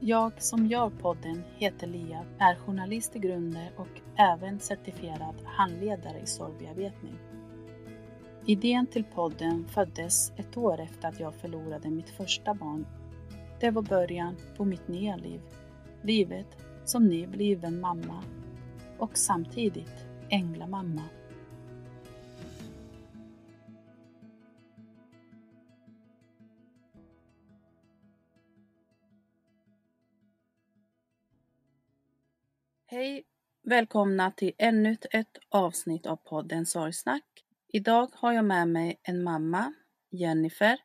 Jag 0.00 0.42
som 0.42 0.66
gör 0.66 0.90
podden 0.90 1.42
heter 1.56 1.86
Lia, 1.86 2.24
är 2.38 2.54
journalist 2.54 3.16
i 3.16 3.18
grunden 3.18 3.66
och 3.76 4.00
även 4.16 4.60
certifierad 4.60 5.34
handledare 5.44 6.20
i 6.22 6.26
sorgbearbetning. 6.26 7.14
Idén 8.46 8.86
till 8.86 9.04
podden 9.04 9.64
föddes 9.68 10.32
ett 10.36 10.56
år 10.56 10.80
efter 10.80 11.08
att 11.08 11.20
jag 11.20 11.34
förlorade 11.34 11.90
mitt 11.90 12.10
första 12.10 12.54
barn. 12.54 12.86
Det 13.60 13.70
var 13.70 13.82
början 13.82 14.36
på 14.56 14.64
mitt 14.64 14.88
nya 14.88 15.16
liv. 15.16 15.40
Livet 16.02 16.56
som 16.84 17.06
nybliven 17.06 17.80
mamma 17.80 18.22
och 18.98 19.18
samtidigt 19.18 20.06
änglamamma. 20.28 21.02
Hej! 32.98 33.24
Välkomna 33.62 34.30
till 34.30 34.52
ännu 34.58 34.96
ett 35.10 35.38
avsnitt 35.48 36.06
av 36.06 36.16
podden 36.16 36.66
Sorgsnack. 36.66 37.24
Idag 37.72 38.10
har 38.12 38.32
jag 38.32 38.44
med 38.44 38.68
mig 38.68 39.00
en 39.02 39.22
mamma, 39.22 39.72
Jennifer, 40.10 40.78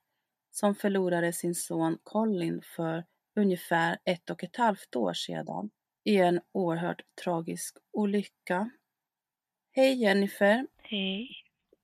som 0.51 0.75
förlorade 0.75 1.34
sin 1.34 1.56
son 1.56 1.97
Colin 2.03 2.62
för 2.75 3.06
ungefär 3.35 3.97
ett 4.06 4.29
och 4.29 4.44
ett 4.44 4.56
halvt 4.56 4.96
år 4.96 5.13
sedan 5.13 5.69
i 6.03 6.18
en 6.18 6.41
oerhört 6.51 7.01
tragisk 7.24 7.78
olycka. 7.94 8.69
Hej 9.72 10.01
Jennifer 10.01 10.68
Hej, 10.78 11.30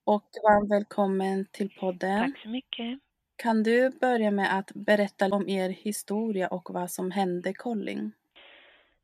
och 0.04 0.30
varmt 0.44 0.72
välkommen 0.72 1.46
till 1.52 1.70
podden. 1.70 2.32
tack 2.32 2.42
så 2.44 2.50
mycket. 2.50 3.00
Kan 3.36 3.64
du 3.64 3.90
börja 3.90 4.32
med 4.32 4.58
att 4.58 4.72
berätta 4.76 5.26
om 5.26 5.50
er 5.50 5.70
historia 5.70 6.48
och 6.48 6.70
vad 6.74 6.92
som 6.92 7.12
hände 7.12 7.54
Colin? 7.54 8.12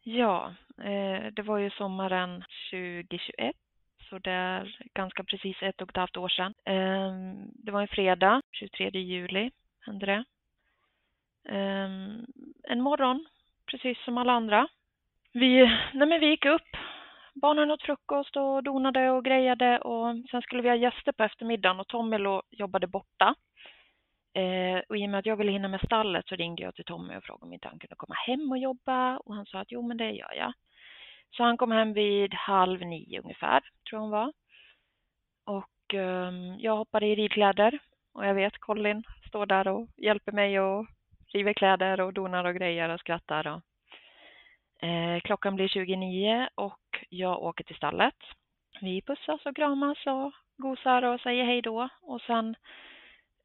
Ja, 0.03 0.55
Eh, 0.81 1.31
det 1.31 1.41
var 1.41 1.57
ju 1.57 1.69
sommaren 1.69 2.43
2021, 2.71 3.55
så 4.09 4.19
det 4.19 4.31
är 4.31 4.77
ganska 4.93 5.23
precis 5.23 5.57
ett 5.61 5.81
och 5.81 5.89
ett 5.89 5.97
halvt 5.97 6.17
år 6.17 6.29
sedan. 6.29 6.53
Ehm, 6.65 7.51
det 7.53 7.71
var 7.71 7.81
en 7.81 7.87
fredag, 7.87 8.41
23 8.51 8.89
juli 8.99 9.51
hände 9.85 10.05
det. 10.05 10.23
Ehm, 11.49 12.25
en 12.63 12.81
morgon, 12.81 13.25
precis 13.65 14.03
som 14.05 14.17
alla 14.17 14.33
andra. 14.33 14.67
Vi, 15.31 15.65
nej 15.93 16.07
men 16.07 16.19
vi 16.19 16.27
gick 16.27 16.45
upp, 16.45 16.77
barnen 17.33 17.71
åt 17.71 17.83
frukost 17.83 18.35
och 18.35 18.63
donade 18.63 19.09
och 19.09 19.25
grejade 19.25 19.79
och 19.79 20.15
sen 20.31 20.41
skulle 20.41 20.61
vi 20.61 20.69
ha 20.69 20.75
gäster 20.75 21.11
på 21.11 21.23
eftermiddagen 21.23 21.79
och 21.79 21.87
Tommy 21.87 22.17
jobbade 22.51 22.87
borta. 22.87 23.35
Eh, 24.35 24.81
och 24.89 24.97
i 24.97 25.05
och 25.05 25.09
med 25.09 25.19
att 25.19 25.25
jag 25.25 25.35
ville 25.35 25.51
hinna 25.51 25.67
med 25.67 25.81
stallet 25.81 26.27
så 26.27 26.35
ringde 26.35 26.63
jag 26.63 26.75
till 26.75 26.85
Tommy 26.85 27.15
och 27.15 27.23
frågade 27.23 27.45
om 27.45 27.53
inte 27.53 27.67
han 27.67 27.79
kunde 27.79 27.95
komma 27.95 28.15
hem 28.15 28.51
och 28.51 28.57
jobba 28.57 29.17
och 29.17 29.35
han 29.35 29.45
sa 29.45 29.59
att 29.59 29.71
jo 29.71 29.81
men 29.81 29.97
det 29.97 30.11
gör 30.11 30.33
jag. 30.33 30.53
Så 31.31 31.43
han 31.43 31.57
kom 31.57 31.71
hem 31.71 31.93
vid 31.93 32.33
halv 32.33 32.81
nio 32.81 33.21
ungefär, 33.21 33.59
tror 33.59 33.97
jag 33.97 33.99
hon 33.99 34.09
var. 34.09 34.33
Och 35.45 35.93
eh, 35.93 36.31
jag 36.57 36.77
hoppade 36.77 37.05
i 37.05 37.15
ridkläder 37.15 37.79
och 38.13 38.25
jag 38.25 38.33
vet 38.33 38.57
Colin 38.57 39.03
står 39.27 39.45
där 39.45 39.67
och 39.67 39.87
hjälper 39.97 40.31
mig 40.31 40.59
och 40.59 40.87
river 41.33 41.53
kläder 41.53 42.01
och 42.01 42.13
donar 42.13 42.45
och 42.45 42.55
grejer 42.55 42.89
och 42.89 42.99
skrattar. 42.99 43.47
Och, 43.47 43.61
eh, 44.87 45.19
klockan 45.19 45.55
blir 45.55 45.67
29 45.67 46.49
och 46.55 47.05
jag 47.09 47.43
åker 47.43 47.63
till 47.63 47.75
stallet. 47.75 48.15
Vi 48.81 49.01
pussas 49.01 49.45
och 49.45 49.55
kramas 49.55 49.97
och 50.05 50.33
gosar 50.57 51.03
och 51.03 51.21
säger 51.21 51.45
hej 51.45 51.61
då 51.61 51.89
och 52.01 52.21
sen 52.21 52.55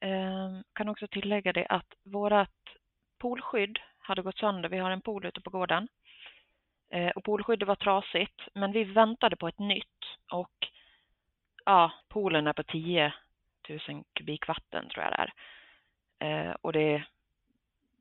Ehm, 0.01 0.63
kan 0.73 0.89
också 0.89 1.09
tillägga 1.09 1.53
det 1.53 1.67
att 1.67 1.95
vårt 2.03 2.77
poolskydd 3.19 3.79
hade 3.99 4.23
gått 4.23 4.39
sönder. 4.39 4.69
Vi 4.69 4.79
har 4.79 4.91
en 4.91 5.01
pool 5.01 5.27
ute 5.27 5.41
på 5.41 5.51
gården. 5.51 5.89
Eh, 6.91 7.09
och 7.09 7.25
poolskyddet 7.25 7.69
var 7.69 7.75
trasigt, 7.75 8.41
men 8.55 8.73
vi 8.73 8.85
väntade 8.85 9.37
på 9.37 9.49
ett 9.49 9.59
nytt. 9.59 10.05
Och 10.33 10.69
ja, 11.65 11.93
poolen 12.09 12.47
är 12.47 12.53
på 12.53 12.63
10 12.63 13.13
000 13.69 14.05
kubik 14.13 14.49
vatten 14.49 14.89
tror 14.89 15.05
jag 15.05 15.13
det 15.13 15.23
är. 15.23 15.33
Eh, 16.49 16.57
och 16.61 16.73
det, 16.73 17.05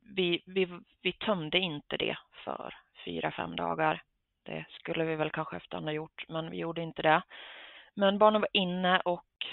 vi, 0.02 0.42
vi, 0.46 0.68
vi 1.02 1.12
tömde 1.12 1.58
inte 1.58 1.96
det 1.96 2.16
för 2.44 2.74
fyra, 3.04 3.30
fem 3.30 3.56
dagar. 3.56 4.02
Det 4.42 4.64
skulle 4.70 5.04
vi 5.04 5.16
väl 5.16 5.30
kanske 5.30 5.56
efterhand 5.56 5.86
ha 5.86 5.92
gjort, 5.92 6.24
men 6.28 6.50
vi 6.50 6.56
gjorde 6.56 6.82
inte 6.82 7.02
det. 7.02 7.22
Men 7.94 8.18
barnen 8.18 8.40
var 8.40 8.48
inne 8.52 9.00
och 9.00 9.46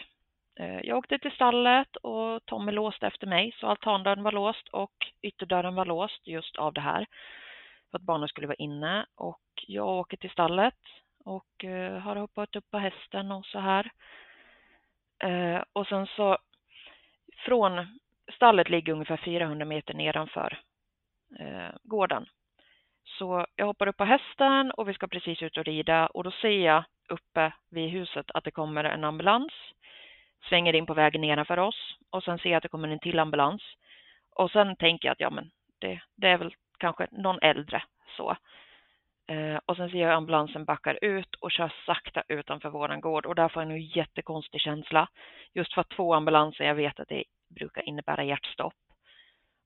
Eh, 0.60 0.80
jag 0.84 0.98
åkte 0.98 1.20
till 1.20 1.32
stallet 1.32 1.96
och 1.96 2.46
Tommy 2.46 2.72
låste 2.72 3.08
efter 3.08 3.28
mig 3.28 3.56
så 3.60 3.68
altandörren 3.68 4.24
var 4.24 4.32
låst 4.32 4.68
och 4.68 5.08
ytterdörren 5.22 5.76
var 5.76 5.86
låst 5.86 6.28
just 6.28 6.56
av 6.56 6.74
det 6.74 6.82
här. 6.82 7.06
För 7.92 7.98
att 7.98 8.04
barnen 8.04 8.28
skulle 8.30 8.48
vara 8.48 8.56
inne 8.56 9.06
och 9.16 9.42
jag 9.68 9.88
åker 9.88 10.18
till 10.18 10.30
stallet 10.30 10.80
och 11.26 11.64
eh, 11.64 12.00
har 12.00 12.16
hoppat 12.16 12.56
upp 12.56 12.72
på 12.72 12.78
hästen 12.78 13.32
och 13.32 13.46
så 13.46 13.60
här. 13.60 13.92
Eh, 15.24 15.64
och 15.74 15.88
sen 15.88 16.08
så 16.08 16.38
från 17.46 18.00
stallet 18.36 18.70
ligger 18.70 18.94
ungefär 18.94 19.18
400 19.18 19.66
meter 19.66 19.94
nedanför 19.94 20.60
gården. 21.84 22.26
Så 23.04 23.46
jag 23.56 23.66
hoppar 23.66 23.88
upp 23.88 23.98
på 23.98 24.06
hästen 24.06 24.72
och 24.72 24.90
vi 24.90 24.94
ska 24.94 25.08
precis 25.08 25.42
ut 25.42 25.58
och 25.58 25.66
rida 25.66 26.08
och 26.08 26.24
då 26.24 26.32
ser 26.32 26.66
jag 26.66 26.84
uppe 27.10 27.54
vid 27.70 27.90
huset 27.90 28.32
att 28.32 28.44
det 28.44 28.52
kommer 28.52 28.84
en 28.84 29.04
ambulans. 29.04 29.54
Svänger 30.50 30.76
in 30.76 30.86
på 30.86 30.94
vägen 30.94 31.22
nedanför 31.22 31.60
oss 31.60 31.98
och 32.10 32.24
sen 32.24 32.40
ser 32.40 32.50
jag 32.50 32.58
att 32.58 32.64
det 32.64 32.70
kommer 32.70 32.88
en 32.88 33.00
till 33.00 33.20
ambulans. 33.20 33.62
Och 34.32 34.52
sen 34.52 34.76
tänker 34.76 35.08
jag 35.08 35.14
att 35.14 35.20
ja, 35.20 35.30
men 35.30 35.52
det, 35.80 36.02
det 36.16 36.28
är 36.28 36.38
väl 36.38 36.56
kanske 36.78 37.08
någon 37.12 37.40
äldre 37.42 37.84
så. 38.18 38.38
Eh, 39.28 39.60
och 39.66 39.78
sen 39.78 39.90
ser 39.90 39.98
jag 39.98 40.12
ambulansen 40.12 40.66
backar 40.66 41.00
ut 41.02 41.36
och 41.36 41.52
kör 41.52 41.74
sakta 41.86 42.24
utanför 42.28 42.70
våran 42.70 43.02
gård 43.02 43.26
och 43.26 43.36
där 43.36 43.50
får 43.50 43.64
jag 43.64 43.72
en 43.72 43.82
jättekonstig 43.82 44.62
känsla. 44.62 45.10
Just 45.54 45.74
för 45.74 45.82
att 45.82 45.90
två 45.90 46.14
ambulanser, 46.14 46.64
jag 46.64 46.76
vet 46.76 47.00
att 47.00 47.08
det 47.08 47.24
brukar 47.50 47.82
innebära 47.90 48.24
hjärtstopp. 48.24 48.74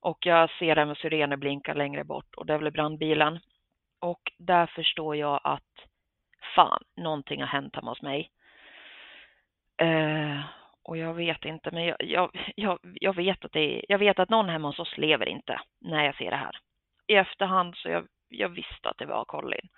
Och 0.02 0.26
jag 0.26 0.50
ser 0.60 0.78
även 0.78 0.96
syrener 0.96 1.38
blinka 1.38 1.74
längre 1.74 2.04
bort 2.04 2.36
och 2.36 2.46
det 2.46 2.54
är 2.54 2.58
väl 2.58 2.72
brandbilen. 2.72 3.40
Och 4.00 4.32
där 4.38 4.66
förstår 4.66 5.16
jag 5.16 5.42
att 5.44 5.88
fan, 6.56 6.84
någonting 6.96 7.42
har 7.42 7.48
hänt 7.48 7.76
hemma 7.76 7.92
hos 7.92 8.02
mig. 8.02 8.32
Eh, 9.78 10.40
och 10.84 10.98
jag 10.98 11.14
vet 11.14 11.46
inte, 11.46 11.72
men 11.72 11.86
jag, 11.86 11.98
jag, 12.00 12.52
jag, 12.56 12.80
jag, 12.84 13.16
vet 13.16 13.46
att 13.46 13.52
det 13.52 13.60
är, 13.60 13.86
jag 13.90 13.98
vet 13.98 14.20
att 14.20 14.30
någon 14.30 14.50
hemma 14.50 14.68
hos 14.68 14.80
oss 14.80 14.98
lever 14.98 15.26
inte 15.26 15.62
när 15.82 16.06
jag 16.06 16.16
ser 16.16 16.32
det 16.32 16.38
här. 16.38 16.58
I 17.08 17.16
efterhand 17.16 17.76
så 17.78 17.90
jag, 17.90 18.08
jag 18.30 18.50
visste 18.50 18.90
att 18.90 18.98
det 18.98 19.06
var 19.06 19.26
Colin. 19.26 19.70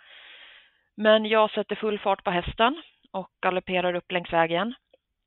Men 0.95 1.25
jag 1.25 1.51
sätter 1.51 1.75
full 1.75 2.00
fart 2.00 2.23
på 2.23 2.31
hästen 2.31 2.81
och 3.11 3.29
galopperar 3.41 3.94
upp 3.94 4.11
längs 4.11 4.33
vägen. 4.33 4.73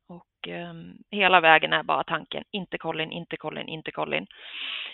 Och 0.09 0.49
eh, 0.49 0.75
hela 1.11 1.41
vägen 1.41 1.73
är 1.73 1.83
bara 1.83 2.05
tanken, 2.05 2.45
inte 2.51 2.79
Colin, 2.79 3.13
inte 3.13 3.37
Colin, 3.37 3.69
inte 3.69 3.91
Colin. 3.91 4.27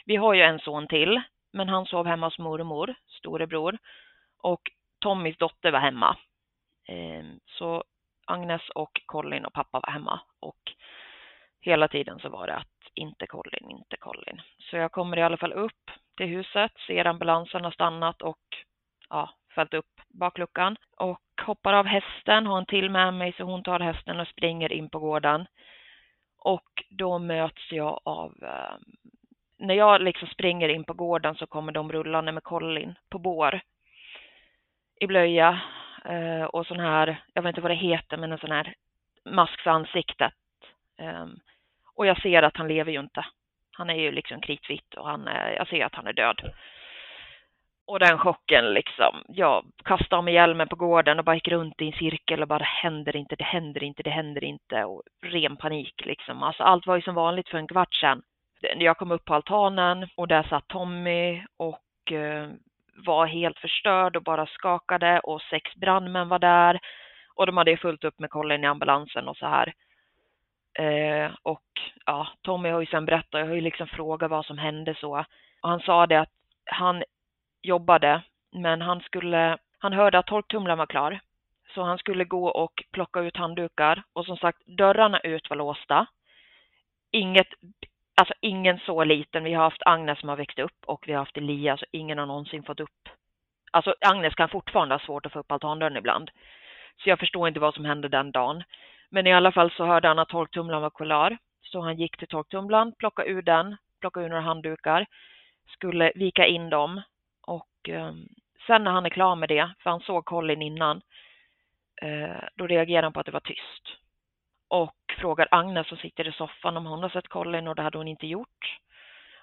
Vi 0.04 0.16
har 0.16 0.34
ju 0.34 0.42
en 0.42 0.58
son 0.58 0.88
till, 0.88 1.22
men 1.52 1.68
han 1.68 1.86
sov 1.86 2.06
hemma 2.06 2.26
hos 2.26 2.38
mormor, 2.38 2.94
storebror. 3.08 3.78
Och 4.38 4.60
Tommys 5.00 5.36
dotter 5.36 5.72
var 5.72 5.80
hemma. 5.80 6.16
Eh, 6.88 7.24
så 7.46 7.84
Agnes 8.26 8.68
och 8.74 9.02
Colin 9.06 9.44
och 9.44 9.52
pappa 9.52 9.80
var 9.80 9.92
hemma. 9.92 10.20
Och 10.40 10.72
hela 11.60 11.88
tiden 11.88 12.18
så 12.18 12.28
var 12.28 12.46
det 12.46 12.54
att 12.54 12.68
inte 12.94 13.26
Colin, 13.26 13.70
inte 13.70 13.96
Colin. 13.96 14.42
Så 14.58 14.76
jag 14.76 14.92
kommer 14.92 15.16
i 15.16 15.22
alla 15.22 15.36
fall 15.36 15.52
upp 15.52 15.90
till 16.16 16.26
huset, 16.26 16.72
ser 16.86 17.04
ambulansen 17.04 17.64
har 17.64 17.70
stannat 17.70 18.22
och 18.22 18.38
ja, 19.08 19.30
följt 19.54 19.74
upp 19.74 20.00
bakluckan 20.08 20.76
och 20.96 21.20
hoppar 21.46 21.72
av 21.72 21.86
hästen, 21.86 22.46
har 22.46 22.58
en 22.58 22.66
till 22.66 22.90
med 22.90 23.14
mig 23.14 23.32
så 23.32 23.44
hon 23.44 23.62
tar 23.62 23.80
hästen 23.80 24.20
och 24.20 24.28
springer 24.28 24.72
in 24.72 24.90
på 24.90 24.98
gården. 24.98 25.46
Och 26.38 26.84
då 26.90 27.18
möts 27.18 27.72
jag 27.72 28.00
av, 28.04 28.32
eh, 28.42 28.76
när 29.58 29.74
jag 29.74 30.02
liksom 30.02 30.28
springer 30.28 30.68
in 30.68 30.84
på 30.84 30.94
gården 30.94 31.34
så 31.34 31.46
kommer 31.46 31.72
de 31.72 31.92
rullande 31.92 32.32
med 32.32 32.42
Colin 32.42 32.94
på 33.10 33.18
bår 33.18 33.60
i 35.00 35.06
blöja 35.06 35.60
Eh, 36.04 36.44
och 36.44 36.66
sån 36.66 36.80
här, 36.80 37.22
jag 37.34 37.42
vet 37.42 37.48
inte 37.50 37.60
vad 37.60 37.70
det 37.70 37.74
heter, 37.74 38.16
men 38.16 38.32
en 38.32 38.38
sån 38.38 38.50
här 38.50 38.74
mask 39.24 39.60
för 39.60 39.70
ansiktet. 39.70 40.32
Eh, 40.98 41.26
och 41.94 42.06
jag 42.06 42.22
ser 42.22 42.42
att 42.42 42.56
han 42.56 42.68
lever 42.68 42.92
ju 42.92 43.00
inte. 43.00 43.26
Han 43.72 43.90
är 43.90 43.94
ju 43.94 44.12
liksom 44.12 44.40
kritvit 44.40 44.94
och 44.94 45.06
han 45.06 45.28
jag 45.56 45.68
ser 45.68 45.84
att 45.84 45.94
han 45.94 46.06
är 46.06 46.12
död. 46.12 46.52
Och 47.86 47.98
den 47.98 48.18
chocken 48.18 48.74
liksom, 48.74 49.24
jag 49.28 49.64
kastade 49.84 50.16
av 50.16 50.24
mig 50.24 50.34
hjälmen 50.34 50.68
på 50.68 50.76
gården 50.76 51.18
och 51.18 51.24
bara 51.24 51.34
gick 51.34 51.48
runt 51.48 51.80
i 51.80 51.86
en 51.86 51.92
cirkel 51.92 52.42
och 52.42 52.48
bara 52.48 52.58
det 52.58 52.64
händer 52.64 53.16
inte, 53.16 53.36
det 53.36 53.44
händer 53.44 53.82
inte, 53.82 54.02
det 54.02 54.10
händer 54.10 54.44
inte 54.44 54.84
och 54.84 55.02
ren 55.22 55.56
panik 55.56 55.94
liksom. 56.04 56.42
Alltså 56.42 56.62
allt 56.62 56.86
var 56.86 56.96
ju 56.96 57.02
som 57.02 57.14
vanligt 57.14 57.48
för 57.48 57.58
en 57.58 57.68
kvart 57.68 57.94
sedan. 57.94 58.22
Jag 58.60 58.96
kom 58.96 59.10
upp 59.10 59.24
på 59.24 59.34
altanen 59.34 60.08
och 60.16 60.28
där 60.28 60.42
satt 60.42 60.68
Tommy 60.68 61.42
och 61.56 62.12
eh, 62.12 62.48
var 62.96 63.26
helt 63.26 63.58
förstörd 63.58 64.16
och 64.16 64.22
bara 64.22 64.46
skakade 64.46 65.20
och 65.20 65.42
sex 65.42 65.74
brandmän 65.74 66.28
var 66.28 66.38
där 66.38 66.80
och 67.34 67.46
de 67.46 67.56
hade 67.56 67.76
fullt 67.76 68.04
upp 68.04 68.18
med 68.18 68.30
kollen 68.30 68.64
i 68.64 68.66
ambulansen 68.66 69.28
och 69.28 69.36
så 69.36 69.46
här. 69.46 69.74
Eh, 70.74 71.30
och 71.42 71.62
ja, 72.06 72.28
Tommy 72.42 72.68
har 72.68 72.80
ju 72.80 72.86
sen 72.86 73.04
berättat, 73.04 73.40
jag 73.40 73.46
har 73.46 73.54
ju 73.54 73.60
liksom 73.60 73.86
frågat 73.86 74.30
vad 74.30 74.46
som 74.46 74.58
hände 74.58 74.94
så. 74.94 75.24
Och 75.62 75.68
han 75.68 75.80
sa 75.80 76.06
det 76.06 76.20
att 76.20 76.32
han 76.64 77.02
jobbade, 77.62 78.22
men 78.52 78.82
han 78.82 79.00
skulle, 79.00 79.58
han 79.78 79.92
hörde 79.92 80.18
att 80.18 80.26
torktumlaren 80.26 80.78
var 80.78 80.86
klar. 80.86 81.20
Så 81.74 81.82
han 81.82 81.98
skulle 81.98 82.24
gå 82.24 82.48
och 82.48 82.82
plocka 82.92 83.20
ut 83.20 83.36
handdukar 83.36 84.02
och 84.12 84.26
som 84.26 84.36
sagt 84.36 84.66
dörrarna 84.66 85.20
ut 85.20 85.50
var 85.50 85.56
låsta. 85.56 86.06
Inget, 87.10 87.48
alltså 88.14 88.34
ingen 88.40 88.78
så 88.78 89.04
liten. 89.04 89.44
Vi 89.44 89.52
har 89.52 89.64
haft 89.64 89.82
Agnes 89.86 90.18
som 90.18 90.28
har 90.28 90.36
växt 90.36 90.58
upp 90.58 90.84
och 90.86 91.04
vi 91.06 91.12
har 91.12 91.18
haft 91.18 91.36
Elias 91.36 91.82
och 91.82 91.88
ingen 91.92 92.18
har 92.18 92.26
någonsin 92.26 92.62
fått 92.62 92.80
upp. 92.80 93.08
Alltså 93.70 93.94
Agnes 94.00 94.34
kan 94.34 94.48
fortfarande 94.48 94.94
ha 94.94 95.00
svårt 95.00 95.26
att 95.26 95.32
få 95.32 95.38
upp 95.38 95.52
altandörren 95.52 95.96
ibland. 95.96 96.30
Så 97.02 97.08
jag 97.08 97.18
förstår 97.18 97.48
inte 97.48 97.60
vad 97.60 97.74
som 97.74 97.84
hände 97.84 98.08
den 98.08 98.32
dagen. 98.32 98.62
Men 99.10 99.26
i 99.26 99.32
alla 99.32 99.52
fall 99.52 99.70
så 99.70 99.86
hörde 99.86 100.08
han 100.08 100.18
att 100.18 100.28
torktumlaren 100.28 100.82
var 100.82 100.90
klar. 100.90 101.38
Så 101.62 101.80
han 101.80 101.96
gick 101.96 102.16
till 102.16 102.28
torktumlaren, 102.28 102.92
plockade 102.98 103.28
ur 103.28 103.42
den, 103.42 103.76
plockade 104.00 104.26
ur 104.26 104.30
några 104.30 104.42
handdukar, 104.42 105.06
skulle 105.66 106.12
vika 106.14 106.46
in 106.46 106.70
dem 106.70 107.02
och 107.46 107.88
eh, 107.88 108.12
sen 108.66 108.84
när 108.84 108.90
han 108.90 109.06
är 109.06 109.10
klar 109.10 109.36
med 109.36 109.48
det, 109.48 109.70
för 109.78 109.90
han 109.90 110.00
såg 110.00 110.24
Colin 110.24 110.62
innan, 110.62 111.02
eh, 112.02 112.44
då 112.54 112.66
reagerar 112.66 113.02
han 113.02 113.12
på 113.12 113.20
att 113.20 113.26
det 113.26 113.32
var 113.32 113.40
tyst. 113.40 114.01
Och 114.72 115.14
frågar 115.18 115.48
Agnes 115.50 115.88
som 115.88 115.98
sitter 115.98 116.28
i 116.28 116.32
soffan 116.32 116.76
om 116.76 116.86
hon 116.86 117.02
har 117.02 117.10
sett 117.10 117.28
Colin 117.28 117.68
och 117.68 117.74
det 117.74 117.82
hade 117.82 117.98
hon 117.98 118.08
inte 118.08 118.26
gjort. 118.26 118.80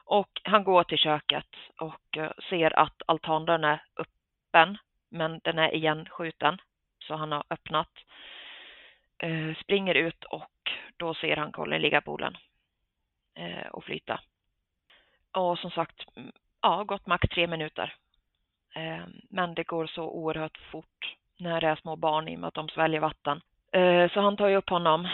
Och 0.04 0.42
han 0.44 0.64
går 0.64 0.84
till 0.84 0.98
köket 0.98 1.56
och 1.80 2.18
eh, 2.18 2.32
ser 2.50 2.80
att 2.80 3.02
altandörren 3.06 3.64
är 3.64 3.84
öppen, 3.98 4.78
men 5.10 5.40
den 5.44 5.60
är 5.60 5.76
igenskjuten. 5.76 6.58
Så 7.00 7.16
han 7.16 7.32
har 7.32 7.44
öppnat. 7.50 7.90
Eh, 9.18 9.56
springer 9.64 9.96
ut 9.96 10.24
och 10.24 10.72
då 10.98 11.14
ser 11.14 11.38
han 11.38 11.52
Colin 11.52 11.82
ligga 11.82 12.02
på 12.02 12.12
poolen 12.12 12.38
eh, 13.36 13.68
och 13.68 13.84
flyta. 13.84 14.20
Och 15.32 15.60
som 15.60 15.72
sagt, 15.72 16.06
ja, 16.62 16.84
gått 16.84 17.08
max 17.08 17.30
tre 17.30 17.48
minuter. 17.48 17.96
Eh, 18.76 19.06
men 19.30 19.54
det 19.54 19.64
går 19.64 19.88
så 19.88 20.04
oerhört 20.04 20.58
fort 20.58 21.16
när 21.38 21.62
det 21.62 21.68
är 21.68 21.76
små 21.76 21.96
barn 21.96 22.28
i 22.28 22.36
och 22.36 22.40
med 22.40 22.48
att 22.48 22.54
de 22.54 22.70
sväljer 22.70 23.00
vatten. 23.00 23.42
Eh, 23.72 24.12
så 24.12 24.22
han 24.22 24.38
tar 24.38 24.48
ju 24.48 24.56
upp 24.56 24.70
honom, 24.70 25.08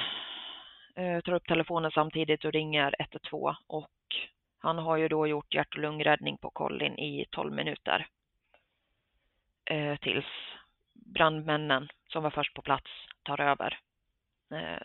eh, 0.95 1.19
tar 1.21 1.33
upp 1.33 1.47
telefonen 1.47 1.91
samtidigt 1.91 2.45
och 2.45 2.51
ringer 2.51 2.95
112 2.99 3.55
och 3.67 3.91
han 4.59 4.77
har 4.77 4.97
ju 4.97 5.07
då 5.07 5.27
gjort 5.27 5.53
hjärt 5.53 5.75
och 5.75 5.81
lungräddning 5.81 6.37
på 6.37 6.49
Colin 6.49 6.99
i 6.99 7.25
12 7.31 7.53
minuter. 7.53 8.07
Eh, 9.65 9.95
tills 9.95 10.25
brandmännen 10.93 11.89
som 12.07 12.23
var 12.23 12.29
först 12.29 12.53
på 12.53 12.61
plats 12.61 12.91
tar 13.23 13.41
över. 13.41 13.79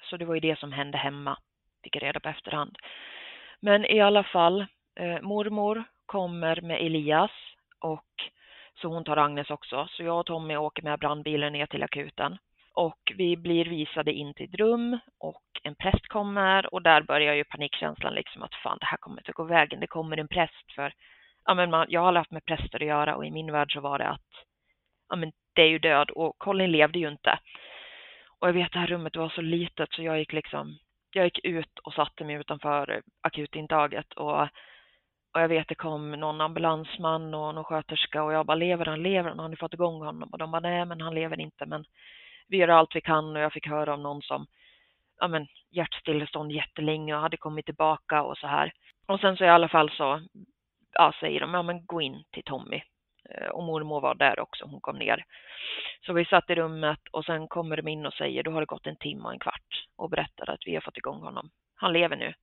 Så 0.03 0.17
det 0.17 0.25
var 0.25 0.35
ju 0.35 0.41
det 0.41 0.59
som 0.59 0.73
hände 0.73 0.99
hemma, 0.99 1.39
fick 1.85 1.97
jag 1.97 2.03
reda 2.03 2.21
på 2.21 2.29
efterhand. 2.29 2.77
Men 3.61 3.85
i 3.85 4.01
alla 4.01 4.25
fall, 4.25 4.67
mormor 5.23 5.85
kommer 6.07 6.61
med 6.61 6.81
Elias 6.81 7.31
och 7.79 8.31
så 8.75 8.89
hon 8.89 9.05
tar 9.05 9.17
Agnes 9.17 9.51
också. 9.51 9.89
Så 9.91 10.03
jag 10.03 10.21
och 10.21 10.27
Tommy 10.27 10.57
åker 10.57 10.83
med 10.83 10.99
brandbilen 10.99 11.53
ner 11.53 11.67
till 11.67 11.83
akuten 11.83 12.39
och 12.75 13.13
vi 13.17 13.37
blir 13.37 13.65
visade 13.65 14.13
in 14.13 14.35
till 14.35 14.49
ett 14.49 14.55
rum 14.55 14.99
och 15.19 15.43
en 15.63 15.75
präst 15.75 16.09
kommer 16.09 16.75
och 16.75 16.83
där 16.83 17.03
börjar 17.03 17.35
ju 17.35 17.45
panikkänslan 17.45 18.15
liksom 18.15 18.43
att 18.43 18.55
fan 18.55 18.79
det 18.81 18.87
här 18.87 18.97
kommer 18.97 19.21
inte 19.21 19.33
gå 19.33 19.45
vägen. 19.45 19.81
Det 19.81 19.87
kommer 19.87 20.17
en 20.17 20.29
präst 20.29 20.73
för 20.75 20.93
ja, 21.45 21.55
men 21.55 21.71
man, 21.71 21.87
jag 21.89 22.01
har 22.01 22.13
haft 22.13 22.31
med 22.31 22.45
präster 22.45 22.83
att 22.83 22.89
göra 22.89 23.17
och 23.17 23.27
i 23.27 23.31
min 23.31 23.53
värld 23.53 23.73
så 23.73 23.81
var 23.81 23.99
det 23.99 24.09
att 24.09 24.31
ja, 25.09 25.17
men 25.17 25.33
det 25.53 25.63
är 25.63 25.69
ju 25.69 25.79
död 25.79 26.11
och 26.11 26.39
Colin 26.39 26.73
levde 26.73 26.99
ju 26.99 27.09
inte. 27.09 27.39
Och 28.39 28.49
jag 28.49 28.53
vet 28.53 28.73
det 28.73 28.79
här 28.79 28.87
rummet 28.87 29.17
var 29.17 29.29
så 29.29 29.41
litet 29.41 29.93
så 29.93 30.03
jag 30.03 30.19
gick 30.19 30.33
liksom 30.33 30.79
jag 31.13 31.25
gick 31.25 31.45
ut 31.45 31.79
och 31.79 31.95
satte 31.95 32.25
mig 32.25 32.37
utanför 32.37 33.03
akutintaget 33.23 34.13
och 34.13 34.49
och 35.35 35.41
jag 35.41 35.49
vet 35.49 35.69
det 35.69 35.75
kom 35.75 36.11
någon 36.11 36.41
ambulansman 36.41 37.35
och 37.35 37.55
någon 37.55 37.65
sköterska 37.65 38.23
och 38.23 38.33
jag 38.33 38.47
bara 38.47 38.55
lever 38.55 38.87
han, 38.87 39.03
lever 39.03 39.29
han, 39.29 39.39
har 39.39 39.49
ni 39.49 39.57
fått 39.57 39.75
igång 39.75 40.05
honom? 40.05 40.29
Och 40.33 40.39
de 40.39 40.51
bara 40.51 40.61
nej 40.61 40.85
men 40.85 41.01
han 41.01 41.15
lever 41.15 41.41
inte 41.41 41.67
men 41.67 41.85
vi 42.51 42.57
gör 42.57 42.69
allt 42.69 42.97
vi 42.97 43.01
kan 43.01 43.37
och 43.37 43.43
jag 43.43 43.53
fick 43.53 43.67
höra 43.67 43.95
om 43.95 44.03
någon 44.03 44.23
som 44.23 44.47
ja 45.21 45.29
men 45.29 45.47
hjärtstillestånd 45.71 46.53
jättelänge 46.53 47.15
och 47.15 47.21
hade 47.21 47.37
kommit 47.37 47.65
tillbaka 47.67 48.23
och 48.23 48.39
så 48.39 48.47
här. 48.47 48.73
Och 49.07 49.21
sen 49.21 49.37
så 49.37 49.45
i 49.45 49.49
alla 49.49 49.69
fall 49.69 49.91
så 49.91 50.23
ja, 50.93 51.13
säger 51.21 51.41
de 51.41 51.55
ja 51.55 51.63
men 51.63 51.87
gå 51.87 52.01
in 52.01 52.25
till 52.31 52.45
Tommy. 52.45 52.83
Eh, 53.31 53.49
och 53.49 53.63
mormor 53.65 54.01
var 54.01 54.15
där 54.15 54.41
också, 54.41 54.65
hon 54.65 54.81
kom 54.81 54.99
ner. 54.99 55.25
Så 56.07 56.13
vi 56.13 56.25
satt 56.25 56.51
i 56.51 56.55
rummet 56.55 57.01
och 57.11 57.25
sen 57.25 57.49
kommer 57.49 57.77
de 57.77 57.89
in 57.89 58.07
och 58.07 58.15
säger 58.15 58.43
då 58.43 58.51
har 58.51 58.61
det 58.61 58.67
gått 58.67 58.87
en 58.87 58.97
timme 58.97 59.25
och 59.25 59.33
en 59.33 59.39
kvart 59.39 59.87
och 59.97 60.11
berättar 60.11 60.51
att 60.51 60.67
vi 60.67 60.75
har 60.75 60.81
fått 60.81 60.97
igång 60.97 61.21
honom. 61.21 61.51
Han 61.75 61.93
lever 61.93 62.17
nu. 62.17 62.35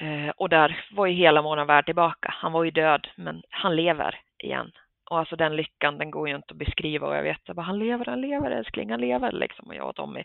Eh, 0.00 0.30
och 0.36 0.48
där 0.48 0.86
var 0.90 1.06
ju 1.06 1.14
hela 1.14 1.42
vår 1.42 1.64
värld 1.64 1.84
tillbaka. 1.84 2.34
Han 2.38 2.52
var 2.52 2.64
ju 2.64 2.70
död, 2.70 3.08
men 3.16 3.42
han 3.48 3.76
lever 3.76 4.20
igen. 4.38 4.72
Och 5.10 5.18
alltså 5.18 5.36
den 5.36 5.56
lyckan, 5.56 5.98
den 5.98 6.10
går 6.10 6.28
ju 6.28 6.36
inte 6.36 6.52
att 6.52 6.58
beskriva 6.58 7.06
och 7.06 7.16
jag 7.16 7.22
vet 7.22 7.50
att 7.50 7.56
han 7.56 7.78
lever, 7.78 8.04
han 8.04 8.20
lever 8.20 8.50
älskling, 8.50 8.90
han 8.90 9.00
lever 9.00 9.32
liksom. 9.32 9.68
Och 9.68 9.74
jag 9.74 9.88
och 9.88 9.96
Tommy 9.96 10.24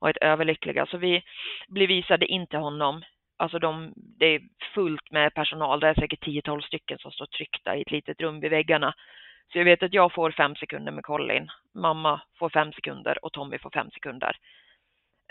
var 0.00 0.10
ett 0.10 0.16
överlyckliga. 0.16 0.86
Så 0.86 0.96
vi 0.96 1.22
blev 1.68 1.88
visade 1.88 2.26
in 2.26 2.46
till 2.46 2.58
honom 2.58 3.02
Alltså 3.40 3.58
de, 3.58 3.92
det 3.96 4.26
är 4.26 4.40
fullt 4.74 5.10
med 5.10 5.34
personal, 5.34 5.80
det 5.80 5.88
är 5.88 5.94
säkert 5.94 6.26
10-12 6.26 6.60
stycken 6.60 6.98
som 6.98 7.12
står 7.12 7.26
tryckta 7.26 7.76
i 7.76 7.82
ett 7.82 7.90
litet 7.90 8.20
rum 8.20 8.40
vid 8.40 8.50
väggarna. 8.50 8.94
Så 9.52 9.58
jag 9.58 9.64
vet 9.64 9.82
att 9.82 9.94
jag 9.94 10.12
får 10.12 10.30
fem 10.30 10.56
sekunder 10.56 10.92
med 10.92 11.04
Colin, 11.04 11.50
mamma 11.74 12.20
får 12.38 12.50
fem 12.50 12.72
sekunder 12.72 13.24
och 13.24 13.32
Tommy 13.32 13.58
får 13.58 13.70
fem 13.70 13.90
sekunder. 13.90 14.36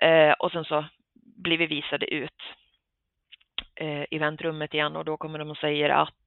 Eh, 0.01 0.31
och 0.31 0.51
sen 0.51 0.65
så 0.65 0.85
blir 1.43 1.57
vi 1.57 1.65
visade 1.65 2.13
ut 2.13 2.41
eh, 3.75 4.03
i 4.11 4.17
väntrummet 4.17 4.73
igen 4.73 4.95
och 4.95 5.05
då 5.05 5.17
kommer 5.17 5.39
de 5.39 5.49
och 5.49 5.57
säger 5.57 5.89
att 5.89 6.23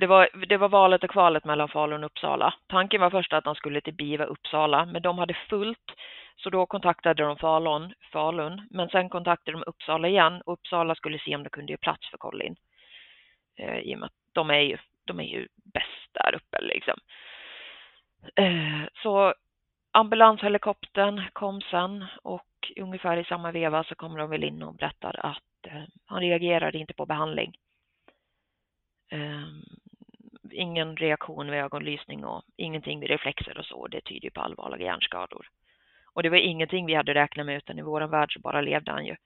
det 0.00 0.06
var, 0.06 0.46
det 0.46 0.56
var 0.56 0.68
valet 0.68 1.04
och 1.04 1.10
kvalet 1.10 1.44
mellan 1.44 1.68
Falun 1.68 2.04
och 2.04 2.10
Uppsala. 2.10 2.54
Tanken 2.66 3.00
var 3.00 3.10
först 3.10 3.32
att 3.32 3.44
de 3.44 3.54
skulle 3.54 3.80
till 3.80 3.94
Biva 3.94 4.24
Uppsala, 4.24 4.86
men 4.86 5.02
de 5.02 5.18
hade 5.18 5.34
fullt. 5.34 5.92
Så 6.36 6.50
då 6.50 6.66
kontaktade 6.66 7.22
de 7.22 7.36
Falun, 7.36 7.94
Falun 8.12 8.66
men 8.70 8.88
sen 8.88 9.08
kontaktade 9.08 9.58
de 9.58 9.64
Uppsala 9.66 10.08
igen 10.08 10.42
och 10.46 10.52
Uppsala 10.52 10.94
skulle 10.94 11.18
se 11.18 11.36
om 11.36 11.42
det 11.42 11.50
kunde 11.50 11.72
ge 11.72 11.76
plats 11.76 12.10
för 12.10 12.18
Colin. 12.18 12.56
Eh, 13.58 13.78
I 13.78 13.94
och 13.94 13.98
med 13.98 14.06
att 14.06 14.12
de 14.32 14.50
är 14.50 14.60
ju, 14.60 14.78
de 15.04 15.20
är 15.20 15.24
ju 15.24 15.48
bäst 15.74 16.08
där 16.12 16.34
uppe 16.34 16.60
liksom. 16.60 16.98
Eh, 18.36 18.88
så 19.02 19.34
ambulanshelikoptern 19.92 21.22
kom 21.32 21.60
sen 21.60 22.06
och 22.22 22.72
ungefär 22.76 23.16
i 23.16 23.24
samma 23.24 23.52
veva 23.52 23.84
så 23.84 23.94
kommer 23.94 24.18
de 24.18 24.30
väl 24.30 24.44
in 24.44 24.62
och 24.62 24.74
berättar 24.74 25.26
att 25.26 25.66
eh, 25.66 25.82
han 26.06 26.20
reagerade 26.20 26.78
inte 26.78 26.94
på 26.94 27.06
behandling. 27.06 27.54
Ehm, 29.10 29.62
Ingen 30.52 30.96
reaktion 30.96 31.50
vid 31.50 31.60
ögonlysning 31.60 32.24
och 32.24 32.42
ingenting 32.56 33.00
vid 33.00 33.10
reflexer 33.10 33.58
och 33.58 33.64
så. 33.64 33.86
Det 33.86 34.00
tyder 34.00 34.24
ju 34.24 34.30
på 34.30 34.40
allvarliga 34.40 34.86
hjärnskador. 34.86 35.46
Och 36.12 36.22
det 36.22 36.28
var 36.28 36.36
ingenting 36.36 36.86
vi 36.86 36.94
hade 36.94 37.14
räknat 37.14 37.46
med 37.46 37.56
utan 37.56 37.78
i 37.78 37.82
vår 37.82 38.00
värld 38.00 38.32
så 38.32 38.40
bara 38.40 38.60
levde 38.60 38.92
han 38.92 39.06
ju. 39.06 39.16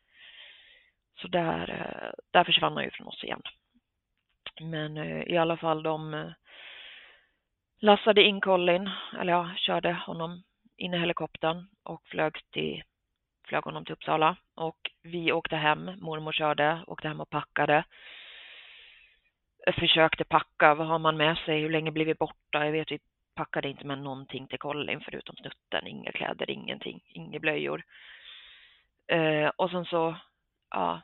Så 1.21 1.29
där, 1.29 1.71
eh, 1.71 2.11
där 2.31 2.45
försvann 2.45 2.73
han 2.73 2.85
ju 2.85 2.91
från 2.91 3.07
oss 3.07 3.25
igen. 3.25 3.43
Men 4.61 4.97
eh, 4.97 5.23
i 5.23 5.37
alla 5.37 5.57
fall 5.57 5.83
de 5.83 6.15
eh, 6.15 6.31
lassade 7.79 8.23
in 8.23 8.41
Colin, 8.41 8.91
eller 9.21 9.33
ja, 9.33 9.51
körde 9.57 9.93
honom 9.93 10.43
in 10.77 10.95
i 10.95 10.99
helikoptern 10.99 11.67
och 11.83 12.03
flög, 12.07 12.37
till, 12.51 12.83
flög 13.49 13.65
honom 13.65 13.85
till 13.85 13.93
Uppsala. 13.93 14.37
Och 14.55 14.91
vi 15.03 15.33
åkte 15.33 15.57
hem, 15.57 15.91
mormor 16.01 16.33
körde, 16.33 16.85
åkte 16.87 17.09
hem 17.09 17.21
och 17.21 17.31
packade 17.31 17.85
försökte 19.73 20.25
packa, 20.25 20.75
vad 20.75 20.87
har 20.87 20.99
man 20.99 21.17
med 21.17 21.39
sig, 21.39 21.61
hur 21.61 21.71
länge 21.71 21.91
blir 21.91 22.05
vi 22.05 22.15
borta? 22.15 22.65
Jag 22.65 22.73
vet, 22.73 22.93
vi 22.93 22.99
packade 23.35 23.69
inte 23.69 23.87
med 23.87 23.99
någonting 23.99 24.47
till 24.47 24.59
Colin 24.59 25.01
förutom 25.01 25.37
snutten, 25.37 25.87
inga 25.87 26.13
kläder, 26.13 26.51
ingenting, 26.51 27.01
inga 27.09 27.39
blöjor. 27.39 27.83
Eh, 29.07 29.49
och 29.57 29.71
sen 29.71 29.85
så, 29.85 30.17
ja, 30.71 31.01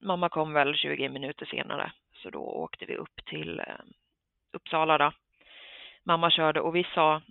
mamma 0.00 0.28
kom 0.28 0.52
väl 0.52 0.74
20 0.74 1.08
minuter 1.08 1.46
senare, 1.46 1.92
så 2.14 2.30
då 2.30 2.40
åkte 2.40 2.86
vi 2.86 2.96
upp 2.96 3.24
till 3.24 3.60
eh, 3.60 3.64
Uppsala 4.52 4.98
då. 4.98 5.12
Mamma 6.04 6.30
körde 6.30 6.60
och 6.60 6.76
vi 6.76 6.86
sa, 6.94 7.22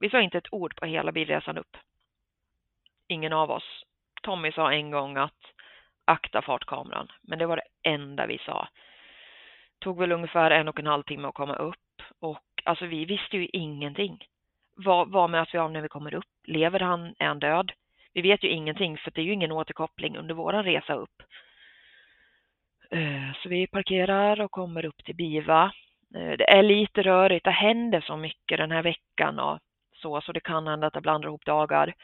vi 0.00 0.10
sa 0.10 0.20
inte 0.20 0.38
ett 0.38 0.52
ord 0.52 0.76
på 0.76 0.86
hela 0.86 1.12
bilresan 1.12 1.58
upp. 1.58 1.76
Ingen 3.08 3.32
av 3.32 3.50
oss. 3.50 3.84
Tommy 4.22 4.52
sa 4.52 4.72
en 4.72 4.90
gång 4.90 5.16
att 5.16 5.52
akta 6.04 6.42
fartkameran, 6.42 7.12
men 7.22 7.38
det 7.38 7.46
var 7.46 7.56
det 7.56 7.90
enda 7.90 8.26
vi 8.26 8.38
sa 8.38 8.68
tog 9.82 9.98
väl 9.98 10.12
ungefär 10.12 10.50
en 10.50 10.68
och 10.68 10.80
en 10.80 10.86
halv 10.86 11.02
timme 11.02 11.28
att 11.28 11.34
komma 11.34 11.54
upp 11.54 11.76
och 12.18 12.42
alltså 12.64 12.86
vi 12.86 13.04
visste 13.04 13.36
ju 13.36 13.48
ingenting. 13.52 14.24
Vad, 14.74 15.10
vad 15.10 15.30
möts 15.30 15.54
vi 15.54 15.58
av 15.58 15.72
när 15.72 15.80
vi 15.80 15.88
kommer 15.88 16.14
upp? 16.14 16.30
Lever 16.44 16.80
han? 16.80 17.14
Är 17.18 17.26
han 17.26 17.38
död? 17.38 17.72
Vi 18.14 18.22
vet 18.22 18.44
ju 18.44 18.48
ingenting 18.48 18.98
för 18.98 19.10
det 19.10 19.20
är 19.20 19.24
ju 19.24 19.32
ingen 19.32 19.52
återkoppling 19.52 20.16
under 20.16 20.34
våran 20.34 20.64
resa 20.64 20.94
upp. 20.94 21.22
Eh, 22.90 23.32
så 23.42 23.48
vi 23.48 23.66
parkerar 23.66 24.40
och 24.40 24.50
kommer 24.50 24.84
upp 24.84 25.04
till 25.04 25.16
Biva. 25.16 25.72
Eh, 26.14 26.32
det 26.38 26.50
är 26.50 26.62
lite 26.62 27.02
rörigt, 27.02 27.44
det 27.44 27.50
händer 27.50 28.00
så 28.00 28.16
mycket 28.16 28.58
den 28.58 28.70
här 28.70 28.82
veckan 28.82 29.38
och 29.38 29.58
så, 29.94 30.20
så 30.20 30.32
det 30.32 30.40
kan 30.40 30.66
hända 30.66 30.86
att 30.86 30.92
det 30.92 31.00
blandar 31.00 31.28
ihop 31.28 31.44
dagar. 31.44 31.94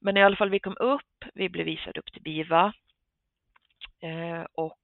Men 0.00 0.16
i 0.16 0.22
alla 0.22 0.36
fall, 0.36 0.50
vi 0.50 0.58
kom 0.58 0.76
upp, 0.80 1.24
vi 1.34 1.48
blev 1.48 1.66
visade 1.66 2.00
upp 2.00 2.12
till 2.12 2.22
Biva 2.22 2.72
eh, 4.00 4.46
och 4.54 4.78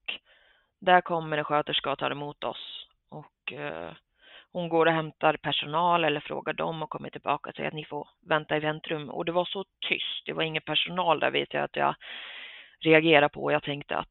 där 0.80 1.00
kommer 1.00 1.38
en 1.38 1.44
sköterska 1.44 1.92
och 1.92 1.98
tar 1.98 2.10
emot 2.10 2.44
oss 2.44 2.86
och 3.10 3.52
eh, 3.52 3.92
hon 4.52 4.68
går 4.68 4.86
och 4.86 4.92
hämtar 4.92 5.36
personal 5.36 6.04
eller 6.04 6.20
frågar 6.20 6.52
dem 6.52 6.82
och 6.82 6.90
kommer 6.90 7.10
tillbaka 7.10 7.50
och 7.50 7.56
säger 7.56 7.68
att 7.68 7.74
ni 7.74 7.84
får 7.84 8.08
vänta 8.28 8.56
i 8.56 8.60
väntrum. 8.60 9.10
Och 9.10 9.24
det 9.24 9.32
var 9.32 9.44
så 9.44 9.64
tyst, 9.88 10.26
det 10.26 10.32
var 10.32 10.42
ingen 10.42 10.62
personal 10.62 11.20
där 11.20 11.30
vet 11.30 11.54
jag 11.54 11.64
att 11.64 11.76
jag 11.76 11.94
reagerade 12.80 13.28
på. 13.28 13.52
Jag 13.52 13.62
tänkte 13.62 13.96
att 13.96 14.08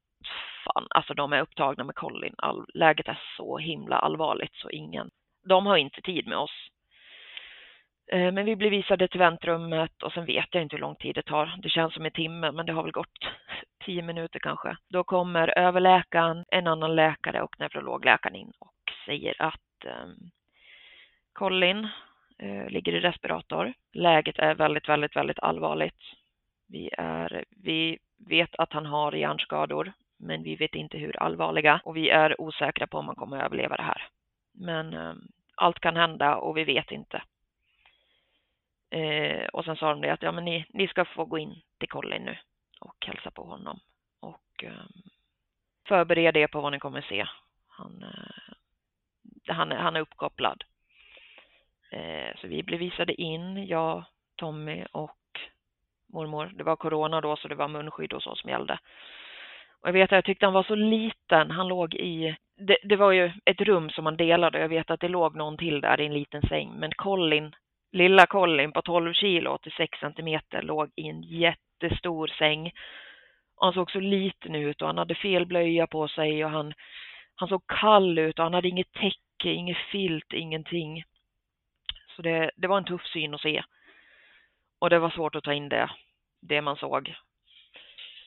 fan, 0.63 0.87
alltså 0.89 1.13
de 1.13 1.33
är 1.33 1.41
upptagna 1.41 1.83
med 1.83 1.95
Colin. 1.95 2.35
All, 2.37 2.65
läget 2.73 3.07
är 3.07 3.21
så 3.37 3.57
himla 3.57 3.99
allvarligt 3.99 4.55
så 4.55 4.69
ingen, 4.69 5.09
de 5.45 5.65
har 5.65 5.77
inte 5.77 6.01
tid 6.01 6.27
med 6.27 6.37
oss. 6.37 6.67
Eh, 8.11 8.31
men 8.31 8.45
vi 8.45 8.55
blir 8.55 8.69
visade 8.69 9.07
till 9.07 9.19
väntrummet 9.19 10.03
och 10.03 10.13
sen 10.13 10.25
vet 10.25 10.47
jag 10.51 10.63
inte 10.63 10.75
hur 10.75 10.81
lång 10.81 10.95
tid 10.95 11.15
det 11.15 11.21
tar. 11.21 11.55
Det 11.61 11.69
känns 11.69 11.93
som 11.93 12.05
en 12.05 12.11
timme, 12.11 12.51
men 12.51 12.65
det 12.65 12.73
har 12.73 12.83
väl 12.83 12.91
gått 12.91 13.19
tio 13.85 14.01
minuter 14.01 14.39
kanske. 14.39 14.77
Då 14.89 15.03
kommer 15.03 15.57
överläkaren, 15.57 16.45
en 16.47 16.67
annan 16.67 16.95
läkare 16.95 17.41
och 17.41 17.59
neurologläkaren 17.59 18.35
in 18.35 18.51
och 18.59 18.73
säger 19.05 19.41
att 19.41 19.85
eh, 19.85 20.07
Colin 21.33 21.87
eh, 22.39 22.69
ligger 22.69 22.95
i 22.95 22.99
respirator. 22.99 23.73
Läget 23.93 24.39
är 24.39 24.55
väldigt, 24.55 24.89
väldigt, 24.89 25.15
väldigt 25.15 25.39
allvarligt. 25.39 26.01
Vi, 26.67 26.89
är, 26.97 27.45
vi 27.49 27.97
vet 28.29 28.55
att 28.55 28.73
han 28.73 28.85
har 28.85 29.11
hjärnskador, 29.11 29.93
men 30.19 30.43
vi 30.43 30.55
vet 30.55 30.75
inte 30.75 30.97
hur 30.97 31.23
allvarliga 31.23 31.81
och 31.83 31.97
vi 31.97 32.09
är 32.09 32.41
osäkra 32.41 32.87
på 32.87 32.97
om 32.97 33.07
han 33.07 33.15
kommer 33.15 33.37
att 33.37 33.45
överleva 33.45 33.75
det 33.75 33.83
här. 33.83 34.07
Men 34.53 34.93
eh, 34.93 35.13
allt 35.55 35.79
kan 35.79 35.95
hända 35.95 36.35
och 36.35 36.57
vi 36.57 36.63
vet 36.63 36.91
inte. 36.91 37.21
Eh, 38.89 39.47
och 39.47 39.65
sen 39.65 39.75
sa 39.75 39.89
de 39.89 40.01
det 40.01 40.13
att 40.13 40.21
ja, 40.21 40.31
men 40.31 40.45
ni, 40.45 40.65
ni 40.69 40.87
ska 40.87 41.05
få 41.05 41.25
gå 41.25 41.37
in 41.37 41.61
till 41.79 41.89
Colin 41.89 42.23
nu 42.23 42.37
och 42.79 43.05
hälsa 43.05 43.31
på 43.31 43.43
honom. 43.43 43.79
Och 44.19 44.63
eh, 44.63 44.85
förbered 45.87 46.37
er 46.37 46.47
på 46.47 46.61
vad 46.61 46.71
ni 46.71 46.79
kommer 46.79 47.01
se. 47.01 47.27
Han, 47.67 48.03
eh, 48.03 48.53
han, 49.55 49.71
han 49.71 49.95
är 49.95 49.99
uppkopplad. 49.99 50.63
Eh, 51.91 52.35
så 52.41 52.47
vi 52.47 52.63
blev 52.63 52.79
visade 52.79 53.21
in, 53.21 53.67
jag, 53.67 54.03
Tommy 54.35 54.85
och 54.91 55.17
mormor. 56.13 56.51
Det 56.55 56.63
var 56.63 56.75
corona 56.75 57.21
då 57.21 57.35
så 57.35 57.47
det 57.47 57.55
var 57.55 57.67
munskydd 57.67 58.13
och 58.13 58.23
så 58.23 58.35
som 58.35 58.49
gällde. 58.49 58.79
Och 59.81 59.87
jag 59.87 59.93
vet 59.93 60.11
att 60.11 60.17
jag 60.17 60.25
tyckte 60.25 60.45
han 60.45 60.53
var 60.53 60.63
så 60.63 60.75
liten. 60.75 61.51
Han 61.51 61.67
låg 61.67 61.93
i, 61.93 62.37
det, 62.55 62.77
det 62.83 62.95
var 62.95 63.11
ju 63.11 63.31
ett 63.45 63.61
rum 63.61 63.89
som 63.89 64.03
man 64.03 64.17
delade. 64.17 64.59
Jag 64.59 64.69
vet 64.69 64.91
att 64.91 64.99
det 64.99 65.07
låg 65.07 65.35
någon 65.35 65.57
till 65.57 65.81
där 65.81 66.01
i 66.01 66.05
en 66.05 66.13
liten 66.13 66.41
säng. 66.41 66.73
Men 66.79 66.91
Colin 66.91 67.55
Lilla 67.91 68.25
Colin 68.25 68.71
på 68.71 68.81
12 68.81 69.13
kilo, 69.13 69.51
86 69.51 69.99
centimeter, 69.99 70.61
låg 70.61 70.91
i 70.95 71.07
en 71.07 71.23
jättestor 71.23 72.27
säng. 72.27 72.71
Han 73.55 73.73
såg 73.73 73.91
så 73.91 73.99
liten 73.99 74.55
ut 74.55 74.81
och 74.81 74.87
han 74.87 74.97
hade 74.97 75.15
fel 75.15 75.45
blöja 75.45 75.87
på 75.87 76.07
sig 76.07 76.45
och 76.45 76.51
han, 76.51 76.73
han 77.35 77.49
såg 77.49 77.67
kall 77.67 78.19
ut 78.19 78.39
och 78.39 78.43
han 78.43 78.53
hade 78.53 78.67
inget 78.67 78.93
täcke, 78.93 79.49
inget 79.49 79.77
filt, 79.77 80.33
ingenting. 80.33 81.03
Så 82.15 82.21
det, 82.21 82.51
det 82.55 82.67
var 82.67 82.77
en 82.77 82.85
tuff 82.85 83.05
syn 83.05 83.33
att 83.33 83.41
se. 83.41 83.63
Och 84.79 84.89
det 84.89 84.99
var 84.99 85.09
svårt 85.09 85.35
att 85.35 85.43
ta 85.43 85.53
in 85.53 85.69
det, 85.69 85.89
det 86.41 86.61
man 86.61 86.75
såg. 86.75 87.15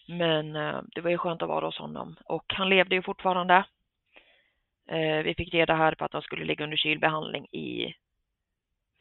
Men 0.09 0.57
eh, 0.57 0.81
det 0.95 1.01
var 1.01 1.11
ju 1.11 1.19
skönt 1.19 1.43
att 1.43 1.49
vara 1.49 1.67
hos 1.67 1.79
honom. 1.79 2.17
Och 2.25 2.45
han 2.55 2.69
levde 2.69 2.95
ju 2.95 3.03
fortfarande. 3.03 3.65
Eh, 4.89 5.23
vi 5.25 5.35
fick 5.37 5.55
reda 5.55 5.75
här 5.75 5.95
på 5.95 6.05
att 6.05 6.13
han 6.13 6.23
skulle 6.23 6.45
ligga 6.45 6.65
under 6.65 6.77
kylbehandling 6.77 7.47
i 7.47 7.95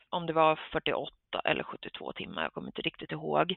om 0.10 0.25
det 0.25 0.34
var 0.34 0.60
48 0.72 1.12
eller 1.44 1.63
72 1.63 2.13
timmar, 2.13 2.42
jag 2.44 2.54
kommer 2.54 2.68
inte 2.68 2.82
riktigt 2.82 3.12
ihåg. 3.12 3.56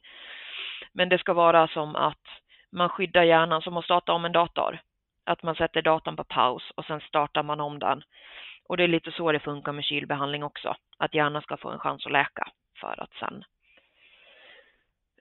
Men 0.92 1.08
det 1.08 1.18
ska 1.18 1.32
vara 1.32 1.68
som 1.68 1.96
att 1.96 2.26
man 2.72 2.88
skyddar 2.88 3.22
hjärnan 3.22 3.62
som 3.62 3.76
att 3.76 3.84
starta 3.84 4.12
om 4.12 4.24
en 4.24 4.32
dator. 4.32 4.80
Att 5.24 5.42
man 5.42 5.54
sätter 5.54 5.82
datorn 5.82 6.16
på 6.16 6.24
paus 6.24 6.70
och 6.74 6.84
sen 6.84 7.00
startar 7.00 7.42
man 7.42 7.60
om 7.60 7.78
den. 7.78 8.02
Och 8.68 8.76
det 8.76 8.84
är 8.84 8.88
lite 8.88 9.12
så 9.12 9.32
det 9.32 9.40
funkar 9.40 9.72
med 9.72 9.84
kylbehandling 9.84 10.44
också. 10.44 10.76
Att 10.98 11.14
hjärnan 11.14 11.42
ska 11.42 11.56
få 11.56 11.70
en 11.70 11.78
chans 11.78 12.06
att 12.06 12.12
läka 12.12 12.48
för 12.80 13.02
att 13.02 13.12
sen 13.18 13.44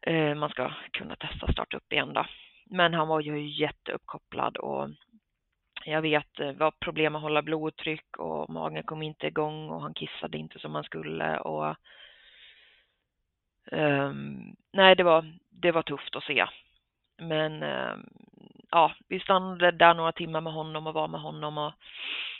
eh, 0.01 0.35
man 0.35 0.49
ska 0.49 0.71
kunna 0.91 1.15
testa 1.15 1.53
starta 1.53 1.77
upp 1.77 1.93
igen 1.93 2.13
då. 2.13 2.25
Men 2.65 2.93
han 2.93 3.07
var 3.07 3.19
ju 3.19 3.47
jätteuppkopplad 3.47 4.57
och 4.57 4.89
jag 5.85 6.01
vet 6.01 6.27
det 6.35 6.53
var 6.53 6.71
problem 6.71 7.15
att 7.15 7.21
hålla 7.21 7.41
blodtryck 7.41 8.17
och 8.17 8.49
magen 8.49 8.83
kom 8.83 9.01
inte 9.01 9.27
igång 9.27 9.69
och 9.69 9.81
han 9.81 9.93
kissade 9.93 10.37
inte 10.37 10.59
som 10.59 10.75
han 10.75 10.83
skulle 10.83 11.37
och 11.37 11.75
um, 13.71 14.55
nej, 14.73 14.95
det 14.95 15.03
var, 15.03 15.33
det 15.49 15.71
var 15.71 15.83
tufft 15.83 16.15
att 16.15 16.23
se. 16.23 16.45
Men 17.17 17.63
um, 17.63 18.09
ja, 18.71 18.91
vi 19.07 19.19
stannade 19.19 19.71
där 19.71 19.93
några 19.93 20.11
timmar 20.11 20.41
med 20.41 20.53
honom 20.53 20.87
och 20.87 20.93
var 20.93 21.07
med 21.07 21.21
honom 21.21 21.57
och 21.57 21.73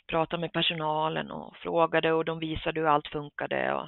pratade 0.08 0.42
med 0.42 0.54
personalen 0.54 1.32
och 1.32 1.56
frågade 1.58 2.14
och 2.14 2.26
de 2.26 2.40
visade 2.40 2.80
hur 2.80 2.88
allt 2.88 3.08
funkade. 3.08 3.74
Och 3.74 3.88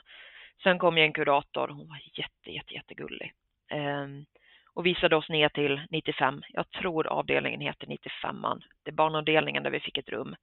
sen 0.63 0.79
kom 0.79 0.97
ju 0.97 1.03
en 1.03 1.13
kurator, 1.13 1.67
hon 1.67 1.87
var 1.89 2.01
jätte, 2.13 2.51
jätte, 2.51 2.73
jättegullig. 2.73 3.33
Um, 3.71 4.25
och 4.73 4.85
visade 4.85 5.15
oss 5.15 5.29
ner 5.29 5.49
till 5.49 5.81
95. 5.89 6.43
Jag 6.49 6.71
tror 6.71 7.07
avdelningen 7.07 7.61
heter 7.61 7.87
95 7.87 8.45
Det 8.83 8.91
är 8.91 8.95
barnavdelningen 8.95 9.63
där 9.63 9.71
vi 9.71 9.79
fick 9.79 9.97
ett 9.97 10.09
rum. 10.09 10.35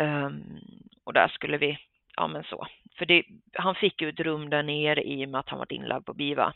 Um, 0.00 0.60
och 1.04 1.12
där 1.12 1.28
skulle 1.28 1.58
vi, 1.58 1.78
ja 2.16 2.28
men 2.28 2.44
så. 2.44 2.66
För 2.98 3.06
det, 3.06 3.24
han 3.52 3.74
fick 3.74 4.02
ju 4.02 4.08
ett 4.08 4.20
rum 4.20 4.50
där 4.50 4.62
nere 4.62 5.02
i 5.02 5.24
och 5.26 5.28
med 5.28 5.38
att 5.38 5.48
han 5.48 5.58
var 5.58 5.72
inlagd 5.72 6.06
på 6.06 6.14
BIVA. 6.14 6.54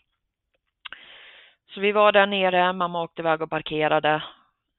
Så 1.74 1.80
vi 1.80 1.92
var 1.92 2.12
där 2.12 2.26
nere, 2.26 2.72
mamma 2.72 3.02
åkte 3.02 3.22
iväg 3.22 3.42
och 3.42 3.50
parkerade, 3.50 4.22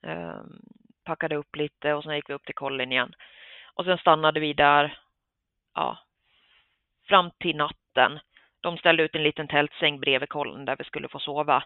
um, 0.01 0.62
packade 1.03 1.35
upp 1.35 1.55
lite 1.55 1.93
och 1.93 2.03
sen 2.03 2.15
gick 2.15 2.29
vi 2.29 2.33
upp 2.33 2.45
till 2.45 2.55
kollin 2.55 2.91
igen. 2.91 3.13
Och 3.73 3.85
sen 3.85 3.97
stannade 3.97 4.39
vi 4.39 4.53
där, 4.53 4.97
ja, 5.73 5.97
fram 7.07 7.31
till 7.39 7.55
natten. 7.55 8.19
De 8.63 8.77
ställde 8.77 9.03
ut 9.03 9.15
en 9.15 9.24
liten 9.24 9.48
tältsäng 9.48 10.00
bredvid 10.00 10.29
kollen 10.29 10.65
där 10.65 10.75
vi 10.75 10.84
skulle 10.84 11.08
få 11.08 11.20
sova. 11.20 11.63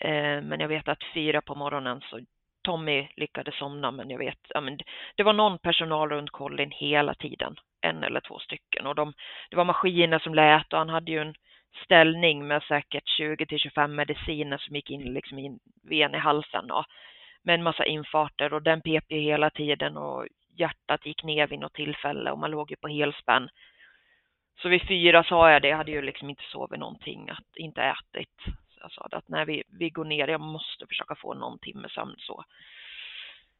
Eh, 0.00 0.40
men 0.42 0.60
jag 0.60 0.68
vet 0.68 0.88
att 0.88 1.04
fyra 1.14 1.40
på 1.40 1.54
morgonen 1.54 2.00
så 2.00 2.20
Tommy 2.62 3.08
lyckades 3.16 3.58
somna, 3.58 3.90
men 3.90 4.10
jag 4.10 4.18
vet, 4.18 4.38
ja, 4.48 4.60
men 4.60 4.78
det 5.16 5.22
var 5.22 5.32
någon 5.32 5.58
personal 5.58 6.08
runt 6.08 6.30
kollin 6.30 6.70
hela 6.70 7.14
tiden, 7.14 7.56
en 7.80 8.04
eller 8.04 8.20
två 8.20 8.38
stycken. 8.38 8.86
Och 8.86 8.94
de, 8.94 9.12
det 9.50 9.56
var 9.56 9.64
maskiner 9.64 10.18
som 10.18 10.34
lät 10.34 10.72
och 10.72 10.78
han 10.78 10.88
hade 10.88 11.10
ju 11.10 11.20
en 11.20 11.34
ställning 11.84 12.46
med 12.46 12.62
säkert 12.62 13.08
20 13.08 13.46
till 13.46 13.58
25 13.58 13.94
mediciner 13.94 14.58
som 14.58 14.76
gick 14.76 14.90
in 14.90 15.14
liksom 15.14 15.38
i 15.38 15.58
ven 15.82 16.14
i 16.14 16.18
halsen 16.18 16.70
och 16.70 16.84
med 17.42 17.54
en 17.54 17.62
massa 17.62 17.84
infarter 17.84 18.52
och 18.52 18.62
den 18.62 18.80
pep 18.80 19.04
ju 19.12 19.18
hela 19.18 19.50
tiden 19.50 19.96
och 19.96 20.26
hjärtat 20.56 21.06
gick 21.06 21.24
ner 21.24 21.46
vid 21.46 21.58
något 21.58 21.74
tillfälle 21.74 22.30
och 22.30 22.38
man 22.38 22.50
låg 22.50 22.70
ju 22.70 22.76
på 22.76 22.88
helspänn. 22.88 23.48
Så 24.56 24.68
vid 24.68 24.88
fyra 24.88 25.24
sa 25.24 25.50
jag 25.50 25.62
det, 25.62 25.68
jag 25.68 25.76
hade 25.76 25.90
ju 25.90 26.02
liksom 26.02 26.30
inte 26.30 26.42
sovit 26.52 26.80
någonting, 26.80 27.30
att 27.30 27.56
inte 27.56 27.82
ätit. 27.82 28.42
Så 28.70 28.80
jag 28.80 28.92
sa 28.92 29.08
att 29.12 29.28
när 29.28 29.44
vi, 29.44 29.62
vi 29.66 29.90
går 29.90 30.04
ner, 30.04 30.28
jag 30.28 30.40
måste 30.40 30.86
försöka 30.86 31.14
få 31.14 31.34
någon 31.34 31.58
timme 31.58 31.88
sömn 31.88 32.14
så. 32.18 32.44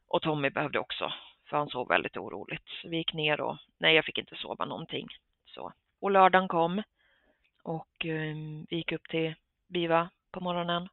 Och 0.07 0.21
Tommy 0.21 0.49
behövde 0.49 0.79
också, 0.79 1.13
för 1.49 1.57
han 1.57 1.69
sov 1.69 1.87
väldigt 1.87 2.17
oroligt. 2.17 2.67
Så 2.81 2.89
vi 2.89 2.97
gick 2.97 3.13
ner 3.13 3.41
och, 3.41 3.57
nej 3.77 3.95
jag 3.95 4.05
fick 4.05 4.17
inte 4.17 4.35
sova 4.35 4.65
någonting. 4.65 5.07
Så. 5.45 5.73
Och 6.01 6.11
lördagen 6.11 6.47
kom 6.47 6.83
och 7.63 8.05
um, 8.05 8.65
vi 8.69 8.75
gick 8.75 8.91
upp 8.91 9.07
till 9.09 9.35
Biva 9.67 10.09
på 10.31 10.39
morgonen. 10.39 10.89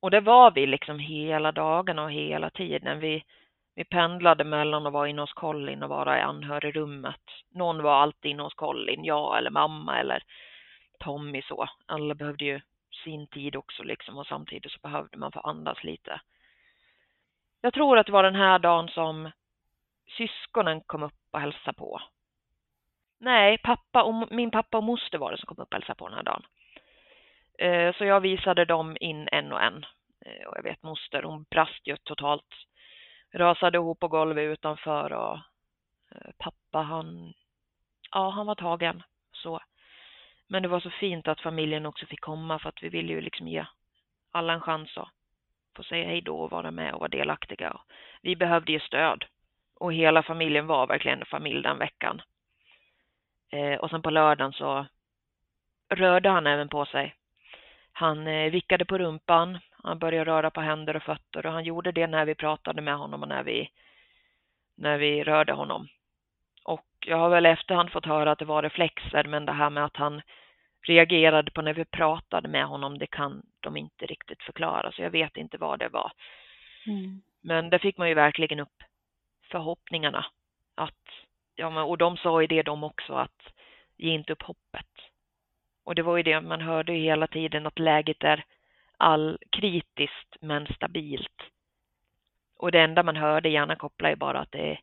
Och 0.00 0.10
det 0.10 0.20
var 0.20 0.50
vi 0.50 0.66
liksom 0.66 0.98
hela 0.98 1.52
dagen 1.52 1.98
och 1.98 2.12
hela 2.12 2.50
tiden. 2.50 3.00
Vi, 3.00 3.24
vi 3.74 3.84
pendlade 3.84 4.44
mellan 4.44 4.86
att 4.86 4.92
vara 4.92 5.08
inne 5.08 5.22
hos 5.22 5.32
Colin 5.32 5.82
och 5.82 5.88
vara 5.88 6.18
i 6.18 6.22
anhörigrummet. 6.22 7.20
Någon 7.50 7.82
var 7.82 7.94
alltid 7.94 8.30
inne 8.30 8.42
hos 8.42 8.54
Colin, 8.54 9.04
jag 9.04 9.38
eller 9.38 9.50
mamma 9.50 10.00
eller 10.00 10.22
Tommy 10.98 11.42
så. 11.42 11.68
Alla 11.86 12.14
behövde 12.14 12.44
ju 12.44 12.60
sin 13.04 13.26
tid 13.26 13.56
också 13.56 13.82
liksom 13.82 14.18
och 14.18 14.26
samtidigt 14.26 14.72
så 14.72 14.78
behövde 14.82 15.18
man 15.18 15.32
få 15.32 15.40
andas 15.40 15.84
lite. 15.84 16.20
Jag 17.60 17.74
tror 17.74 17.98
att 17.98 18.06
det 18.06 18.12
var 18.12 18.22
den 18.22 18.34
här 18.34 18.58
dagen 18.58 18.88
som 18.88 19.30
syskonen 20.16 20.80
kom 20.80 21.02
upp 21.02 21.14
och 21.30 21.40
hälsade 21.40 21.78
på. 21.78 22.00
Nej, 23.18 23.58
pappa 23.58 24.02
och, 24.02 24.32
min 24.32 24.50
pappa 24.50 24.78
och 24.78 24.84
moster 24.84 25.18
var 25.18 25.30
det 25.30 25.38
som 25.38 25.46
kom 25.46 25.62
upp 25.62 25.68
och 25.68 25.74
hälsade 25.74 25.98
på 25.98 26.08
den 26.08 26.16
här 26.16 26.22
dagen. 26.22 26.42
Eh, 27.58 27.94
så 27.94 28.04
jag 28.04 28.20
visade 28.20 28.64
dem 28.64 28.96
in 29.00 29.28
en 29.32 29.52
och 29.52 29.62
en. 29.62 29.86
Eh, 30.26 30.46
och 30.46 30.56
jag 30.56 30.62
vet 30.62 30.82
moster, 30.82 31.22
hon 31.22 31.44
brast 31.50 31.86
ju 31.86 31.96
totalt 31.96 32.54
rasade 33.32 33.78
ihop 33.78 34.00
på 34.00 34.08
golvet 34.08 34.42
utanför 34.42 35.12
och 35.12 35.38
eh, 36.10 36.30
pappa 36.38 36.78
han, 36.78 37.34
ja 38.12 38.30
han 38.30 38.46
var 38.46 38.54
tagen 38.54 39.02
så. 39.32 39.60
Men 40.46 40.62
det 40.62 40.68
var 40.68 40.80
så 40.80 40.90
fint 40.90 41.28
att 41.28 41.40
familjen 41.40 41.86
också 41.86 42.06
fick 42.06 42.20
komma 42.20 42.58
för 42.58 42.68
att 42.68 42.82
vi 42.82 42.88
ville 42.88 43.12
ju 43.12 43.20
liksom 43.20 43.48
ge 43.48 43.66
alla 44.30 44.52
en 44.52 44.60
chans 44.60 44.96
att 44.96 45.08
få 45.76 45.82
säga 45.82 46.06
hej 46.06 46.20
då 46.20 46.36
och 46.36 46.50
vara 46.50 46.70
med 46.70 46.94
och 46.94 47.00
vara 47.00 47.08
delaktiga. 47.08 47.80
Vi 48.22 48.36
behövde 48.36 48.72
ju 48.72 48.80
stöd 48.80 49.24
och 49.74 49.92
hela 49.92 50.22
familjen 50.22 50.66
var 50.66 50.86
verkligen 50.86 51.20
en 51.20 51.26
familj 51.26 51.62
den 51.62 51.78
veckan. 51.78 52.22
Eh, 53.50 53.78
och 53.78 53.90
sen 53.90 54.02
på 54.02 54.10
lördagen 54.10 54.52
så 54.52 54.86
rörde 55.88 56.28
han 56.28 56.46
även 56.46 56.68
på 56.68 56.86
sig. 56.86 57.14
Han 57.92 58.26
eh, 58.26 58.50
vickade 58.50 58.84
på 58.84 58.98
rumpan, 58.98 59.58
han 59.82 59.98
började 59.98 60.30
röra 60.30 60.50
på 60.50 60.60
händer 60.60 60.96
och 60.96 61.02
fötter 61.02 61.46
och 61.46 61.52
han 61.52 61.64
gjorde 61.64 61.92
det 61.92 62.06
när 62.06 62.24
vi 62.24 62.34
pratade 62.34 62.82
med 62.82 62.96
honom 62.96 63.22
och 63.22 63.28
när 63.28 63.42
vi, 63.42 63.70
när 64.76 64.98
vi 64.98 65.24
rörde 65.24 65.52
honom. 65.52 65.88
Och 66.64 66.86
jag 67.06 67.16
har 67.16 67.30
väl 67.30 67.46
efterhand 67.46 67.92
fått 67.92 68.06
höra 68.06 68.32
att 68.32 68.38
det 68.38 68.44
var 68.44 68.62
reflexer, 68.62 69.24
men 69.24 69.46
det 69.46 69.52
här 69.52 69.70
med 69.70 69.84
att 69.84 69.96
han 69.96 70.22
reagerade 70.82 71.50
på 71.50 71.62
när 71.62 71.74
vi 71.74 71.84
pratade 71.84 72.48
med 72.48 72.64
honom, 72.64 72.98
det 72.98 73.06
kan 73.06 73.42
de 73.60 73.76
inte 73.76 74.06
riktigt 74.06 74.42
förklara, 74.42 74.92
så 74.92 75.02
jag 75.02 75.10
vet 75.10 75.36
inte 75.36 75.58
vad 75.58 75.78
det 75.78 75.88
var. 75.88 76.12
Mm. 76.86 77.22
Men 77.40 77.70
det 77.70 77.78
fick 77.78 77.96
man 77.96 78.08
ju 78.08 78.14
verkligen 78.14 78.60
upp 78.60 78.82
förhoppningarna. 79.50 80.26
Att, 80.74 81.08
ja, 81.54 81.82
och 81.82 81.98
de 81.98 82.16
sa 82.16 82.40
ju 82.40 82.46
det 82.46 82.62
de 82.62 82.84
också, 82.84 83.14
att 83.14 83.42
ge 83.96 84.10
inte 84.10 84.32
upp 84.32 84.42
hoppet. 84.42 84.86
Och 85.84 85.94
det 85.94 86.02
var 86.02 86.16
ju 86.16 86.22
det 86.22 86.40
man 86.40 86.60
hörde 86.60 86.92
hela 86.92 87.26
tiden, 87.26 87.66
att 87.66 87.78
läget 87.78 88.24
är 88.24 88.44
all 89.02 89.38
kritiskt 89.50 90.36
men 90.40 90.66
stabilt. 90.66 91.42
Och 92.56 92.72
det 92.72 92.80
enda 92.80 93.02
man 93.02 93.16
hörde 93.16 93.48
gärna 93.48 93.76
koppla 93.76 94.10
är 94.10 94.16
bara 94.16 94.40
att 94.40 94.52
det 94.52 94.70
är, 94.70 94.80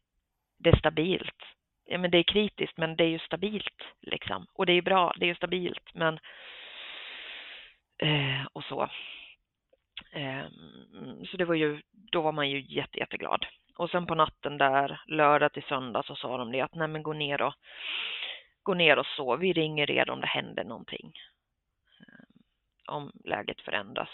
det 0.58 0.70
är 0.70 0.78
stabilt. 0.78 1.44
Ja, 1.86 1.98
men 1.98 2.12
det 2.12 2.18
är 2.18 2.24
kritiskt 2.24 2.78
men 2.78 2.96
det 2.96 3.04
är 3.04 3.08
ju 3.08 3.20
stabilt 3.20 3.84
liksom. 4.02 4.48
Och 4.54 4.66
det 4.66 4.74
är 4.74 4.82
bra, 4.82 5.14
det 5.18 5.26
är 5.26 5.28
ju 5.28 5.36
stabilt 5.36 5.94
men 5.94 6.20
eh, 7.98 8.46
och 8.54 8.64
så. 8.64 8.90
Eh, 10.12 10.46
så 11.32 11.38
det 11.38 11.46
var 11.46 11.56
ju, 11.56 11.82
då 11.92 12.22
var 12.22 12.32
man 12.32 12.50
ju 12.50 12.62
jätte, 12.62 13.00
jätteglad. 13.00 13.46
Och 13.76 13.90
sen 13.90 14.06
på 14.06 14.16
natten 14.16 14.58
där, 14.58 15.02
lördag 15.08 15.54
till 15.54 15.64
söndag, 15.64 16.04
så 16.04 16.16
sa 16.16 16.38
de 16.38 16.52
det 16.52 16.62
att 16.62 16.76
nej 16.76 16.88
men 16.88 17.04
gå 17.04 17.14
ner 17.14 17.42
och 17.42 17.54
gå 18.64 18.74
ner 18.74 19.00
och 19.00 19.06
sov. 19.06 19.40
Vi 19.40 19.54
ringer 19.54 19.92
er 19.92 20.10
om 20.10 20.22
det 20.22 20.28
händer 20.28 20.64
någonting 20.64 21.14
om 22.90 23.12
läget 23.24 23.62
förändras. 23.62 24.10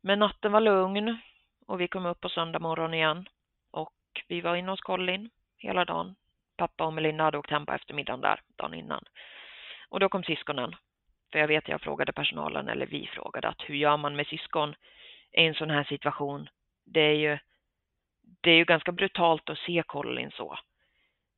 Men 0.00 0.18
natten 0.18 0.52
var 0.52 0.60
lugn 0.60 1.18
och 1.66 1.80
vi 1.80 1.88
kom 1.88 2.06
upp 2.06 2.20
på 2.20 2.28
söndag 2.28 2.58
morgon 2.58 2.94
igen 2.94 3.28
och 3.70 3.94
vi 4.28 4.40
var 4.40 4.56
inne 4.56 4.70
hos 4.70 4.80
Colin 4.80 5.30
hela 5.56 5.84
dagen. 5.84 6.14
Pappa 6.56 6.84
och 6.84 6.92
Melinda 6.92 7.24
hade 7.24 7.38
åkt 7.38 7.50
hem 7.50 7.66
på 7.66 7.72
eftermiddagen 7.72 8.20
där 8.20 8.40
dagen 8.56 8.74
innan. 8.74 9.04
Och 9.88 10.00
då 10.00 10.08
kom 10.08 10.24
syskonen. 10.24 10.76
För 11.32 11.38
jag 11.38 11.48
vet 11.48 11.68
jag 11.68 11.80
frågade 11.80 12.12
personalen, 12.12 12.68
eller 12.68 12.86
vi 12.86 13.06
frågade, 13.06 13.48
att 13.48 13.62
hur 13.66 13.74
gör 13.74 13.96
man 13.96 14.16
med 14.16 14.26
syskon 14.26 14.74
i 15.32 15.46
en 15.46 15.54
sån 15.54 15.70
här 15.70 15.84
situation? 15.84 16.48
Det 16.84 17.00
är 17.00 17.14
ju, 17.14 17.38
det 18.40 18.50
är 18.50 18.56
ju 18.56 18.64
ganska 18.64 18.92
brutalt 18.92 19.50
att 19.50 19.58
se 19.58 19.82
Colin 19.86 20.30
så. 20.30 20.58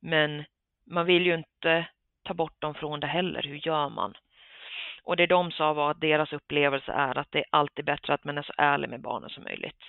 Men 0.00 0.44
man 0.84 1.06
vill 1.06 1.26
ju 1.26 1.34
inte 1.34 1.86
ta 2.22 2.34
bort 2.34 2.60
dem 2.60 2.74
från 2.74 3.00
det 3.00 3.06
heller. 3.06 3.42
Hur 3.42 3.66
gör 3.66 3.88
man? 3.88 4.14
Och 5.02 5.16
det 5.16 5.26
de 5.26 5.50
sa 5.52 5.72
var 5.72 5.90
att 5.90 6.00
deras 6.00 6.32
upplevelse 6.32 6.92
är 6.92 7.18
att 7.18 7.32
det 7.32 7.38
är 7.38 7.44
alltid 7.50 7.84
bättre 7.84 8.14
att 8.14 8.24
man 8.24 8.38
är 8.38 8.42
så 8.42 8.52
ärlig 8.56 8.90
med 8.90 9.00
barnen 9.00 9.30
som 9.30 9.44
möjligt. 9.44 9.82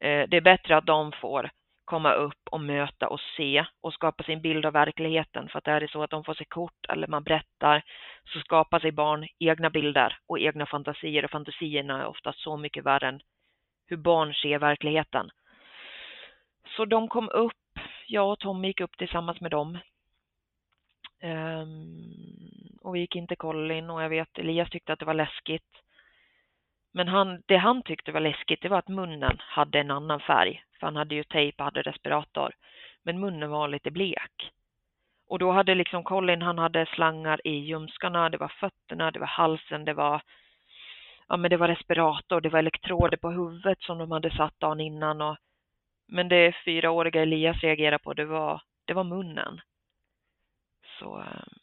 Eh, 0.00 0.28
det 0.28 0.36
är 0.36 0.40
bättre 0.40 0.76
att 0.76 0.86
de 0.86 1.12
får 1.12 1.50
komma 1.84 2.12
upp 2.12 2.48
och 2.50 2.60
möta 2.60 3.08
och 3.08 3.20
se 3.36 3.64
och 3.80 3.94
skapa 3.94 4.22
sin 4.22 4.40
bild 4.40 4.66
av 4.66 4.72
verkligheten. 4.72 5.48
För 5.48 5.58
att 5.58 5.68
är 5.68 5.80
det 5.80 5.90
så 5.90 6.02
att 6.02 6.10
de 6.10 6.24
får 6.24 6.34
se 6.34 6.44
kort 6.44 6.86
eller 6.88 7.06
man 7.06 7.22
berättar 7.22 7.82
så 8.24 8.40
skapar 8.40 8.80
sig 8.80 8.92
barn 8.92 9.28
egna 9.38 9.70
bilder 9.70 10.18
och 10.26 10.38
egna 10.38 10.66
fantasier 10.66 11.24
och 11.24 11.30
fantasierna 11.30 12.02
är 12.02 12.06
ofta 12.06 12.32
så 12.32 12.56
mycket 12.56 12.84
värre 12.84 13.08
än 13.08 13.20
hur 13.86 13.96
barn 13.96 14.34
ser 14.34 14.58
verkligheten. 14.58 15.30
Så 16.76 16.84
de 16.84 17.08
kom 17.08 17.28
upp, 17.28 17.78
jag 18.06 18.32
och 18.32 18.38
Tommy 18.38 18.68
gick 18.68 18.80
upp 18.80 18.96
tillsammans 18.98 19.40
med 19.40 19.50
dem 19.50 19.78
Um, 21.22 22.59
och 22.80 22.94
vi 22.94 23.00
gick 23.00 23.16
in 23.16 23.26
till 23.26 23.36
Colin 23.36 23.90
och 23.90 24.02
jag 24.02 24.08
vet 24.08 24.38
Elias 24.38 24.70
tyckte 24.70 24.92
att 24.92 24.98
det 24.98 25.04
var 25.04 25.14
läskigt. 25.14 25.82
Men 26.92 27.08
han, 27.08 27.42
det 27.46 27.56
han 27.56 27.82
tyckte 27.82 28.12
var 28.12 28.20
läskigt 28.20 28.62
det 28.62 28.68
var 28.68 28.78
att 28.78 28.88
munnen 28.88 29.36
hade 29.40 29.80
en 29.80 29.90
annan 29.90 30.20
färg. 30.20 30.62
För 30.80 30.86
han 30.86 30.96
hade 30.96 31.14
ju 31.14 31.24
tejp 31.24 31.62
och 31.62 31.64
hade 31.64 31.82
respirator. 31.82 32.54
Men 33.02 33.20
munnen 33.20 33.50
var 33.50 33.68
lite 33.68 33.90
blek. 33.90 34.52
Och 35.26 35.38
då 35.38 35.50
hade 35.50 35.74
liksom 35.74 36.04
Colin, 36.04 36.42
han 36.42 36.58
hade 36.58 36.86
slangar 36.86 37.46
i 37.46 37.50
ljumskarna, 37.50 38.28
det 38.28 38.38
var 38.38 38.52
fötterna, 38.60 39.10
det 39.10 39.18
var 39.18 39.26
halsen, 39.26 39.84
det 39.84 39.94
var 39.94 40.22
ja 41.28 41.36
men 41.36 41.50
det 41.50 41.56
var 41.56 41.68
respirator, 41.68 42.40
det 42.40 42.48
var 42.48 42.58
elektroder 42.58 43.16
på 43.16 43.30
huvudet 43.30 43.82
som 43.82 43.98
de 43.98 44.10
hade 44.10 44.30
satt 44.30 44.60
dagen 44.60 44.80
innan 44.80 45.20
och 45.20 45.36
men 46.12 46.28
det 46.28 46.56
fyraåriga 46.64 47.22
Elias 47.22 47.60
reagerade 47.60 47.98
på 47.98 48.14
det 48.14 48.24
var, 48.24 48.62
det 48.84 48.94
var 48.94 49.04
munnen. 49.04 49.60
Så 50.98 51.18
ehm, 51.18 51.59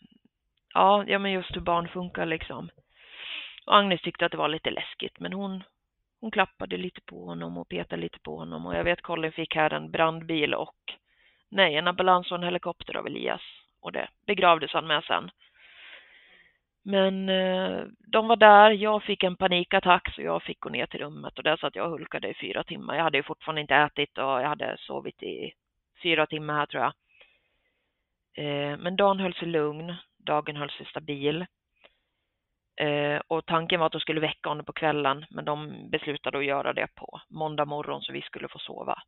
ja, 0.77 1.03
ja 1.07 1.19
men 1.19 1.31
just 1.31 1.55
hur 1.55 1.61
barn 1.61 1.87
funkar 1.87 2.25
liksom. 2.25 2.69
Och 3.65 3.75
Agnes 3.75 4.01
tyckte 4.01 4.25
att 4.25 4.31
det 4.31 4.37
var 4.37 4.49
lite 4.49 4.71
läskigt, 4.71 5.19
men 5.19 5.33
hon, 5.33 5.63
hon 6.21 6.31
klappade 6.31 6.77
lite 6.77 7.01
på 7.01 7.25
honom 7.25 7.57
och 7.57 7.69
petade 7.69 8.01
lite 8.01 8.19
på 8.19 8.37
honom. 8.37 8.65
Och 8.65 8.75
jag 8.75 8.83
vet 8.83 9.01
Colin 9.01 9.31
fick 9.31 9.55
här 9.55 9.73
en 9.73 9.91
brandbil 9.91 10.53
och 10.53 10.93
nej, 11.49 11.75
en 11.75 11.87
ambulans 11.87 12.31
och 12.31 12.37
en 12.37 12.43
helikopter 12.43 12.97
av 12.97 13.07
Elias. 13.07 13.41
Och 13.81 13.91
det 13.91 14.07
begravdes 14.25 14.73
han 14.73 14.87
med 14.87 15.03
sen. 15.03 15.31
Men 16.83 17.29
eh, 17.29 17.83
de 17.97 18.27
var 18.27 18.35
där, 18.35 18.71
jag 18.71 19.03
fick 19.03 19.23
en 19.23 19.35
panikattack 19.35 20.13
så 20.15 20.21
jag 20.21 20.43
fick 20.43 20.59
gå 20.59 20.69
ner 20.69 20.85
till 20.85 20.99
rummet 20.99 21.37
och 21.37 21.43
där 21.43 21.57
satt 21.57 21.75
jag 21.75 21.85
och 21.85 21.91
hulkade 21.91 22.29
i 22.29 22.33
fyra 22.33 22.63
timmar. 22.63 22.95
Jag 22.95 23.03
hade 23.03 23.17
ju 23.17 23.23
fortfarande 23.23 23.61
inte 23.61 23.75
ätit 23.75 24.17
och 24.17 24.23
jag 24.23 24.47
hade 24.47 24.77
sovit 24.79 25.23
i 25.23 25.53
fyra 26.03 26.25
timmar 26.25 26.53
här 26.53 26.65
tror 26.65 26.83
jag. 26.83 26.93
Eh, 28.37 28.77
men 28.77 28.95
dagen 28.95 29.19
höll 29.19 29.33
sig 29.33 29.47
lugn, 29.47 29.95
dagen 30.27 30.55
höll 30.55 30.69
sig 30.69 30.85
stabil. 30.85 31.45
Eh, 32.81 33.21
och 33.27 33.45
tanken 33.45 33.79
var 33.79 33.87
att 33.87 33.91
de 33.91 34.01
skulle 34.01 34.21
väcka 34.21 34.49
honom 34.49 34.65
på 34.65 34.73
kvällen, 34.73 35.25
men 35.29 35.45
de 35.45 35.89
beslutade 35.89 36.37
att 36.37 36.45
göra 36.45 36.73
det 36.73 36.87
på 36.95 37.21
måndag 37.29 37.65
morgon 37.65 38.01
så 38.01 38.13
vi 38.13 38.21
skulle 38.21 38.47
få 38.47 38.59
sova. 38.59 39.03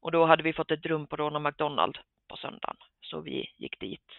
Och 0.00 0.12
då 0.12 0.24
hade 0.24 0.42
vi 0.42 0.52
fått 0.52 0.70
ett 0.70 0.86
rum 0.86 1.06
på 1.06 1.16
Ronald 1.16 1.44
McDonald 1.44 1.98
på 2.28 2.36
söndagen, 2.36 2.76
så 3.00 3.20
vi 3.20 3.50
gick 3.56 3.80
dit. 3.80 4.10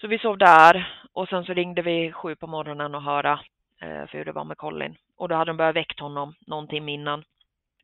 Så 0.00 0.06
vi 0.06 0.18
sov 0.18 0.38
där 0.38 1.06
och 1.12 1.28
sen 1.28 1.44
så 1.44 1.52
ringde 1.52 1.82
vi 1.82 2.12
sju 2.12 2.34
på 2.34 2.46
morgonen 2.46 2.94
och 2.94 3.02
höra 3.02 3.40
eh, 3.80 4.06
för 4.06 4.18
hur 4.18 4.24
det 4.24 4.32
var 4.32 4.44
med 4.44 4.56
Colin. 4.56 4.96
Och 5.16 5.28
då 5.28 5.34
hade 5.34 5.50
de 5.50 5.56
börjat 5.56 5.76
väckt 5.76 6.00
honom 6.00 6.34
någon 6.46 6.68
timme 6.68 6.92
innan. 6.92 7.24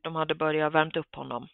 De 0.02 0.16
hade 0.16 0.34
börjat 0.34 0.72
värmt 0.72 0.96
upp 0.96 1.14
honom. 1.14 1.48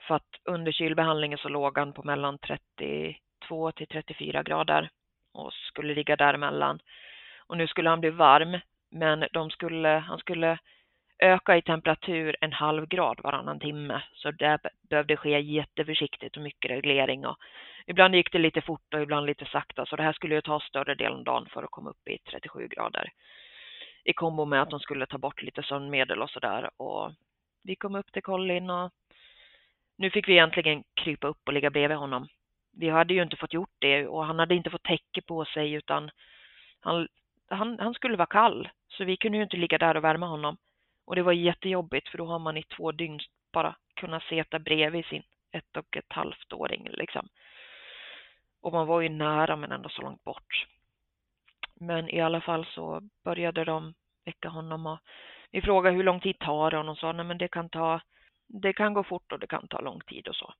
För 0.00 0.14
att 0.14 0.28
under 0.44 0.72
kylbehandlingen 0.72 1.38
så 1.38 1.48
låg 1.48 1.78
han 1.78 1.92
på 1.92 2.02
mellan 2.02 2.38
30 2.38 3.16
32 3.44 3.72
till 3.72 3.86
34 3.86 4.42
grader 4.42 4.90
och 5.32 5.52
skulle 5.52 5.94
ligga 5.94 6.16
däremellan. 6.16 6.80
Och 7.46 7.56
nu 7.56 7.66
skulle 7.66 7.88
han 7.88 8.00
bli 8.00 8.10
varm, 8.10 8.60
men 8.90 9.24
de 9.32 9.50
skulle, 9.50 9.88
han 9.88 10.18
skulle 10.18 10.58
öka 11.18 11.56
i 11.56 11.62
temperatur 11.62 12.36
en 12.40 12.52
halv 12.52 12.86
grad 12.86 13.20
varannan 13.22 13.60
timme. 13.60 14.02
Så 14.14 14.30
det 14.30 14.58
behövde 14.90 15.16
ske 15.16 15.40
jätteförsiktigt 15.40 16.36
och 16.36 16.42
mycket 16.42 16.70
reglering. 16.70 17.26
Och 17.26 17.36
ibland 17.86 18.14
gick 18.14 18.32
det 18.32 18.38
lite 18.38 18.60
fort 18.60 18.94
och 18.94 19.02
ibland 19.02 19.26
lite 19.26 19.44
sakta. 19.44 19.86
Så 19.86 19.96
det 19.96 20.02
här 20.02 20.12
skulle 20.12 20.34
ju 20.34 20.40
ta 20.40 20.60
större 20.60 20.94
delen 20.94 21.18
av 21.18 21.24
dagen 21.24 21.46
för 21.50 21.62
att 21.62 21.70
komma 21.70 21.90
upp 21.90 22.08
i 22.08 22.18
37 22.18 22.68
grader. 22.68 23.12
I 24.04 24.12
kombo 24.12 24.44
med 24.44 24.62
att 24.62 24.70
de 24.70 24.80
skulle 24.80 25.06
ta 25.06 25.18
bort 25.18 25.42
lite 25.42 25.62
sömnmedel 25.62 26.22
och 26.22 26.30
sådär. 26.30 26.70
Vi 27.62 27.76
kom 27.76 27.94
upp 27.94 28.12
till 28.12 28.22
Colin 28.22 28.70
och 28.70 28.90
nu 29.96 30.10
fick 30.10 30.28
vi 30.28 30.32
egentligen 30.32 30.84
krypa 30.94 31.26
upp 31.26 31.40
och 31.46 31.52
ligga 31.52 31.70
bredvid 31.70 31.98
honom. 31.98 32.28
Vi 32.76 32.88
hade 32.88 33.14
ju 33.14 33.22
inte 33.22 33.36
fått 33.36 33.52
gjort 33.52 33.76
det 33.78 34.06
och 34.06 34.26
han 34.26 34.38
hade 34.38 34.54
inte 34.54 34.70
fått 34.70 34.82
täcke 34.82 35.22
på 35.22 35.44
sig 35.44 35.72
utan 35.72 36.10
han, 36.80 37.08
han, 37.48 37.78
han 37.78 37.94
skulle 37.94 38.16
vara 38.16 38.26
kall. 38.26 38.68
Så 38.88 39.04
vi 39.04 39.16
kunde 39.16 39.38
ju 39.38 39.44
inte 39.44 39.56
ligga 39.56 39.78
där 39.78 39.96
och 39.96 40.04
värma 40.04 40.26
honom. 40.26 40.56
Och 41.04 41.16
det 41.16 41.22
var 41.22 41.32
jättejobbigt 41.32 42.08
för 42.08 42.18
då 42.18 42.26
har 42.26 42.38
man 42.38 42.56
i 42.56 42.62
två 42.62 42.92
dygn 42.92 43.20
bara 43.52 43.76
kunnat 43.94 44.22
sitta 44.22 44.58
bredvid 44.58 45.04
sin 45.04 45.22
ett 45.52 45.76
och 45.76 45.96
ett 45.96 46.12
halvt 46.12 46.52
åring 46.52 46.88
liksom. 46.90 47.28
Och 48.60 48.72
man 48.72 48.86
var 48.86 49.00
ju 49.00 49.08
nära 49.08 49.56
men 49.56 49.72
ändå 49.72 49.88
så 49.88 50.02
långt 50.02 50.24
bort. 50.24 50.66
Men 51.74 52.08
i 52.08 52.20
alla 52.20 52.40
fall 52.40 52.66
så 52.66 53.00
började 53.24 53.64
de 53.64 53.94
väcka 54.24 54.48
honom 54.48 54.86
och 54.86 54.98
vi 55.50 55.62
frågade 55.62 55.96
hur 55.96 56.02
lång 56.02 56.20
tid 56.20 56.38
tar 56.38 56.70
det 56.70 56.78
och 56.78 56.84
de 56.84 56.96
sa 56.96 57.12
nej 57.12 57.26
men 57.26 57.38
det 57.38 57.48
kan 57.48 57.68
ta, 57.68 58.00
det 58.46 58.72
kan 58.72 58.94
gå 58.94 59.04
fort 59.04 59.32
och 59.32 59.38
det 59.38 59.46
kan 59.46 59.68
ta 59.68 59.80
lång 59.80 60.00
tid 60.00 60.28
och 60.28 60.36
så. 60.36 60.54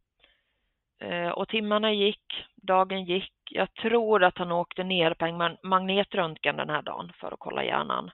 Eh, 1.05 1.29
och 1.29 1.49
timmarna 1.49 1.93
gick, 1.93 2.47
dagen 2.57 3.05
gick. 3.05 3.33
Jag 3.51 3.75
tror 3.75 4.25
att 4.25 4.39
han 4.39 4.53
åkte 4.53 4.85
ner 4.85 5.15
på 5.15 5.25
en 5.27 5.57
magnetröntgen 5.63 6.57
den 6.57 6.71
här 6.71 6.83
dagen 6.83 7.13
för 7.21 7.33
att 7.33 7.39
kolla 7.39 7.65
hjärnan. 7.65 8.11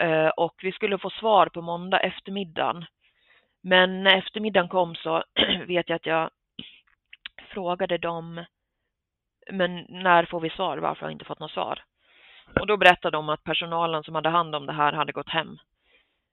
Eh, 0.00 0.28
och 0.28 0.54
vi 0.62 0.72
skulle 0.72 0.98
få 0.98 1.10
svar 1.10 1.46
på 1.46 1.62
måndag 1.62 2.00
eftermiddagen. 2.00 2.84
Men 3.62 4.02
när 4.02 4.18
eftermiddagen 4.18 4.68
kom 4.68 4.94
så 4.94 5.24
vet 5.66 5.88
jag 5.88 5.96
att 5.96 6.06
jag 6.06 6.30
frågade 7.48 7.98
dem, 7.98 8.44
men 9.50 9.86
när 9.88 10.24
får 10.24 10.40
vi 10.40 10.50
svar? 10.50 10.78
Varför 10.78 11.00
har 11.00 11.08
jag 11.08 11.14
inte 11.14 11.24
fått 11.24 11.40
något 11.40 11.50
svar? 11.50 11.82
Och 12.60 12.66
då 12.66 12.76
berättade 12.76 13.16
de 13.16 13.28
att 13.28 13.44
personalen 13.44 14.04
som 14.04 14.14
hade 14.14 14.28
hand 14.28 14.54
om 14.54 14.66
det 14.66 14.72
här 14.72 14.92
hade 14.92 15.12
gått 15.12 15.28
hem. 15.28 15.58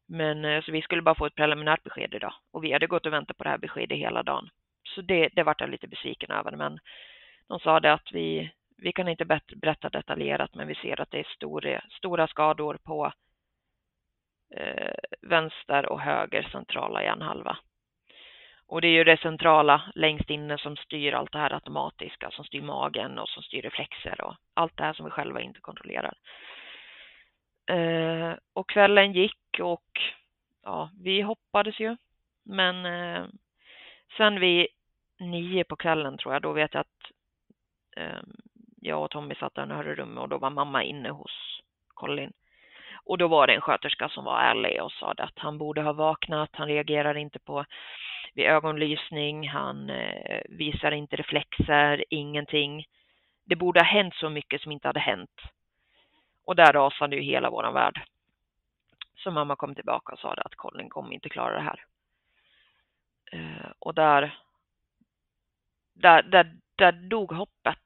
Men 0.08 0.46
eh, 0.46 0.62
så 0.62 0.72
vi 0.72 0.82
skulle 0.82 1.02
bara 1.02 1.16
få 1.16 1.26
ett 1.26 1.36
preliminärt 1.36 1.84
besked 1.84 2.14
idag 2.14 2.34
och 2.52 2.64
vi 2.64 2.74
hade 2.74 2.88
gått 2.88 3.06
och 3.06 3.14
väntat 3.14 3.38
på 3.38 3.44
det 3.44 3.50
här 3.50 3.58
beskedet 3.58 3.98
hela 3.98 4.24
dagen. 4.24 4.50
Så 4.96 5.02
det, 5.02 5.30
det 5.34 5.44
vart 5.44 5.62
jag 5.62 5.70
lite 5.70 5.88
besviken 5.88 6.32
över, 6.32 6.52
men 6.52 6.80
de 7.48 7.60
sa 7.60 7.80
det 7.80 7.94
att 7.94 8.12
vi, 8.12 8.52
vi 8.78 8.92
kan 8.92 9.08
inte 9.08 9.26
berätta 9.56 9.90
detaljerat, 9.90 10.56
men 10.56 10.68
vi 10.68 10.76
ser 10.76 11.02
att 11.02 11.12
det 11.12 11.20
är 11.20 11.28
stora, 11.36 11.82
stora 11.90 12.28
skador 12.28 12.78
på 12.84 13.14
eh, 14.56 14.94
vänster 15.22 15.86
och 15.86 16.02
höger 16.02 16.50
centrala 16.52 17.04
hjärnhalva. 17.04 17.58
Och 18.68 18.82
det 18.82 18.88
är 18.88 18.92
ju 18.92 19.04
det 19.04 19.22
centrala 19.22 19.92
längst 19.96 20.30
inne 20.30 20.58
som 20.58 20.78
styr 20.78 21.14
allt 21.14 21.32
det 21.32 21.40
här 21.40 21.54
automatiska, 21.54 22.32
som 22.32 22.46
styr 22.46 22.62
magen 22.62 23.20
och 23.20 23.30
som 23.30 23.44
styr 23.44 23.62
reflexer 23.62 24.22
och 24.22 24.36
allt 24.54 24.78
det 24.78 24.84
här 24.84 24.94
som 24.94 25.06
vi 25.06 25.12
själva 25.12 25.42
inte 25.42 25.60
kontrollerar. 25.60 26.14
Eh, 27.66 28.34
och 28.54 28.70
kvällen 28.70 29.14
gick 29.14 29.60
och 29.60 30.02
ja, 30.64 30.90
vi 31.02 31.22
hoppades 31.22 31.80
ju. 31.80 31.98
Men 32.44 32.86
eh, 32.86 33.26
sen 34.18 34.40
vid 34.40 34.68
nio 35.32 35.64
på 35.64 35.76
kvällen 35.76 36.18
tror 36.18 36.34
jag, 36.34 36.42
då 36.42 36.52
vet 36.52 36.74
jag 36.74 36.82
att 36.82 37.12
eh, 37.98 38.22
jag 38.82 39.04
och 39.04 39.12
Tommy 39.12 39.36
satt 39.36 39.58
i 39.58 39.62
i 39.62 39.96
rummet 39.96 40.22
och 40.22 40.30
då 40.30 40.38
var 40.38 40.50
mamma 40.50 40.84
inne 40.84 41.10
hos 41.10 41.62
Colin. 41.94 42.34
Och 43.06 43.18
då 43.18 43.28
var 43.28 43.48
det 43.48 43.54
en 43.54 43.62
sköterska 43.62 44.10
som 44.10 44.26
var 44.26 44.40
ärlig 44.40 44.84
och 44.84 44.92
sa 44.92 45.12
att 45.12 45.40
han 45.40 45.58
borde 45.58 45.82
ha 45.82 45.94
vaknat, 45.94 46.50
han 46.54 46.68
reagerar 46.68 47.18
inte 47.18 47.40
på 47.40 47.66
vid 48.34 48.46
ögonlysning, 48.46 49.50
han 49.50 49.90
eh, 49.90 50.42
visar 50.50 50.92
inte 50.92 51.16
reflexer, 51.16 52.04
ingenting. 52.10 52.86
Det 53.46 53.56
borde 53.56 53.80
ha 53.80 53.86
hänt 53.86 54.16
så 54.16 54.30
mycket 54.30 54.62
som 54.62 54.72
inte 54.72 54.88
hade 54.88 55.00
hänt. 55.00 55.42
Och 56.46 56.56
där 56.56 56.74
rasade 56.74 57.16
ju 57.16 57.22
hela 57.22 57.50
våran 57.50 57.74
värld. 57.74 58.02
Så 59.16 59.32
mamma 59.32 59.56
kom 59.56 59.76
tillbaka 59.76 60.14
och 60.14 60.20
sa 60.20 60.34
att 60.34 60.56
Colin 60.56 60.90
kommer 60.90 61.14
inte 61.14 61.30
klara 61.30 61.54
det 61.54 61.62
här. 61.62 61.86
Eh, 63.32 63.72
och 63.80 63.94
där, 63.94 64.38
där, 65.94 66.24
där, 66.24 66.56
där 66.76 66.92
dog 66.92 67.32
hoppet 67.32 67.80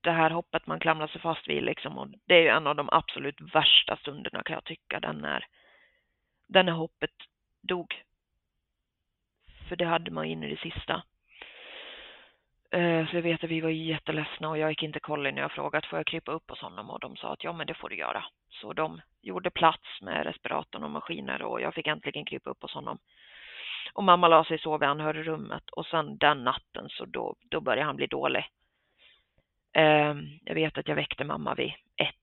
det 0.00 0.10
här 0.10 0.30
hoppet 0.30 0.66
man 0.66 0.80
klamrar 0.80 1.06
sig 1.06 1.20
fast 1.20 1.48
vid 1.48 1.62
liksom. 1.62 1.98
Och 1.98 2.08
det 2.26 2.34
är 2.34 2.42
ju 2.42 2.48
en 2.48 2.66
av 2.66 2.76
de 2.76 2.88
absolut 2.92 3.40
värsta 3.54 3.96
stunderna 3.96 4.42
kan 4.42 4.54
jag 4.54 4.64
tycka. 4.64 5.00
Den 5.00 5.16
när, 5.16 5.46
den 6.46 6.66
när 6.66 6.72
hoppet 6.72 7.14
dog. 7.60 8.02
För 9.68 9.76
det 9.76 9.84
hade 9.84 10.10
man 10.10 10.24
in 10.24 10.42
i 10.42 10.50
det 10.50 10.60
sista. 10.60 11.02
Eh, 12.70 13.06
Så 13.08 13.16
jag 13.16 13.22
vet 13.22 13.44
att 13.44 13.50
vi 13.50 13.60
var 13.60 13.70
jätteledsna 13.70 14.48
och 14.48 14.58
jag 14.58 14.70
gick 14.70 14.82
inte 14.82 15.00
kolla 15.00 15.30
när 15.30 15.42
jag 15.42 15.52
frågade 15.52 15.86
får 15.86 15.98
jag 15.98 16.06
krypa 16.06 16.32
upp 16.32 16.50
hos 16.50 16.60
honom 16.60 16.90
och 16.90 17.00
de 17.00 17.16
sa 17.16 17.32
att 17.32 17.44
ja 17.44 17.52
men 17.52 17.66
det 17.66 17.74
får 17.74 17.88
du 17.88 17.96
göra. 17.96 18.24
Så 18.50 18.72
de 18.72 19.00
gjorde 19.20 19.50
plats 19.50 20.00
med 20.02 20.26
respiratorn 20.26 20.84
och 20.84 20.90
maskiner 20.90 21.42
och 21.42 21.60
jag 21.60 21.74
fick 21.74 21.86
äntligen 21.86 22.24
krypa 22.24 22.50
upp 22.50 22.62
hos 22.62 22.74
honom. 22.74 22.98
Och 23.92 24.04
mamma 24.04 24.28
la 24.28 24.44
sig 24.44 24.58
sova 24.58 24.86
i 24.86 24.88
anhörigrummet 24.88 25.70
och 25.70 25.86
sen 25.86 26.18
den 26.18 26.44
natten 26.44 26.88
så 26.88 27.04
då, 27.04 27.34
då 27.40 27.60
började 27.60 27.86
han 27.86 27.96
bli 27.96 28.06
dålig. 28.06 28.48
Eh, 29.72 30.14
jag 30.44 30.54
vet 30.54 30.78
att 30.78 30.88
jag 30.88 30.96
väckte 30.96 31.24
mamma 31.24 31.54
vid 31.54 31.72
ett, 31.96 32.14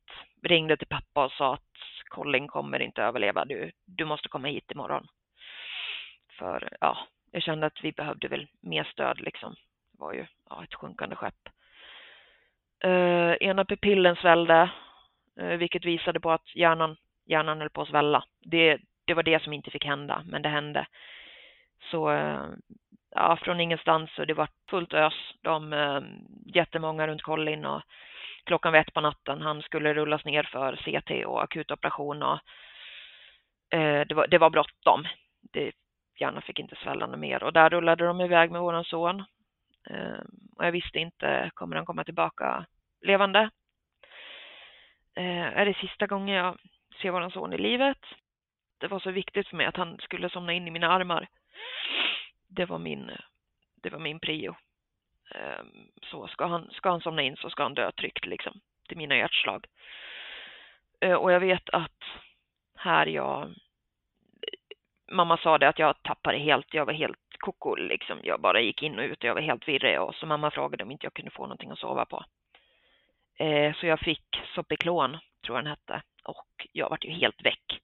ringde 0.43 0.77
till 0.77 0.87
pappa 0.87 1.25
och 1.25 1.31
sa 1.31 1.53
att 1.53 1.61
Colin 2.05 2.47
kommer 2.47 2.79
inte 2.81 3.03
överleva, 3.03 3.45
du, 3.45 3.71
du 3.85 4.05
måste 4.05 4.29
komma 4.29 4.47
hit 4.47 4.71
imorgon. 4.71 5.07
För 6.29 6.69
ja, 6.81 6.97
jag 7.31 7.43
kände 7.43 7.65
att 7.65 7.83
vi 7.83 7.91
behövde 7.91 8.27
väl 8.27 8.47
mer 8.59 8.83
stöd 8.83 9.21
liksom. 9.21 9.55
Det 9.91 9.99
var 9.99 10.13
ju 10.13 10.25
ja, 10.49 10.63
ett 10.63 10.73
sjunkande 10.73 11.15
skepp. 11.15 11.49
Eh, 12.83 13.33
ena 13.41 13.65
pupillen 13.65 14.15
svällde, 14.15 14.69
eh, 15.39 15.57
vilket 15.57 15.85
visade 15.85 16.19
på 16.19 16.31
att 16.31 16.55
hjärnan, 16.55 16.97
hjärnan 17.25 17.59
höll 17.59 17.69
på 17.69 17.81
att 17.81 17.87
svälla. 17.87 18.23
Det, 18.39 18.77
det 19.05 19.13
var 19.13 19.23
det 19.23 19.43
som 19.43 19.53
inte 19.53 19.71
fick 19.71 19.85
hända, 19.85 20.23
men 20.25 20.41
det 20.41 20.49
hände. 20.49 20.87
Så 21.79 22.11
eh, 22.11 22.45
ja, 23.15 23.37
från 23.41 23.59
ingenstans 23.59 24.11
så 24.15 24.25
det 24.25 24.33
var 24.33 24.49
fullt 24.69 24.93
ös. 24.93 25.13
De 25.41 25.73
eh, 25.73 26.01
jättemånga 26.45 27.07
runt 27.07 27.21
Colin 27.21 27.65
och 27.65 27.81
klockan 28.43 28.71
var 28.71 28.79
ett 28.79 28.93
på 28.93 29.01
natten. 29.01 29.41
Han 29.41 29.61
skulle 29.61 29.93
rullas 29.93 30.25
ner 30.25 30.43
för 30.43 30.75
CT 30.75 31.25
och 31.25 31.43
akutoperation 31.43 32.23
och 32.23 32.39
eh, 33.77 34.07
det 34.07 34.13
var, 34.13 34.27
det 34.27 34.37
var 34.37 34.49
bråttom. 34.49 35.07
Det, 35.41 35.71
hjärnan 36.19 36.41
fick 36.41 36.59
inte 36.59 36.75
svälla 36.75 37.07
mer 37.07 37.43
och 37.43 37.53
där 37.53 37.69
rullade 37.69 38.05
de 38.05 38.21
iväg 38.21 38.51
med 38.51 38.61
våran 38.61 38.83
son. 38.83 39.23
Eh, 39.89 40.19
och 40.55 40.65
jag 40.65 40.71
visste 40.71 40.99
inte, 40.99 41.51
kommer 41.53 41.75
han 41.75 41.85
komma 41.85 42.03
tillbaka 42.03 42.65
levande? 43.01 43.49
Eh, 45.15 45.57
är 45.57 45.65
det 45.65 45.73
sista 45.73 46.07
gången 46.07 46.35
jag 46.35 46.57
ser 47.01 47.11
våran 47.11 47.31
son 47.31 47.53
i 47.53 47.57
livet? 47.57 47.99
Det 48.77 48.87
var 48.87 48.99
så 48.99 49.11
viktigt 49.11 49.47
för 49.47 49.57
mig 49.57 49.65
att 49.65 49.77
han 49.77 49.97
skulle 49.99 50.29
somna 50.29 50.53
in 50.53 50.67
i 50.67 50.71
mina 50.71 50.91
armar 50.91 51.27
det 52.47 52.65
var 52.65 52.79
min, 52.79 53.11
det 53.83 53.89
var 53.89 53.99
min 53.99 54.19
prio. 54.19 54.55
Ehm, 55.35 55.87
så 56.01 56.27
ska 56.27 56.45
han, 56.45 56.71
ska 56.71 56.89
han 56.89 57.01
somna 57.01 57.21
in 57.21 57.37
så 57.37 57.49
ska 57.49 57.63
han 57.63 57.73
dö 57.73 57.91
tryggt 57.91 58.25
liksom 58.25 58.59
till 58.87 58.97
mina 58.97 59.17
hjärtslag. 59.17 59.65
Eh, 61.01 61.13
och 61.13 61.31
jag 61.31 61.39
vet 61.39 61.69
att 61.69 62.03
här 62.75 63.05
jag, 63.05 63.53
mamma 65.11 65.37
sa 65.37 65.57
det 65.57 65.69
att 65.69 65.79
jag 65.79 66.03
tappade 66.03 66.37
helt, 66.37 66.73
jag 66.73 66.85
var 66.85 66.93
helt 66.93 67.17
koko 67.39 67.75
liksom. 67.75 68.19
Jag 68.23 68.41
bara 68.41 68.61
gick 68.61 68.83
in 68.83 68.99
och 68.99 69.05
ut 69.05 69.17
och 69.17 69.23
jag 69.23 69.33
var 69.33 69.41
helt 69.41 69.67
virrig 69.67 70.01
och 70.01 70.15
så 70.15 70.25
mamma 70.25 70.51
frågade 70.51 70.83
om 70.83 70.91
inte 70.91 71.05
jag 71.05 71.13
kunde 71.13 71.31
få 71.31 71.43
någonting 71.43 71.71
att 71.71 71.79
sova 71.79 72.05
på. 72.05 72.25
Eh, 73.39 73.73
så 73.73 73.85
jag 73.85 73.99
fick 73.99 74.41
Sopiklon, 74.55 75.17
tror 75.45 75.57
jag 75.57 75.65
den 75.65 75.69
hette, 75.71 76.01
och 76.23 76.67
jag 76.71 76.89
vart 76.89 77.05
ju 77.05 77.11
helt 77.11 77.45
väck. 77.45 77.81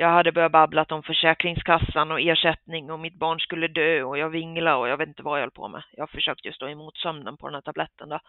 Jag 0.00 0.08
hade 0.08 0.32
börjat 0.32 0.52
babbla 0.52 0.86
om 0.88 1.02
Försäkringskassan 1.02 2.10
och 2.10 2.20
ersättning 2.20 2.90
och 2.90 3.00
mitt 3.00 3.14
barn 3.14 3.40
skulle 3.40 3.68
dö 3.68 4.02
och 4.02 4.18
jag 4.18 4.30
vingla 4.30 4.76
och 4.76 4.88
jag 4.88 4.96
vet 4.96 5.08
inte 5.08 5.22
vad 5.22 5.38
jag 5.38 5.42
höll 5.42 5.50
på 5.50 5.68
med. 5.68 5.82
Jag 5.92 6.10
försökte 6.10 6.48
ju 6.48 6.54
stå 6.54 6.68
emot 6.68 6.96
sömnen 6.96 7.36
på 7.36 7.46
den 7.46 7.54
här 7.54 7.60
tabletten 7.60 8.08
då. 8.08 8.20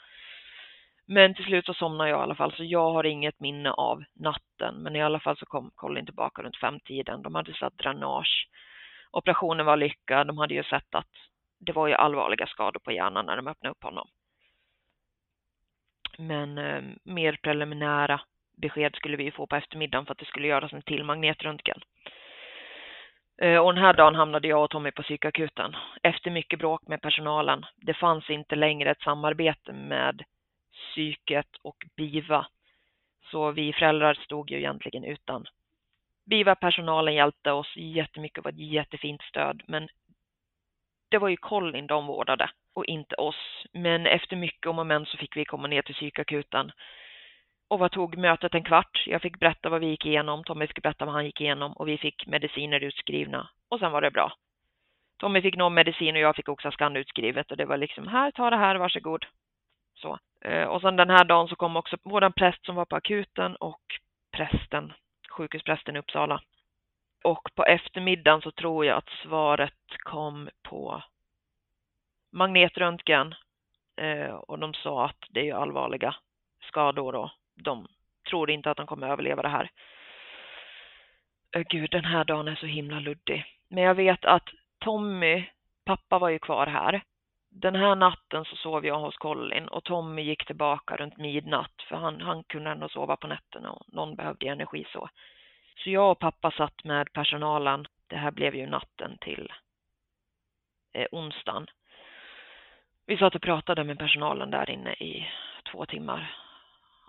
Men 1.05 1.35
till 1.35 1.45
slut 1.45 1.65
så 1.65 1.73
somnade 1.73 2.09
jag 2.09 2.19
i 2.19 2.21
alla 2.21 2.35
fall, 2.35 2.53
så 2.53 2.63
jag 2.63 2.91
har 2.91 3.03
inget 3.03 3.39
minne 3.39 3.71
av 3.71 4.03
natten. 4.13 4.75
Men 4.75 4.95
i 4.95 5.01
alla 5.01 5.19
fall 5.19 5.37
så 5.37 5.45
kom 5.45 5.71
Colin 5.75 6.05
tillbaka 6.05 6.41
runt 6.41 6.57
femtiden. 6.57 7.21
De 7.21 7.35
hade 7.35 7.53
satt 7.53 7.77
dränage. 7.77 8.47
Operationen 9.11 9.65
var 9.65 9.77
lyckad. 9.77 10.27
De 10.27 10.37
hade 10.37 10.53
ju 10.53 10.63
sett 10.63 10.95
att 10.95 11.11
det 11.59 11.71
var 11.71 11.87
ju 11.87 11.93
allvarliga 11.93 12.47
skador 12.47 12.79
på 12.79 12.91
hjärnan 12.91 13.25
när 13.25 13.35
de 13.35 13.47
öppnade 13.47 13.71
upp 13.71 13.83
honom. 13.83 14.07
Men 16.17 16.57
eh, 16.57 16.81
mer 17.03 17.39
preliminära 17.43 18.21
besked 18.59 18.95
skulle 18.95 19.17
vi 19.17 19.31
få 19.31 19.47
på 19.47 19.55
eftermiddagen 19.55 20.05
för 20.05 20.11
att 20.11 20.17
det 20.17 20.25
skulle 20.25 20.47
göras 20.47 20.73
en 20.73 20.81
till 20.81 21.03
magnetröntgen. 21.03 21.81
Eh, 23.41 23.57
och 23.57 23.73
den 23.73 23.83
här 23.83 23.93
dagen 23.93 24.15
hamnade 24.15 24.47
jag 24.47 24.63
och 24.63 24.69
Tommy 24.69 24.91
på 24.91 25.03
psykakuten 25.03 25.75
efter 26.03 26.31
mycket 26.31 26.59
bråk 26.59 26.87
med 26.87 27.01
personalen. 27.01 27.65
Det 27.75 27.93
fanns 27.93 28.29
inte 28.29 28.55
längre 28.55 28.91
ett 28.91 29.01
samarbete 29.01 29.73
med 29.73 30.23
psyket 30.73 31.55
och 31.61 31.77
BIVA. 31.95 32.47
Så 33.31 33.51
vi 33.51 33.73
föräldrar 33.73 34.13
stod 34.13 34.51
ju 34.51 34.57
egentligen 34.57 35.03
utan. 35.03 35.45
BIVA-personalen 36.25 37.13
hjälpte 37.13 37.51
oss 37.51 37.73
jättemycket 37.75 38.37
och 38.37 38.43
var 38.43 38.51
ett 38.51 38.71
jättefint 38.71 39.21
stöd, 39.21 39.63
men 39.67 39.87
det 41.09 41.17
var 41.17 41.29
ju 41.29 41.37
Colin 41.37 41.87
de 41.87 42.07
vårdade 42.07 42.49
och 42.73 42.85
inte 42.85 43.15
oss. 43.15 43.65
Men 43.73 44.05
efter 44.05 44.35
mycket 44.35 44.67
om 44.67 44.79
och 44.79 44.87
men 44.87 45.05
så 45.05 45.17
fick 45.17 45.37
vi 45.37 45.45
komma 45.45 45.67
ner 45.67 45.81
till 45.81 45.95
psykakuten. 45.95 46.71
Och 47.69 47.79
vad 47.79 47.91
tog 47.91 48.17
mötet 48.17 48.55
en 48.55 48.63
kvart? 48.63 49.03
Jag 49.05 49.21
fick 49.21 49.39
berätta 49.39 49.69
vad 49.69 49.81
vi 49.81 49.87
gick 49.87 50.05
igenom, 50.05 50.43
Tommy 50.43 50.67
fick 50.67 50.81
berätta 50.81 51.05
vad 51.05 51.13
han 51.13 51.25
gick 51.25 51.41
igenom 51.41 51.73
och 51.73 51.87
vi 51.87 51.97
fick 51.97 52.27
mediciner 52.27 52.83
utskrivna 52.83 53.49
och 53.69 53.79
sen 53.79 53.91
var 53.91 54.01
det 54.01 54.11
bra. 54.11 54.33
Tommy 55.17 55.41
fick 55.41 55.55
någon 55.55 55.73
medicin 55.73 56.15
och 56.15 56.21
jag 56.21 56.35
fick 56.35 56.49
också 56.49 56.71
skann 56.71 56.95
utskrivet 56.95 57.51
och 57.51 57.57
det 57.57 57.65
var 57.65 57.77
liksom 57.77 58.07
här, 58.07 58.31
ta 58.31 58.49
det 58.49 58.57
här, 58.57 58.75
varsågod. 58.75 59.25
Så. 59.95 60.19
Eh, 60.41 60.63
och 60.63 60.81
sen 60.81 60.95
den 60.95 61.09
här 61.09 61.23
dagen 61.23 61.47
så 61.47 61.55
kom 61.55 61.77
också 61.77 61.97
våran 62.03 62.33
präst 62.33 62.65
som 62.65 62.75
var 62.75 62.85
på 62.85 62.95
akuten 62.95 63.55
och 63.55 63.81
prästen, 64.31 64.93
sjukhusprästen 65.29 65.95
i 65.95 65.99
Uppsala. 65.99 66.41
Och 67.23 67.49
på 67.55 67.65
eftermiddagen 67.65 68.41
så 68.41 68.51
tror 68.51 68.85
jag 68.85 68.97
att 68.97 69.09
svaret 69.23 69.97
kom 69.99 70.49
på 70.63 71.03
magnetröntgen 72.31 73.35
eh, 74.01 74.33
och 74.33 74.59
de 74.59 74.73
sa 74.73 75.05
att 75.05 75.23
det 75.29 75.49
är 75.49 75.55
allvarliga 75.55 76.15
skador 76.61 77.13
då 77.13 77.31
de 77.63 77.87
tror 78.29 78.51
inte 78.51 78.71
att 78.71 78.77
de 78.77 78.87
kommer 78.87 79.09
överleva 79.09 79.41
det 79.41 79.49
här. 79.49 79.71
Gud, 81.69 81.91
den 81.91 82.05
här 82.05 82.23
dagen 82.23 82.47
är 82.47 82.55
så 82.55 82.65
himla 82.65 82.99
luddig. 82.99 83.45
Men 83.69 83.83
jag 83.83 83.95
vet 83.95 84.25
att 84.25 84.49
Tommy, 84.79 85.43
pappa 85.85 86.19
var 86.19 86.29
ju 86.29 86.39
kvar 86.39 86.67
här 86.67 87.01
den 87.51 87.75
här 87.75 87.95
natten 87.95 88.45
så 88.45 88.55
sov 88.55 88.85
jag 88.85 88.99
hos 88.99 89.17
Colin 89.17 89.67
och 89.67 89.83
Tommy 89.83 90.21
gick 90.21 90.45
tillbaka 90.45 90.95
runt 90.95 91.17
midnatt 91.17 91.81
för 91.87 91.95
han, 91.95 92.21
han 92.21 92.43
kunde 92.43 92.69
ändå 92.69 92.89
sova 92.89 93.15
på 93.15 93.27
nätterna 93.27 93.71
och 93.71 93.93
någon 93.93 94.15
behövde 94.15 94.47
energi 94.47 94.85
så. 94.93 95.09
Så 95.83 95.89
jag 95.89 96.11
och 96.11 96.19
pappa 96.19 96.51
satt 96.51 96.83
med 96.83 97.13
personalen. 97.13 97.87
Det 98.07 98.15
här 98.15 98.31
blev 98.31 98.55
ju 98.55 98.65
natten 98.65 99.17
till 99.21 99.53
eh, 100.93 101.07
onsdagen. 101.11 101.67
Vi 103.05 103.17
satt 103.17 103.35
och 103.35 103.41
pratade 103.41 103.83
med 103.83 103.99
personalen 103.99 104.51
där 104.51 104.69
inne 104.69 104.93
i 104.93 105.27
två 105.71 105.85
timmar, 105.85 106.35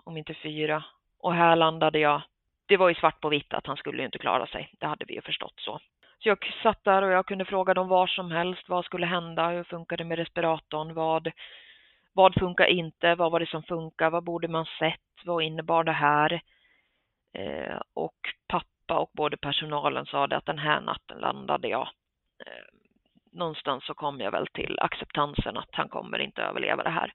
om 0.03 0.17
inte 0.17 0.33
fyra. 0.33 0.83
Och 1.19 1.33
här 1.33 1.55
landade 1.55 1.99
jag. 1.99 2.21
Det 2.65 2.77
var 2.77 2.89
ju 2.89 2.95
svart 2.95 3.21
på 3.21 3.29
vitt 3.29 3.53
att 3.53 3.67
han 3.67 3.77
skulle 3.77 4.05
inte 4.05 4.17
klara 4.17 4.47
sig. 4.47 4.73
Det 4.79 4.85
hade 4.85 5.05
vi 5.05 5.13
ju 5.13 5.21
förstått 5.21 5.59
så. 5.59 5.79
Så 6.19 6.29
jag 6.29 6.53
satt 6.63 6.83
där 6.83 7.01
och 7.01 7.11
jag 7.11 7.25
kunde 7.25 7.45
fråga 7.45 7.73
dem 7.73 7.87
var 7.87 8.07
som 8.07 8.31
helst. 8.31 8.69
Vad 8.69 8.85
skulle 8.85 9.05
hända? 9.05 9.49
Hur 9.49 9.63
funkar 9.63 9.97
det 9.97 10.03
med 10.03 10.17
respiratorn? 10.17 10.93
Vad, 10.93 11.31
vad 12.13 12.33
funkar 12.33 12.65
inte? 12.65 13.15
Vad 13.15 13.31
var 13.31 13.39
det 13.39 13.49
som 13.49 13.63
funkar? 13.63 14.09
Vad 14.09 14.23
borde 14.23 14.47
man 14.47 14.65
sett? 14.79 15.25
Vad 15.25 15.43
innebar 15.43 15.83
det 15.83 15.91
här? 15.91 16.41
Eh, 17.33 17.79
och 17.93 18.17
pappa 18.47 18.99
och 18.99 19.11
både 19.13 19.37
personalen 19.37 20.05
sa 20.05 20.27
det 20.27 20.37
att 20.37 20.45
den 20.45 20.57
här 20.57 20.81
natten 20.81 21.17
landade 21.17 21.67
jag. 21.67 21.89
Eh, 22.45 22.81
någonstans 23.31 23.85
så 23.85 23.93
kom 23.93 24.19
jag 24.19 24.31
väl 24.31 24.47
till 24.47 24.79
acceptansen 24.79 25.57
att 25.57 25.69
han 25.71 25.89
kommer 25.89 26.19
inte 26.19 26.41
överleva 26.41 26.83
det 26.83 26.89
här. 26.89 27.13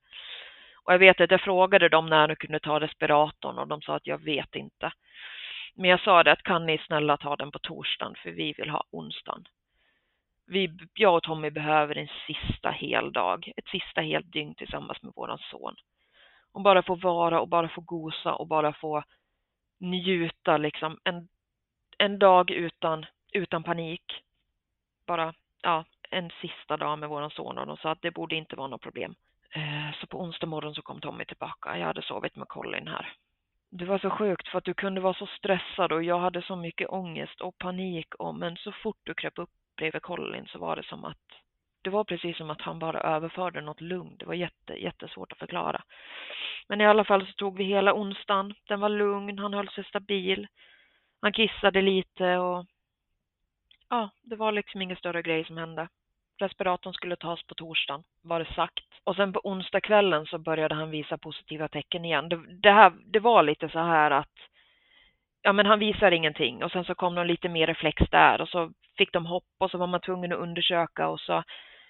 Och 0.87 0.93
jag 0.93 0.99
vet 0.99 1.21
att 1.21 1.31
jag 1.31 1.41
frågade 1.41 1.89
dem 1.89 2.07
när 2.07 2.29
de 2.29 2.37
kunde 2.37 2.61
ta 2.61 2.81
respiratorn 2.81 3.59
och 3.59 3.69
de 3.69 3.83
sa 3.83 3.97
att 3.97 4.07
jag 4.07 4.19
vet 4.19 4.55
inte. 4.55 4.93
Men 5.75 5.91
jag 5.91 6.01
sa 6.01 6.23
det 6.23 6.33
att 6.33 6.43
kan 6.43 6.67
ni 6.67 6.79
snälla 6.79 7.17
ta 7.17 7.37
den 7.37 7.51
på 7.51 7.59
torsdagen 7.59 8.15
för 8.23 8.31
vi 8.31 8.53
vill 8.53 8.71
ha 8.71 8.85
onsdagen. 8.91 9.49
Vi, 10.47 10.71
jag 10.95 11.17
och 11.17 11.23
Tommy 11.23 11.51
behöver 11.51 11.99
en 11.99 12.09
sista 12.27 12.71
hel 12.71 13.13
dag, 13.13 13.53
ett 13.57 13.69
sista 13.69 14.01
helt 14.01 14.33
dygn 14.33 14.55
tillsammans 14.55 15.03
med 15.03 15.13
våran 15.17 15.39
son. 15.39 15.75
Och 16.53 16.63
bara 16.63 16.83
få 16.83 16.95
vara 16.95 17.41
och 17.41 17.49
bara 17.49 17.69
få 17.69 17.81
gosa 17.81 18.35
och 18.35 18.47
bara 18.47 18.73
få 18.73 19.05
njuta 19.79 20.57
liksom 20.57 20.99
en, 21.05 21.29
en 21.99 22.19
dag 22.19 22.51
utan, 22.51 23.07
utan 23.33 23.63
panik. 23.63 24.23
Bara, 25.07 25.35
ja, 25.63 25.85
en 26.11 26.31
sista 26.41 26.77
dag 26.77 26.99
med 26.99 27.09
våran 27.09 27.31
son 27.31 27.59
och 27.59 27.67
de 27.67 27.77
sa 27.77 27.91
att 27.91 28.03
det 28.03 28.11
borde 28.11 28.37
inte 28.37 28.57
vara 28.57 28.69
något 28.69 28.83
problem. 28.83 29.15
Eh, 29.57 29.93
så 30.01 30.07
på 30.07 30.21
onsdag 30.21 30.47
morgon 30.47 30.75
så 30.75 30.83
kom 30.83 31.01
Tommy 31.01 31.25
tillbaka. 31.25 31.79
Jag 31.79 31.87
hade 31.87 32.03
sovit 32.03 32.37
med 32.37 32.49
Colin 32.49 32.89
här 32.89 33.17
det 33.71 33.85
var 33.85 33.99
så 33.99 34.11
sjukt 34.11 34.49
för 34.49 34.59
att 34.59 34.65
du 34.65 34.75
kunde 34.75 35.01
vara 35.01 35.15
så 35.15 35.27
stressad 35.27 35.93
och 35.93 36.03
jag 36.03 36.19
hade 36.19 36.43
så 36.43 36.57
mycket 36.57 36.89
ångest 36.91 37.41
och 37.41 37.59
panik 37.59 38.15
och 38.15 38.35
men 38.35 38.57
så 38.57 38.73
fort 38.73 39.01
du 39.03 39.15
kröp 39.15 39.39
upp 39.39 39.51
bredvid 39.77 40.03
Colin 40.03 40.47
så 40.47 40.59
var 40.59 40.77
det 40.77 40.87
som 40.87 41.05
att 41.05 41.19
det 41.83 41.91
var 41.91 42.05
precis 42.05 42.37
som 42.37 42.51
att 42.51 42.61
han 42.61 42.79
bara 42.79 43.01
överförde 43.01 43.61
något 43.61 43.81
lugn. 43.81 44.17
Det 44.19 44.27
var 44.27 44.35
jätte, 44.35 44.75
jättesvårt 44.75 45.33
att 45.33 45.39
förklara. 45.39 45.83
Men 46.69 46.81
i 46.81 46.87
alla 46.87 47.05
fall 47.05 47.27
så 47.27 47.33
tog 47.33 47.57
vi 47.57 47.65
hela 47.65 47.95
onsdagen. 47.95 48.55
Den 48.69 48.81
var 48.81 48.89
lugn, 48.89 49.39
han 49.39 49.55
höll 49.55 49.69
sig 49.69 49.85
stabil. 49.85 50.47
Han 51.21 51.33
kissade 51.33 51.83
lite 51.83 52.37
och 52.37 52.67
ja, 53.89 54.11
det 54.23 54.37
var 54.37 54.53
liksom 54.53 54.83
ingen 54.83 54.97
större 54.97 55.23
grej 55.23 55.45
som 55.45 55.57
hände. 55.57 55.89
Respiratorn 56.39 56.93
skulle 56.93 57.17
tas 57.17 57.43
på 57.43 57.55
torsdagen, 57.55 58.03
var 58.23 58.39
det 58.39 58.55
sagt. 58.55 58.85
Och 59.05 59.17
sen 59.17 59.33
på 59.33 59.41
onsdagskvällen 59.45 60.27
så 60.27 60.39
började 60.39 60.75
han 60.75 60.91
visa 60.91 61.19
positiva 61.19 61.69
tecken 61.69 62.05
igen. 62.05 62.29
Det, 62.29 62.41
det, 62.63 62.71
här, 62.71 62.93
det 63.05 63.21
var 63.21 63.43
lite 63.43 63.69
så 63.69 63.79
här 63.79 64.11
att 64.11 64.35
ja, 65.43 65.53
men 65.53 65.67
han 65.67 65.79
visar 65.79 66.11
ingenting 66.11 66.65
och 66.65 66.73
sen 66.73 66.85
så 66.85 66.95
kom 66.95 67.15
de 67.15 67.27
lite 67.27 67.49
mer 67.49 67.67
reflex 67.67 68.03
där 68.11 68.41
och 68.41 68.49
så 68.49 68.73
fick 68.99 69.13
de 69.13 69.27
hopp 69.27 69.45
och 69.59 69.71
så 69.71 69.79
var 69.79 69.87
man 69.87 70.01
tvungen 70.01 70.33
att 70.33 70.39
undersöka 70.39 71.09
och 71.09 71.21
så 71.21 71.43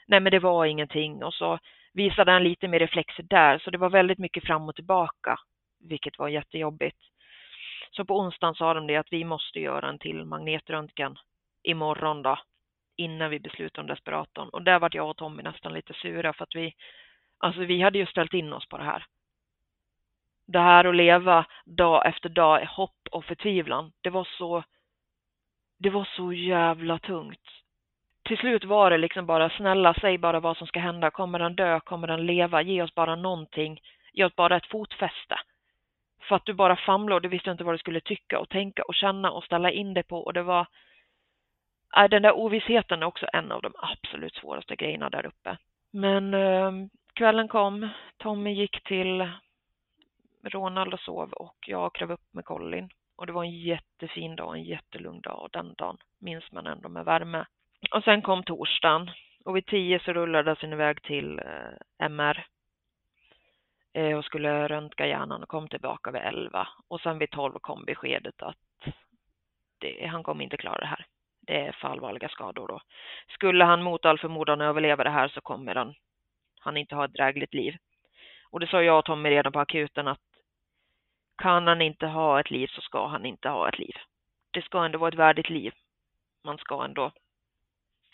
nej, 0.06 0.20
men 0.20 0.30
det 0.30 0.38
var 0.38 0.64
ingenting 0.64 1.24
och 1.24 1.34
så 1.34 1.58
visade 1.92 2.32
han 2.32 2.44
lite 2.44 2.68
mer 2.68 2.78
reflexer 2.78 3.22
där 3.22 3.58
så 3.58 3.70
det 3.70 3.78
var 3.78 3.90
väldigt 3.90 4.18
mycket 4.18 4.46
fram 4.46 4.68
och 4.68 4.74
tillbaka, 4.74 5.36
vilket 5.88 6.18
var 6.18 6.28
jättejobbigt. 6.28 6.98
Så 7.90 8.04
på 8.04 8.18
onsdagen 8.18 8.54
sa 8.54 8.74
de 8.74 8.86
det 8.86 8.96
att 8.96 9.12
vi 9.12 9.24
måste 9.24 9.60
göra 9.60 9.88
en 9.88 9.98
till 9.98 10.24
magnetröntgen 10.24 11.16
imorgon 11.62 12.22
då 12.22 12.38
innan 12.96 13.30
vi 13.30 13.40
beslutade 13.40 13.80
om 13.80 13.86
desperatorn. 13.86 14.48
Och 14.48 14.62
där 14.62 14.78
var 14.78 14.90
jag 14.92 15.10
och 15.10 15.16
Tommy 15.16 15.42
nästan 15.42 15.72
lite 15.72 15.94
sura 15.94 16.32
för 16.32 16.44
att 16.44 16.54
vi, 16.54 16.74
alltså 17.38 17.60
vi 17.60 17.82
hade 17.82 17.98
ju 17.98 18.06
ställt 18.06 18.34
in 18.34 18.52
oss 18.52 18.68
på 18.68 18.78
det 18.78 18.84
här. 18.84 19.04
Det 20.46 20.58
här 20.58 20.84
att 20.84 20.96
leva 20.96 21.46
dag 21.64 22.06
efter 22.06 22.28
dag 22.28 22.62
i 22.62 22.64
hopp 22.64 23.08
och 23.10 23.24
förtvivlan, 23.24 23.92
det 24.00 24.10
var 24.10 24.28
så, 24.38 24.64
det 25.78 25.90
var 25.90 26.08
så 26.16 26.32
jävla 26.32 26.98
tungt. 26.98 27.48
Till 28.26 28.38
slut 28.38 28.64
var 28.64 28.90
det 28.90 28.98
liksom 28.98 29.26
bara, 29.26 29.50
snälla 29.50 29.94
säg 29.94 30.18
bara 30.18 30.40
vad 30.40 30.56
som 30.56 30.66
ska 30.66 30.80
hända. 30.80 31.10
Kommer 31.10 31.38
den 31.38 31.56
dö? 31.56 31.80
Kommer 31.80 32.06
den 32.06 32.26
leva? 32.26 32.62
Ge 32.62 32.82
oss 32.82 32.94
bara 32.94 33.16
någonting. 33.16 33.80
Ge 34.12 34.24
oss 34.24 34.36
bara 34.36 34.56
ett 34.56 34.66
fotfäste. 34.66 35.40
För 36.28 36.36
att 36.36 36.44
du 36.44 36.52
bara 36.52 36.76
famlade 36.76 37.14
och 37.14 37.22
du 37.22 37.28
visste 37.28 37.50
inte 37.50 37.64
vad 37.64 37.74
du 37.74 37.78
skulle 37.78 38.00
tycka 38.00 38.38
och 38.38 38.48
tänka 38.48 38.82
och 38.82 38.94
känna 38.94 39.30
och 39.30 39.44
ställa 39.44 39.70
in 39.70 39.94
dig 39.94 40.02
på 40.02 40.18
och 40.18 40.32
det 40.32 40.42
var, 40.42 40.66
är 41.92 42.08
den 42.08 42.22
där 42.22 42.36
ovissheten 42.36 43.02
är 43.02 43.06
också 43.06 43.26
en 43.32 43.52
av 43.52 43.62
de 43.62 43.72
absolut 43.76 44.34
svåraste 44.34 44.76
grejerna 44.76 45.10
där 45.10 45.26
uppe. 45.26 45.56
Men 45.90 46.34
eh, 46.34 46.72
kvällen 47.14 47.48
kom, 47.48 47.88
Tommy 48.16 48.52
gick 48.52 48.84
till 48.84 49.30
Ronald 50.42 50.94
och 50.94 51.00
sov 51.00 51.32
och 51.32 51.56
jag 51.66 51.94
klev 51.94 52.12
upp 52.12 52.34
med 52.34 52.44
Colin. 52.44 52.88
Och 53.16 53.26
det 53.26 53.32
var 53.32 53.44
en 53.44 53.58
jättefin 53.60 54.36
dag, 54.36 54.56
en 54.56 54.64
jättelugn 54.64 55.20
dag 55.20 55.42
och 55.42 55.50
den 55.52 55.74
dagen 55.74 55.98
minns 56.18 56.52
man 56.52 56.66
ändå 56.66 56.88
med 56.88 57.04
värme. 57.04 57.44
Och 57.90 58.04
sen 58.04 58.22
kom 58.22 58.42
torsdagen 58.42 59.10
och 59.44 59.56
vid 59.56 59.66
tio 59.66 60.00
så 60.00 60.12
rullades 60.12 60.58
han 60.60 60.72
iväg 60.72 61.02
till 61.02 61.38
eh, 61.38 62.06
MR 62.06 62.46
eh, 63.92 64.18
och 64.18 64.24
skulle 64.24 64.68
röntga 64.68 65.06
hjärnan 65.06 65.42
och 65.42 65.48
kom 65.48 65.68
tillbaka 65.68 66.10
vid 66.10 66.22
elva. 66.22 66.68
Och 66.88 67.00
sen 67.00 67.18
vid 67.18 67.30
tolv 67.30 67.58
kom 67.60 67.84
beskedet 67.84 68.42
att 68.42 68.56
det, 69.78 70.06
han 70.06 70.22
kommer 70.22 70.44
inte 70.44 70.56
klara 70.56 70.80
det 70.80 70.86
här 70.86 71.06
det 71.46 71.60
är 71.60 71.72
för 71.72 71.88
allvarliga 71.88 72.28
skador 72.28 72.68
då. 72.68 72.80
Skulle 73.28 73.64
han 73.64 73.82
mot 73.82 74.04
all 74.04 74.18
förmodan 74.18 74.60
överleva 74.60 75.04
det 75.04 75.10
här 75.10 75.28
så 75.28 75.40
kommer 75.40 75.74
han, 75.74 75.94
han 76.60 76.76
inte 76.76 76.94
ha 76.94 77.04
ett 77.04 77.14
drägligt 77.14 77.54
liv. 77.54 77.76
Och 78.50 78.60
det 78.60 78.66
sa 78.66 78.82
jag 78.82 78.98
och 78.98 79.04
Tommy 79.04 79.30
redan 79.30 79.52
på 79.52 79.60
akuten 79.60 80.08
att 80.08 80.20
kan 81.42 81.66
han 81.66 81.82
inte 81.82 82.06
ha 82.06 82.40
ett 82.40 82.50
liv 82.50 82.66
så 82.66 82.80
ska 82.80 83.06
han 83.06 83.26
inte 83.26 83.48
ha 83.48 83.68
ett 83.68 83.78
liv. 83.78 83.96
Det 84.50 84.62
ska 84.62 84.84
ändå 84.84 84.98
vara 84.98 85.08
ett 85.08 85.18
värdigt 85.18 85.50
liv. 85.50 85.72
Man 86.44 86.58
ska 86.58 86.84
ändå, 86.84 87.12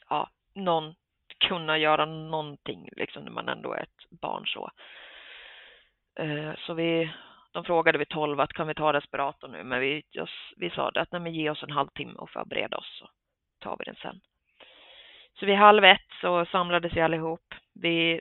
ja, 0.09 0.31
någon 0.55 0.95
kunna 1.39 1.79
göra 1.79 2.05
någonting 2.05 2.89
liksom 2.93 3.25
när 3.25 3.33
man 3.33 3.49
ändå 3.49 3.73
är 3.73 3.83
ett 3.83 4.11
barn 4.11 4.47
så. 4.47 4.71
Eh, 6.19 6.53
så 6.67 6.75
vi, 6.75 7.13
de 7.53 7.65
frågade 7.65 7.99
vid 7.99 8.09
tolv 8.09 8.41
att 8.41 8.53
kan 8.53 8.67
vi 8.67 8.75
ta 8.75 8.93
respirator 8.93 9.49
nu, 9.49 9.65
men 9.65 9.81
vi, 9.81 10.03
just, 10.11 10.53
vi 10.57 10.71
sa 10.71 10.91
det 10.91 11.01
att 11.01 11.13
nej, 11.13 11.21
men 11.21 11.35
ge 11.35 11.51
oss 11.51 11.63
en 11.63 11.71
halvtimme 11.71 12.15
och 12.19 12.31
förbereda 12.31 12.77
oss 12.77 12.99
så 12.99 13.09
tar 13.63 13.77
vi 13.79 13.85
den 13.85 13.97
sen. 14.03 14.21
Så 15.35 15.47
vid 15.47 15.57
halv 15.57 15.85
ett 15.85 16.11
så 16.21 16.45
samlades 16.45 16.93
vi 16.93 17.01
allihop. 17.01 17.55
Vi, 17.75 18.21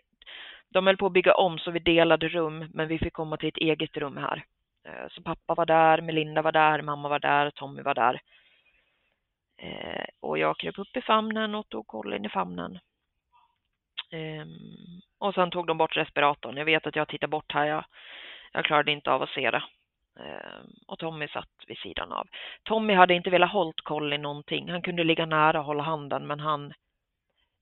de 0.70 0.88
höll 0.88 0.98
på 0.98 1.06
att 1.06 1.14
bygga 1.14 1.34
om 1.34 1.60
så 1.60 1.72
vi 1.72 1.80
delade 1.80 2.28
rum, 2.28 2.70
men 2.74 2.88
vi 2.88 3.00
fick 3.00 3.14
komma 3.14 3.38
till 3.38 3.50
ett 3.50 3.58
eget 3.58 3.98
rum 3.98 4.18
här. 4.18 4.46
Eh, 4.86 5.08
så 5.12 5.22
pappa 5.22 5.56
var 5.56 5.66
där, 5.66 6.02
Melinda 6.02 6.42
var 6.42 6.52
där, 6.52 6.82
mamma 6.82 7.10
var 7.10 7.20
där, 7.20 7.50
Tommy 7.50 7.82
var 7.82 7.94
där. 7.94 8.22
Eh, 9.58 10.06
och 10.20 10.38
jag 10.38 10.58
kröp 10.58 10.80
upp 10.80 10.98
i 10.98 11.02
famnen 11.02 11.56
och 11.56 11.70
tog 11.70 11.88
Colin 11.88 12.26
i 12.26 12.30
famnen. 12.30 12.80
Ehm, 14.12 15.02
och 15.18 15.34
sen 15.34 15.52
tog 15.52 15.68
de 15.68 15.78
bort 15.78 15.98
respiratorn. 15.98 16.58
Jag 16.58 16.66
vet 16.66 16.88
att 16.88 16.96
jag 16.96 17.08
tittar 17.08 17.28
bort 17.28 17.54
här. 17.54 17.66
Jag, 17.66 17.86
jag 18.52 18.66
klarade 18.66 18.92
inte 18.92 19.12
av 19.12 19.22
att 19.22 19.30
se 19.30 19.52
det. 19.52 19.64
Ehm, 20.22 20.68
och 20.88 21.00
Tommy 21.00 21.28
satt 21.28 21.50
vid 21.68 21.78
sidan 21.78 22.12
av. 22.12 22.28
Tommy 22.64 22.94
hade 22.94 23.14
inte 23.14 23.30
velat 23.30 23.52
hålla 23.84 24.16
i 24.16 24.18
någonting. 24.18 24.70
Han 24.70 24.82
kunde 24.82 25.04
ligga 25.04 25.26
nära 25.26 25.60
och 25.60 25.66
hålla 25.66 25.84
handen, 25.84 26.28
men 26.28 26.40
han... 26.40 26.74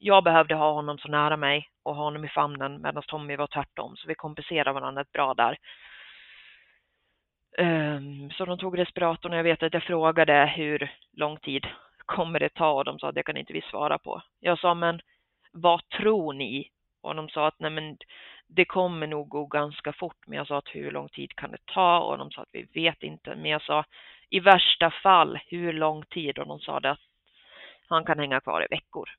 Jag 0.02 0.24
behövde 0.24 0.56
ha 0.56 0.72
honom 0.74 0.98
så 0.98 1.08
nära 1.08 1.38
mig 1.38 1.70
och 1.84 1.96
ha 1.96 2.04
honom 2.04 2.26
i 2.26 2.30
famnen 2.30 2.82
medan 2.82 3.04
Tommy 3.08 3.36
var 3.36 3.48
tvärtom. 3.48 3.96
Så 3.96 4.08
vi 4.08 4.16
kompenserade 4.16 4.72
varandra 4.72 5.02
ett 5.02 5.12
bra 5.12 5.34
där. 5.34 5.58
Ehm, 7.58 8.32
så 8.32 8.46
de 8.46 8.58
tog 8.58 8.78
respiratorn 8.80 9.32
och 9.32 9.40
jag 9.40 9.44
vet 9.44 9.64
att 9.64 9.74
jag 9.74 9.84
frågade 9.84 10.54
hur 10.56 10.92
lång 11.14 11.38
tid 11.38 11.68
kommer 12.06 12.40
det 12.40 12.50
ta 12.50 12.72
och 12.72 12.86
de 12.86 13.00
sa 13.00 13.10
att 13.10 13.16
det 13.16 13.24
kan 13.24 13.38
inte 13.38 13.54
vi 13.54 13.62
svara 13.62 13.98
på. 13.98 14.22
Jag 14.40 14.60
sa 14.60 14.74
men 14.74 15.02
vad 15.52 15.90
tror 15.90 16.34
ni? 16.34 16.70
Och 17.02 17.16
de 17.16 17.30
sa 17.30 17.48
att 17.48 17.60
nej 17.60 17.72
men 17.72 17.98
det 18.50 18.66
kommer 18.66 19.08
nog 19.08 19.30
gå 19.30 19.46
ganska 19.46 19.94
fort. 19.94 20.28
Men 20.28 20.38
jag 20.38 20.48
sa 20.48 20.58
att 20.58 20.76
hur 20.76 20.92
lång 20.92 21.10
tid 21.10 21.36
kan 21.36 21.52
det 21.52 21.66
ta? 21.66 22.00
Och 22.00 22.18
de 22.18 22.32
sa 22.32 22.42
att 22.42 22.50
vi 22.52 22.64
vet 22.74 23.04
inte. 23.04 23.36
Men 23.36 23.52
jag 23.52 23.62
sa 23.62 23.86
i 24.30 24.40
värsta 24.40 24.92
fall 24.92 25.40
hur 25.48 25.74
lång 25.74 26.06
tid? 26.06 26.40
Och 26.40 26.48
de 26.48 26.60
sa 26.60 26.78
att 26.78 27.00
han 27.88 28.06
kan 28.06 28.20
hänga 28.20 28.40
kvar 28.40 28.64
i 28.64 28.76
veckor. 28.76 29.10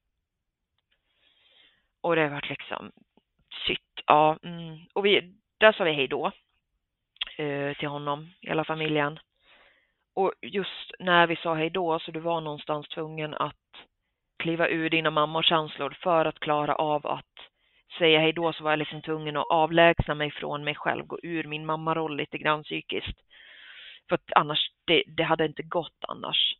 Och 2.00 2.16
det 2.16 2.28
var 2.28 2.46
liksom 2.48 2.92
shit, 3.66 4.02
ja. 4.06 4.38
Mm. 4.42 4.78
Och 4.92 5.06
vi, 5.06 5.34
där 5.58 5.72
sa 5.72 5.84
vi 5.84 5.92
hej 5.92 6.08
då 6.08 6.32
eh, 7.36 7.76
till 7.76 7.88
honom, 7.88 8.30
hela 8.40 8.64
familjen. 8.64 9.18
Och 10.14 10.32
just 10.42 10.90
när 10.98 11.26
vi 11.26 11.36
sa 11.36 11.54
hej 11.54 11.70
då 11.70 11.98
så 11.98 12.10
du 12.10 12.20
var 12.20 12.40
någonstans 12.40 12.88
tvungen 12.88 13.34
att 13.34 13.54
kliva 14.38 14.68
ur 14.68 14.90
dina 14.90 15.10
mammors 15.10 15.48
känslor 15.48 15.96
för 16.02 16.24
att 16.24 16.40
klara 16.40 16.74
av 16.74 17.06
att 17.06 17.49
säga 17.98 18.20
hej 18.20 18.32
då 18.32 18.52
så 18.52 18.64
var 18.64 18.70
jag 18.70 18.78
liksom 18.78 19.02
tvungen 19.02 19.36
att 19.36 19.50
avlägsna 19.50 20.14
mig 20.14 20.30
från 20.30 20.64
mig 20.64 20.74
själv, 20.74 21.06
gå 21.06 21.18
ur 21.22 21.44
min 21.44 21.66
mammaroll 21.66 22.16
lite 22.16 22.38
grann 22.38 22.62
psykiskt. 22.62 23.18
För 24.08 24.14
att 24.14 24.32
annars, 24.36 24.70
det, 24.84 25.02
det 25.06 25.22
hade 25.22 25.44
inte 25.44 25.62
gått 25.62 26.04
annars. 26.08 26.54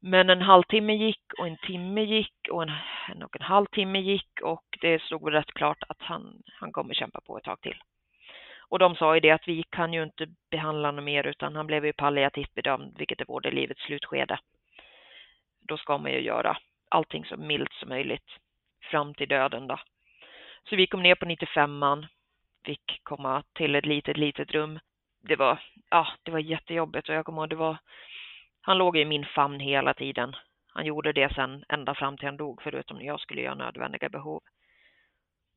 Men 0.00 0.30
en 0.30 0.42
halvtimme 0.42 0.94
gick 0.94 1.32
och 1.38 1.46
en 1.46 1.56
timme 1.56 2.02
gick 2.02 2.48
och 2.50 2.62
en, 2.62 2.72
en 3.08 3.22
och 3.22 3.36
en 3.36 3.42
halvtimme 3.42 4.00
gick 4.00 4.40
och 4.42 4.78
det 4.80 5.02
stod 5.02 5.32
rätt 5.32 5.52
klart 5.52 5.82
att 5.88 6.02
han, 6.02 6.42
han 6.60 6.72
kommer 6.72 6.94
kämpa 6.94 7.20
på 7.20 7.38
ett 7.38 7.44
tag 7.44 7.60
till. 7.60 7.82
Och 8.68 8.78
de 8.78 8.96
sa 8.96 9.14
ju 9.14 9.20
det 9.20 9.30
att 9.30 9.48
vi 9.48 9.62
kan 9.62 9.92
ju 9.92 10.02
inte 10.02 10.26
behandla 10.50 10.88
honom 10.88 11.04
mer 11.04 11.26
utan 11.26 11.56
han 11.56 11.66
blev 11.66 11.86
ju 11.86 11.92
palliativt 11.92 12.54
bedömd, 12.54 12.94
vilket 12.98 13.20
är 13.20 13.24
vård 13.24 13.46
i 13.46 13.50
livets 13.50 13.82
slutskede. 13.82 14.38
Då 15.60 15.76
ska 15.76 15.98
man 15.98 16.12
ju 16.12 16.20
göra 16.20 16.56
allting 16.88 17.24
så 17.24 17.36
milt 17.36 17.72
som 17.72 17.88
möjligt 17.88 18.30
fram 18.80 19.14
till 19.14 19.28
döden 19.28 19.66
då. 19.66 19.78
Så 20.68 20.76
vi 20.76 20.86
kom 20.86 21.02
ner 21.02 21.14
på 21.14 21.26
95an, 21.26 22.06
fick 22.64 23.00
komma 23.02 23.42
till 23.52 23.74
ett 23.74 23.86
litet, 23.86 24.16
litet 24.16 24.50
rum. 24.50 24.78
Det 25.22 25.36
var, 25.36 25.62
ja, 25.90 26.06
det 26.22 26.30
var 26.30 26.38
jättejobbigt 26.38 27.08
och 27.08 27.14
jag 27.14 27.24
kommer 27.24 27.42
ihåg, 27.42 27.48
det 27.48 27.56
var, 27.56 27.76
han 28.60 28.78
låg 28.78 28.96
i 28.96 29.04
min 29.04 29.24
famn 29.24 29.60
hela 29.60 29.94
tiden. 29.94 30.36
Han 30.68 30.86
gjorde 30.86 31.12
det 31.12 31.34
sen 31.34 31.64
ända 31.68 31.94
fram 31.94 32.16
till 32.16 32.26
han 32.26 32.36
dog, 32.36 32.62
förutom 32.62 32.98
när 32.98 33.04
jag 33.04 33.20
skulle 33.20 33.42
göra 33.42 33.54
nödvändiga 33.54 34.08
behov. 34.08 34.42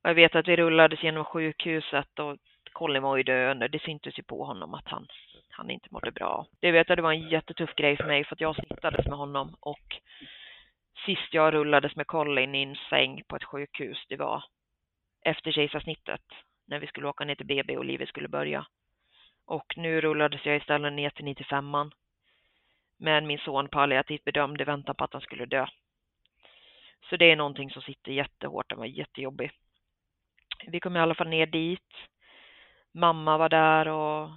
Jag 0.04 0.14
vet 0.14 0.36
att 0.36 0.48
vi 0.48 0.56
rullades 0.56 1.04
genom 1.04 1.26
sjukhuset 1.26 2.20
och 2.20 2.38
Colin 2.72 3.04
var 3.04 3.18
ju 3.18 3.24
döende. 3.24 3.68
Det 3.68 3.82
syntes 3.82 4.20
ju 4.20 4.24
på 4.24 4.44
honom 4.44 4.74
att 4.74 4.88
han, 4.88 5.08
han 5.50 5.70
inte 5.70 5.88
mådde 5.92 6.12
bra. 6.12 6.46
Det 6.60 6.72
vet 6.72 6.90
jag, 6.90 6.98
det 6.98 7.02
var 7.02 7.14
en 7.14 7.30
jättetuff 7.30 7.76
grej 7.76 7.98
för 7.98 8.08
mig 8.08 8.24
för 8.24 8.36
att 8.36 8.42
jag 8.42 8.56
snittades 8.56 9.06
med 9.06 9.18
honom 9.18 9.56
och 9.60 10.02
sist 11.06 11.34
jag 11.34 11.54
rullades 11.54 11.96
med 11.96 12.08
Colin 12.08 12.56
i 12.56 12.64
en 12.64 12.76
säng 12.90 13.22
på 13.28 13.36
ett 13.36 13.44
sjukhus, 13.44 14.06
det 14.10 14.16
var 14.16 14.44
efter 15.22 15.52
kejsarsnittet 15.52 16.22
när 16.66 16.80
vi 16.80 16.88
skulle 16.88 17.08
åka 17.08 17.26
ner 17.26 17.36
till 17.36 17.46
BB 17.46 17.78
och 17.78 17.86
livet 17.86 18.10
skulle 18.10 18.28
börja. 18.28 18.66
Och 19.46 19.74
nu 19.78 20.02
rullades 20.02 20.46
jag 20.46 20.58
istället 20.58 20.94
ner 20.94 21.10
till 21.10 21.26
95an 21.26 21.92
Men 22.98 23.28
min 23.28 23.40
son 23.40 23.70
palliativt 23.70 24.24
bedömde 24.24 24.66
väntan 24.66 24.96
på 24.96 25.04
att 25.04 25.14
han 25.14 25.22
skulle 25.22 25.46
dö. 25.46 25.68
Så 27.10 27.18
det 27.18 27.32
är 27.32 27.36
någonting 27.36 27.72
som 27.72 27.82
sitter 27.82 28.12
jättehårt, 28.12 28.70
den 28.70 28.80
var 28.80 28.86
jättejobbig. 28.86 29.52
Vi 30.68 30.80
kom 30.80 30.96
i 30.96 31.00
alla 31.00 31.16
fall 31.16 31.30
ner 31.30 31.46
dit 31.46 32.10
mamma 32.92 33.38
var 33.38 33.50
där 33.50 33.88
och 33.88 34.30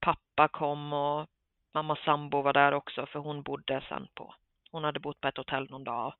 pappa 0.00 0.48
kom 0.48 0.92
och 0.92 1.26
mammas 1.72 1.98
sambo 2.04 2.42
var 2.42 2.52
där 2.52 2.72
också 2.72 3.06
för 3.06 3.18
hon 3.18 3.42
bodde 3.42 3.82
sen 3.88 4.08
på, 4.14 4.34
hon 4.70 4.84
hade 4.84 5.00
bott 5.00 5.20
på 5.20 5.28
ett 5.28 5.36
hotell 5.36 5.70
någon 5.70 5.84
dag 5.84 6.14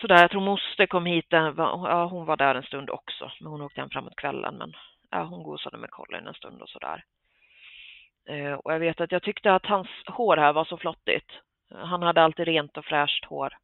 sådär, 0.00 0.20
jag 0.20 0.30
tror 0.30 0.40
moster 0.40 0.86
kom 0.86 1.06
hit, 1.06 1.26
ja, 1.30 2.08
hon 2.10 2.26
var 2.26 2.36
där 2.36 2.54
en 2.54 2.62
stund 2.62 2.90
också, 2.90 3.32
men 3.40 3.52
hon 3.52 3.62
åkte 3.62 3.80
hem 3.80 3.90
framåt 3.90 4.16
kvällen, 4.16 4.54
men 4.58 4.72
ja, 5.10 5.22
hon 5.22 5.42
gosade 5.42 5.76
med 5.76 5.90
Colin 5.90 6.26
en 6.26 6.34
stund 6.34 6.62
och 6.62 6.68
sådär. 6.68 7.04
Eh, 8.28 8.52
och 8.52 8.72
jag 8.72 8.78
vet 8.78 9.00
att 9.00 9.12
jag 9.12 9.22
tyckte 9.22 9.54
att 9.54 9.66
hans 9.66 9.88
hår 10.06 10.36
här 10.36 10.52
var 10.52 10.64
så 10.64 10.76
flottigt. 10.78 11.30
Han 11.70 12.02
hade 12.02 12.22
alltid 12.22 12.46
rent 12.46 12.76
och 12.76 12.84
fräscht 12.84 13.24
hår. 13.24 13.56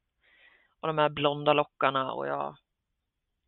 Och 0.81 0.87
de 0.88 0.99
här 0.99 1.09
blonda 1.09 1.53
lockarna 1.53 2.12
och 2.12 2.27
jag... 2.27 2.57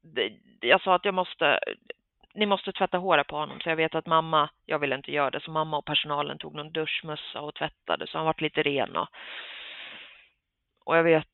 Det, 0.03 0.33
jag 0.61 0.83
sa 0.83 0.95
att 0.95 1.05
jag 1.05 1.15
måste, 1.15 1.59
ni 2.35 2.47
måste 2.47 2.73
tvätta 2.73 2.99
håret 2.99 3.27
på 3.27 3.37
honom. 3.37 3.61
Så 3.61 3.69
jag 3.69 3.77
vet 3.77 3.95
att 3.95 4.07
mamma, 4.07 4.51
jag 4.67 4.79
ville 4.79 4.95
inte 4.95 5.13
göra 5.13 5.31
det, 5.31 5.41
så 5.41 5.51
mamma 5.51 5.77
och 5.77 5.85
personalen 5.85 6.39
tog 6.39 6.55
någon 6.55 6.73
duschmössa 6.73 7.41
och 7.41 7.55
tvättade 7.55 8.07
så 8.07 8.19
han 8.19 8.27
vart 8.27 8.41
lite 8.41 8.63
ren. 8.63 8.97
Och, 8.97 9.09
och 10.85 10.97
jag 10.97 11.05
vet, 11.05 11.29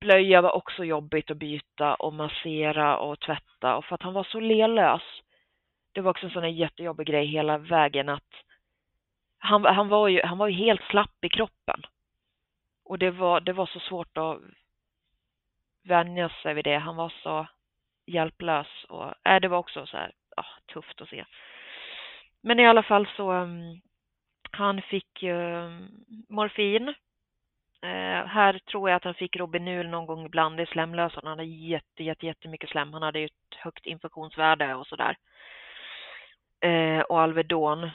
blöja 0.00 0.40
var 0.40 0.56
också 0.56 0.84
jobbigt 0.84 1.30
att 1.30 1.36
byta 1.36 1.94
och 1.94 2.12
massera 2.12 2.98
och 2.98 3.20
tvätta 3.20 3.76
och 3.76 3.84
för 3.84 3.94
att 3.94 4.02
han 4.02 4.14
var 4.14 4.24
så 4.24 4.40
lelös. 4.40 5.02
Det 5.92 6.00
var 6.00 6.10
också 6.10 6.26
en 6.26 6.32
sån 6.32 6.42
här 6.42 6.50
jättejobbig 6.50 7.06
grej 7.06 7.26
hela 7.26 7.58
vägen 7.58 8.08
att 8.08 8.32
han, 9.38 9.64
han, 9.64 9.88
var 9.88 10.08
ju, 10.08 10.22
han 10.22 10.38
var 10.38 10.48
ju 10.48 10.54
helt 10.54 10.82
slapp 10.82 11.24
i 11.24 11.28
kroppen. 11.28 11.82
Och 12.84 12.98
det 12.98 13.10
var, 13.10 13.40
det 13.40 13.52
var 13.52 13.66
så 13.66 13.80
svårt 13.80 14.18
att 14.18 14.40
vänja 15.84 16.28
sig 16.28 16.54
vid 16.54 16.64
det. 16.64 16.78
Han 16.78 16.96
var 16.96 17.12
så 17.22 17.46
hjälplös 18.06 18.84
och 18.88 19.14
äh, 19.24 19.40
det 19.40 19.48
var 19.48 19.58
också 19.58 19.86
så 19.86 19.96
här, 19.96 20.12
ja, 20.36 20.44
tufft 20.72 21.00
att 21.00 21.08
se. 21.08 21.24
Men 22.40 22.60
i 22.60 22.66
alla 22.66 22.82
fall 22.82 23.08
så 23.16 23.32
um, 23.32 23.80
han 24.50 24.82
fick 24.82 25.22
um, 25.22 25.88
morfin. 26.28 26.94
Eh, 27.86 28.26
här 28.26 28.58
tror 28.58 28.90
jag 28.90 28.96
att 28.96 29.04
han 29.04 29.14
fick 29.14 29.36
Robinul 29.36 29.88
någon 29.88 30.06
gång 30.06 30.26
ibland 30.26 30.60
i 30.60 30.66
slemlösan. 30.66 31.20
Han 31.22 31.38
hade 31.38 31.44
jätte, 31.44 32.04
jätte, 32.04 32.26
jättemycket 32.26 32.70
slem. 32.70 32.92
Han 32.92 33.02
hade 33.02 33.18
ju 33.18 33.26
ett 33.26 33.54
högt 33.56 33.86
infektionsvärde 33.86 34.74
och 34.74 34.86
sådär. 34.86 35.16
Eh, 36.60 37.00
och 37.00 37.20
Alvedon. 37.20 37.90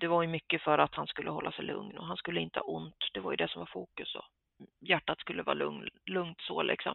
Det 0.00 0.06
var 0.06 0.22
ju 0.22 0.28
mycket 0.28 0.62
för 0.62 0.78
att 0.78 0.94
han 0.94 1.06
skulle 1.06 1.30
hålla 1.30 1.52
sig 1.52 1.64
lugn 1.64 1.98
och 1.98 2.06
han 2.06 2.16
skulle 2.16 2.40
inte 2.40 2.58
ha 2.58 2.66
ont. 2.66 3.10
Det 3.12 3.20
var 3.20 3.30
ju 3.30 3.36
det 3.36 3.48
som 3.48 3.58
var 3.58 3.66
fokus 3.66 4.14
och 4.14 4.24
hjärtat 4.80 5.20
skulle 5.20 5.42
vara 5.42 5.54
lugn, 5.54 5.88
lugnt 6.06 6.40
så 6.40 6.62
liksom. 6.62 6.94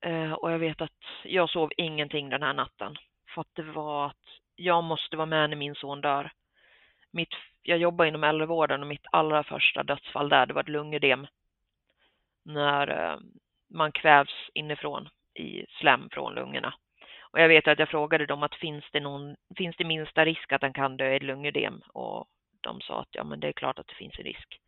Eh, 0.00 0.32
och 0.32 0.52
jag 0.52 0.58
vet 0.58 0.80
att 0.80 1.04
jag 1.24 1.50
sov 1.50 1.72
ingenting 1.76 2.28
den 2.28 2.42
här 2.42 2.54
natten. 2.54 2.96
För 3.34 3.40
att 3.40 3.54
det 3.54 3.62
var 3.62 4.06
att 4.06 4.40
jag 4.56 4.84
måste 4.84 5.16
vara 5.16 5.26
med 5.26 5.50
när 5.50 5.56
min 5.56 5.74
son 5.74 6.00
dör. 6.00 6.32
Mitt, 7.14 7.34
jag 7.62 7.78
jobbar 7.78 8.04
inom 8.04 8.24
äldrevården 8.24 8.80
och 8.80 8.86
mitt 8.86 9.06
allra 9.12 9.44
första 9.44 9.82
dödsfall 9.82 10.28
där, 10.28 10.46
det 10.46 10.54
var 10.54 10.62
ett 10.62 10.68
lungödem. 10.68 11.26
När 12.44 12.88
eh, 12.88 13.18
man 13.70 13.92
kvävs 13.92 14.50
inifrån 14.54 15.08
i 15.34 15.66
slem 15.80 16.08
från 16.12 16.34
lungorna. 16.34 16.74
Och 17.20 17.40
jag 17.40 17.48
vet 17.48 17.68
att 17.68 17.78
jag 17.78 17.88
frågade 17.88 18.26
dem 18.26 18.42
att 18.42 18.54
finns 18.54 18.84
det, 18.92 19.00
någon, 19.00 19.36
finns 19.56 19.76
det 19.76 19.84
minsta 19.84 20.24
risk 20.24 20.52
att 20.52 20.62
han 20.62 20.72
kan 20.72 20.96
dö 20.96 21.12
i 21.12 21.16
ett 21.16 21.22
lungödem? 21.22 21.82
Och 21.88 22.26
de 22.60 22.80
sa 22.80 23.00
att 23.00 23.08
ja, 23.10 23.24
men 23.24 23.40
det 23.40 23.48
är 23.48 23.52
klart 23.52 23.78
att 23.78 23.88
det 23.88 23.94
finns 23.94 24.18
en 24.18 24.24
risk. 24.24 24.60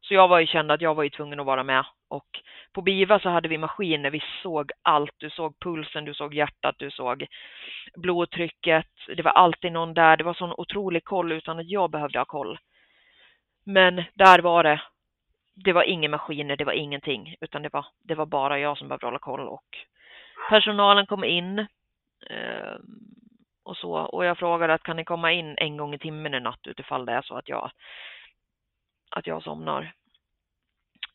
Så 0.00 0.14
jag 0.14 0.28
var 0.28 0.40
ju 0.40 0.46
känd 0.46 0.72
att 0.72 0.80
jag 0.80 0.94
var 0.94 1.02
ju 1.02 1.10
tvungen 1.10 1.40
att 1.40 1.46
vara 1.46 1.64
med. 1.64 1.84
Och 2.08 2.40
på 2.72 2.82
BIVA 2.82 3.20
så 3.20 3.28
hade 3.28 3.48
vi 3.48 3.58
maskiner, 3.58 4.10
vi 4.10 4.22
såg 4.42 4.70
allt. 4.82 5.14
Du 5.18 5.30
såg 5.30 5.60
pulsen, 5.60 6.04
du 6.04 6.14
såg 6.14 6.34
hjärtat, 6.34 6.74
du 6.78 6.90
såg 6.90 7.26
blodtrycket. 7.94 8.86
Det 9.16 9.22
var 9.22 9.32
alltid 9.32 9.72
någon 9.72 9.94
där. 9.94 10.16
Det 10.16 10.24
var 10.24 10.34
sån 10.34 10.52
otrolig 10.52 11.04
koll 11.04 11.32
utan 11.32 11.58
att 11.58 11.70
jag 11.70 11.90
behövde 11.90 12.18
ha 12.18 12.24
koll. 12.24 12.58
Men 13.64 14.04
där 14.14 14.38
var 14.38 14.62
det, 14.62 14.82
det 15.54 15.72
var 15.72 15.82
inga 15.82 16.08
maskiner, 16.08 16.56
det 16.56 16.64
var 16.64 16.72
ingenting, 16.72 17.36
utan 17.40 17.62
det 17.62 17.72
var, 17.72 17.86
det 18.04 18.14
var 18.14 18.26
bara 18.26 18.58
jag 18.58 18.78
som 18.78 18.88
behövde 18.88 19.06
hålla 19.06 19.18
koll 19.18 19.48
och 19.48 19.78
personalen 20.50 21.06
kom 21.06 21.24
in 21.24 21.58
eh, 22.30 22.74
och 23.62 23.76
så. 23.76 23.92
Och 23.92 24.24
jag 24.24 24.38
frågade 24.38 24.74
att 24.74 24.82
kan 24.82 24.96
ni 24.96 25.04
komma 25.04 25.32
in 25.32 25.54
en 25.58 25.76
gång 25.76 25.94
i 25.94 25.98
timmen 25.98 26.34
i 26.34 26.40
natt 26.40 26.66
utifall 26.66 27.06
det 27.06 27.12
är 27.12 27.22
så 27.22 27.34
att 27.36 27.48
jag, 27.48 27.70
att 29.10 29.26
jag 29.26 29.42
somnar. 29.42 29.94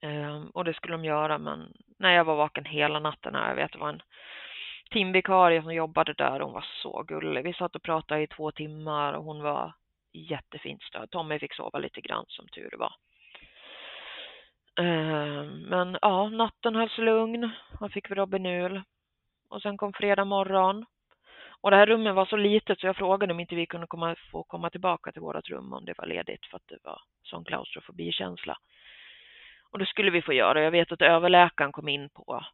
Ehm, 0.02 0.50
och 0.50 0.64
det 0.64 0.74
skulle 0.74 0.93
de 0.93 1.06
göra, 1.06 1.38
men 1.38 1.74
när 2.00 2.12
jag 2.12 2.26
var 2.26 2.36
vaken 2.36 2.66
hela 2.66 3.00
natten 3.00 3.36
här, 3.36 3.50
jag 3.50 3.56
vet 3.56 3.72
det 3.72 3.78
var 3.78 3.89
en 3.89 4.02
timvikarie 4.91 5.62
som 5.62 5.74
jobbade 5.74 6.14
där, 6.14 6.39
hon 6.39 6.54
var 6.54 6.66
så 6.82 7.04
gullig. 7.04 7.43
Vi 7.43 7.54
satt 7.54 7.76
och 7.76 7.84
pratade 7.84 8.22
i 8.22 8.28
två 8.28 8.52
timmar 8.52 9.14
och 9.14 9.24
hon 9.24 9.43
var 9.43 9.74
jättefint 10.14 10.84
stöd. 10.84 11.12
Tommy 11.12 11.39
fick 11.39 11.54
sova 11.54 11.80
lite 11.80 12.02
grann 12.02 12.26
som 12.28 12.48
tur 12.48 12.72
var. 12.78 12.93
Ehm, 14.80 15.62
men 15.62 15.98
ja, 16.02 16.30
natten 16.30 16.76
hölls 16.76 16.98
lugn. 16.98 17.50
Han 17.80 17.89
fick 17.89 18.12
Robinul. 18.12 18.82
Och 19.50 19.62
sen 19.62 19.78
kom 19.78 19.93
fredag 19.93 20.26
morgon. 20.26 20.86
Och 21.66 21.72
det 21.72 21.78
här 21.78 21.86
rummet 21.86 22.16
var 22.16 22.26
så 22.26 22.36
litet 22.36 22.80
så 22.80 22.88
jag 22.88 22.95
frågade 22.95 23.34
om 23.34 23.39
inte 23.39 23.55
vi 23.55 23.66
kunde 23.66 23.88
komma, 23.88 24.16
få 24.32 24.43
komma 24.43 24.70
tillbaka 24.70 25.11
till 25.11 25.22
vårt 25.22 25.49
rum 25.49 25.74
om 25.74 25.86
det 25.86 25.97
var 25.97 26.05
ledigt 26.05 26.45
för 26.45 26.57
att 26.57 26.68
det 26.68 26.78
var 26.84 27.01
sån 27.24 27.45
klaustrofobikänsla. 27.45 28.57
Och 29.72 29.80
det 29.80 29.86
skulle 29.86 30.11
vi 30.11 30.22
få 30.22 30.34
göra. 30.34 30.63
Jag 30.63 30.72
vet 30.72 30.91
att 30.91 31.01
överläkaren 31.01 31.72
kom 31.72 31.88
in 31.88 32.09
på, 32.09 32.45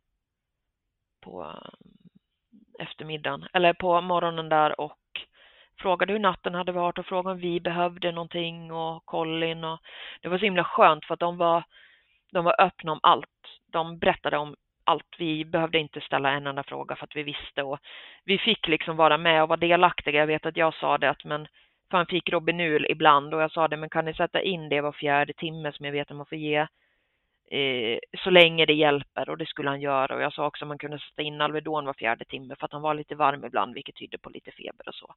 på 1.21 1.43
eh, 1.43 2.85
eftermiddagen, 2.85 3.47
eller 3.53 3.73
på 3.73 4.01
morgonen 4.01 4.49
där 4.49 4.79
och 4.79 4.99
frågade 5.77 6.13
hur 6.13 6.19
natten 6.19 6.55
hade 6.55 6.71
varit 6.71 6.97
och 6.97 7.05
frågade 7.05 7.33
om 7.33 7.41
vi 7.41 7.59
behövde 7.59 8.11
någonting 8.11 8.71
och 8.71 9.05
Colin 9.05 9.63
och 9.63 9.79
det 10.21 10.29
var 10.29 10.37
så 10.37 10.45
himla 10.45 10.63
skönt 10.63 11.05
för 11.05 11.13
att 11.13 11.19
de 11.19 11.37
var, 11.37 11.63
de 12.31 12.45
var 12.45 12.61
öppna 12.61 12.91
om 12.91 12.99
allt. 13.03 13.59
De 13.71 13.97
berättade 13.97 14.37
om 14.37 14.55
allt. 14.91 15.15
Vi 15.17 15.45
behövde 15.45 15.79
inte 15.79 16.01
ställa 16.01 16.31
en 16.31 16.47
enda 16.47 16.63
fråga 16.63 16.95
för 16.95 17.03
att 17.03 17.15
vi 17.15 17.23
visste 17.23 17.63
och 17.63 17.79
vi 18.25 18.37
fick 18.37 18.67
liksom 18.67 18.97
vara 18.97 19.17
med 19.17 19.43
och 19.43 19.49
vara 19.49 19.59
delaktiga. 19.59 20.19
Jag 20.19 20.27
vet 20.27 20.45
att 20.45 20.57
jag 20.57 20.73
sa 20.73 20.97
det 20.97 21.09
att 21.09 21.23
men 21.23 21.47
fan 21.91 22.05
fick 22.05 22.29
Robinul 22.29 22.85
ibland 22.89 23.33
och 23.33 23.41
jag 23.41 23.51
sa 23.51 23.67
det 23.67 23.77
men 23.77 23.89
kan 23.89 24.05
ni 24.05 24.13
sätta 24.13 24.41
in 24.41 24.69
det 24.69 24.81
var 24.81 24.91
fjärde 24.91 25.33
timme 25.33 25.71
som 25.71 25.85
jag 25.85 25.93
vet 25.93 26.11
att 26.11 26.17
man 26.17 26.25
får 26.25 26.37
ge 26.37 26.67
eh, 27.51 27.99
så 28.23 28.29
länge 28.29 28.65
det 28.65 28.73
hjälper 28.73 29.29
och 29.29 29.37
det 29.37 29.45
skulle 29.45 29.69
han 29.69 29.81
göra 29.81 30.15
och 30.15 30.21
jag 30.21 30.33
sa 30.33 30.47
också 30.47 30.65
att 30.65 30.67
man 30.67 30.77
kunde 30.77 30.99
sätta 30.99 31.21
in 31.21 31.41
Alvedon 31.41 31.85
var 31.85 31.93
fjärde 31.93 32.25
timme 32.25 32.55
för 32.59 32.65
att 32.65 32.73
han 32.73 32.81
var 32.81 32.93
lite 32.93 33.15
varm 33.15 33.45
ibland 33.45 33.73
vilket 33.73 33.95
tydde 33.95 34.17
på 34.17 34.29
lite 34.29 34.51
feber 34.51 34.87
och 34.87 34.95
så. 34.95 35.15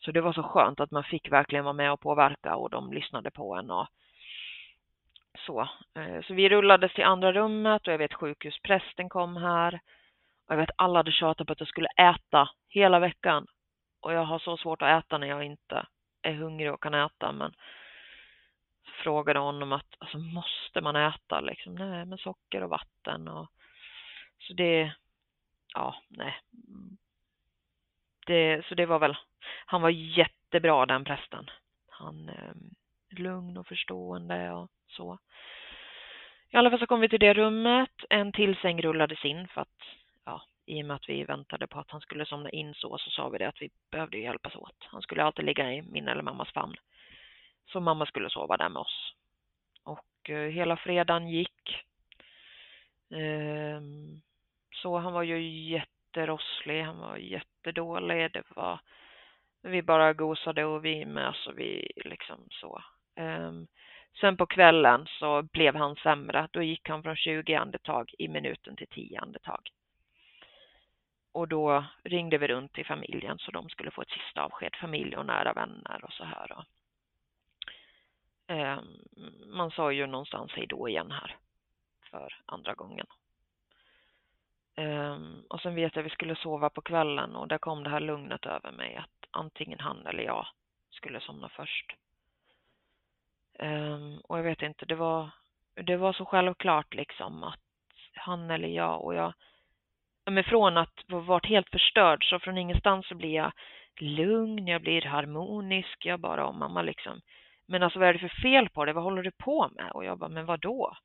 Så 0.00 0.12
det 0.12 0.20
var 0.20 0.32
så 0.32 0.42
skönt 0.42 0.80
att 0.80 0.90
man 0.90 1.04
fick 1.04 1.32
verkligen 1.32 1.64
vara 1.64 1.72
med 1.72 1.92
och 1.92 2.00
påverka 2.00 2.56
och 2.56 2.70
de 2.70 2.92
lyssnade 2.92 3.30
på 3.30 3.54
en 3.54 3.70
och 3.70 3.86
så. 5.46 5.68
Eh, 5.94 6.22
så 6.22 6.34
vi 6.34 6.48
rullades 6.48 6.92
till 6.94 7.04
andra 7.04 7.32
rummet 7.32 7.86
och 7.86 7.92
jag 7.92 7.98
vet 7.98 8.14
sjukhusprästen 8.14 9.08
kom 9.08 9.36
här. 9.36 9.80
Och 10.46 10.52
jag 10.52 10.56
vet 10.56 10.70
alla 10.76 10.98
hade 10.98 11.12
tjatat 11.12 11.46
på 11.46 11.52
att 11.52 11.60
jag 11.60 11.68
skulle 11.68 11.88
äta 11.88 12.48
hela 12.68 12.98
veckan. 12.98 13.46
Och 14.00 14.12
jag 14.12 14.24
har 14.24 14.38
så 14.38 14.56
svårt 14.56 14.82
att 14.82 15.04
äta 15.04 15.18
när 15.18 15.26
jag 15.26 15.44
inte 15.44 15.86
är 16.22 16.32
hungrig 16.32 16.72
och 16.72 16.82
kan 16.82 16.94
äta. 16.94 17.32
Men 17.32 17.52
så 18.84 18.90
frågade 19.02 19.38
honom 19.38 19.72
att 19.72 19.94
alltså, 19.98 20.18
måste 20.18 20.80
man 20.80 20.96
äta 20.96 21.40
liksom? 21.40 21.74
Nej, 21.74 22.04
men 22.04 22.18
socker 22.18 22.62
och 22.62 22.70
vatten 22.70 23.28
och 23.28 23.52
så 24.38 24.52
det, 24.52 24.92
ja, 25.74 26.02
nej. 26.08 26.40
Det, 28.26 28.66
så 28.66 28.74
det 28.74 28.86
var 28.86 28.98
väl 28.98 29.16
han 29.66 29.82
var 29.82 29.90
jättebra 29.90 30.86
den 30.86 31.04
prästen. 31.04 31.50
Han 31.88 32.28
eh, 32.28 32.54
lugn 33.10 33.56
och 33.56 33.66
förstående 33.66 34.52
och 34.52 34.70
så. 34.88 35.18
I 36.50 36.56
alla 36.56 36.70
fall 36.70 36.78
så 36.78 36.86
kom 36.86 37.00
vi 37.00 37.08
till 37.08 37.20
det 37.20 37.34
rummet. 37.34 37.90
En 38.10 38.32
till 38.32 38.56
säng 38.56 38.82
rullades 38.82 39.24
in 39.24 39.48
för 39.48 39.60
att 39.60 39.82
ja, 40.24 40.42
i 40.66 40.82
och 40.82 40.86
med 40.86 40.94
att 40.94 41.08
vi 41.08 41.24
väntade 41.24 41.66
på 41.66 41.78
att 41.78 41.90
han 41.90 42.00
skulle 42.00 42.26
somna 42.26 42.50
in 42.50 42.74
så 42.74 42.98
så 42.98 43.10
sa 43.10 43.28
vi 43.28 43.38
det 43.38 43.48
att 43.48 43.62
vi 43.62 43.70
behövde 43.90 44.18
hjälpas 44.18 44.56
åt. 44.56 44.76
Han 44.80 45.02
skulle 45.02 45.22
alltid 45.22 45.44
ligga 45.44 45.72
i 45.72 45.82
min 45.82 46.08
eller 46.08 46.22
mammas 46.22 46.52
famn. 46.52 46.76
Så 47.66 47.80
mamma 47.80 48.06
skulle 48.06 48.30
sova 48.30 48.56
där 48.56 48.68
med 48.68 48.80
oss. 48.80 49.14
Och 49.84 50.30
eh, 50.30 50.50
hela 50.50 50.76
fredagen 50.76 51.28
gick. 51.28 51.84
Eh, 53.10 53.80
så 54.74 54.98
han 54.98 55.12
var 55.12 55.22
ju 55.22 55.68
jätterosslig, 55.70 56.82
han 56.82 56.98
var 56.98 57.16
jättedålig. 57.16 58.32
Det 58.32 58.42
var 58.56 58.80
vi 59.62 59.82
bara 59.82 60.12
gosade 60.12 60.64
och 60.64 60.84
vi 60.84 61.04
med 61.04 61.34
så 61.34 61.52
vi 61.52 61.92
liksom 62.04 62.46
så. 62.50 62.82
Ehm, 63.18 63.66
sen 64.20 64.36
på 64.36 64.46
kvällen 64.46 65.06
så 65.06 65.42
blev 65.42 65.74
han 65.74 65.96
sämre. 65.96 66.48
Då 66.52 66.62
gick 66.62 66.88
han 66.88 67.02
från 67.02 67.16
20 67.16 67.54
andetag 67.54 68.14
i 68.18 68.28
minuten 68.28 68.76
till 68.76 68.86
10 68.86 69.20
andetag. 69.20 69.70
Och 71.32 71.48
då 71.48 71.84
ringde 72.02 72.38
vi 72.38 72.48
runt 72.48 72.72
till 72.72 72.86
familjen 72.86 73.38
så 73.38 73.50
de 73.50 73.68
skulle 73.68 73.90
få 73.90 74.02
ett 74.02 74.10
sista 74.10 74.42
avsked, 74.42 74.76
familj 74.76 75.16
och 75.16 75.26
nära 75.26 75.52
vänner 75.52 76.04
och 76.04 76.12
så 76.12 76.24
här. 76.24 76.64
Ehm, 78.46 78.86
man 79.46 79.70
sa 79.70 79.92
ju 79.92 80.06
någonstans 80.06 80.52
hej 80.54 80.66
då 80.66 80.88
igen 80.88 81.10
här 81.10 81.36
för 82.10 82.40
andra 82.46 82.74
gången. 82.74 83.06
Ehm, 84.74 85.42
och 85.48 85.60
sen 85.60 85.74
vet 85.74 85.96
jag 85.96 86.02
att 86.02 86.06
vi 86.06 86.14
skulle 86.14 86.36
sova 86.36 86.70
på 86.70 86.80
kvällen 86.80 87.36
och 87.36 87.48
där 87.48 87.58
kom 87.58 87.82
det 87.82 87.90
här 87.90 88.00
lugnet 88.00 88.46
över 88.46 88.72
mig 88.72 88.96
att 88.96 89.28
antingen 89.30 89.80
han 89.80 90.06
eller 90.06 90.22
jag 90.22 90.46
skulle 90.90 91.20
somna 91.20 91.48
först. 91.48 91.96
Um, 93.62 94.18
och 94.18 94.38
jag 94.38 94.42
vet 94.42 94.62
inte, 94.62 94.86
det 94.86 94.94
var, 94.94 95.30
det 95.74 95.96
var 95.96 96.12
så 96.12 96.24
självklart 96.24 96.94
liksom 96.94 97.44
att 97.44 97.60
han 98.14 98.50
eller 98.50 98.68
jag 98.68 99.04
och 99.04 99.14
jag, 99.14 99.32
men 100.30 100.44
från 100.44 100.76
att 100.76 100.94
varit 101.06 101.46
helt 101.46 101.70
förstörd 101.70 102.24
så 102.24 102.38
från 102.38 102.58
ingenstans 102.58 103.08
så 103.08 103.14
blir 103.14 103.34
jag 103.34 103.52
lugn, 104.00 104.66
jag 104.66 104.82
blir 104.82 105.02
harmonisk, 105.02 106.06
jag 106.06 106.20
bara, 106.20 106.46
och 106.46 106.54
mamma 106.54 106.82
liksom, 106.82 107.20
men 107.66 107.82
alltså 107.82 107.98
vad 107.98 108.08
är 108.08 108.12
det 108.12 108.18
för 108.18 108.42
fel 108.42 108.68
på 108.68 108.84
det, 108.84 108.92
vad 108.92 109.04
håller 109.04 109.22
du 109.22 109.30
på 109.30 109.68
med? 109.76 109.90
Och 109.92 110.04
jag 110.04 110.18
bara, 110.18 110.30
men 110.30 110.46
vad 110.46 110.60
då? 110.60 110.96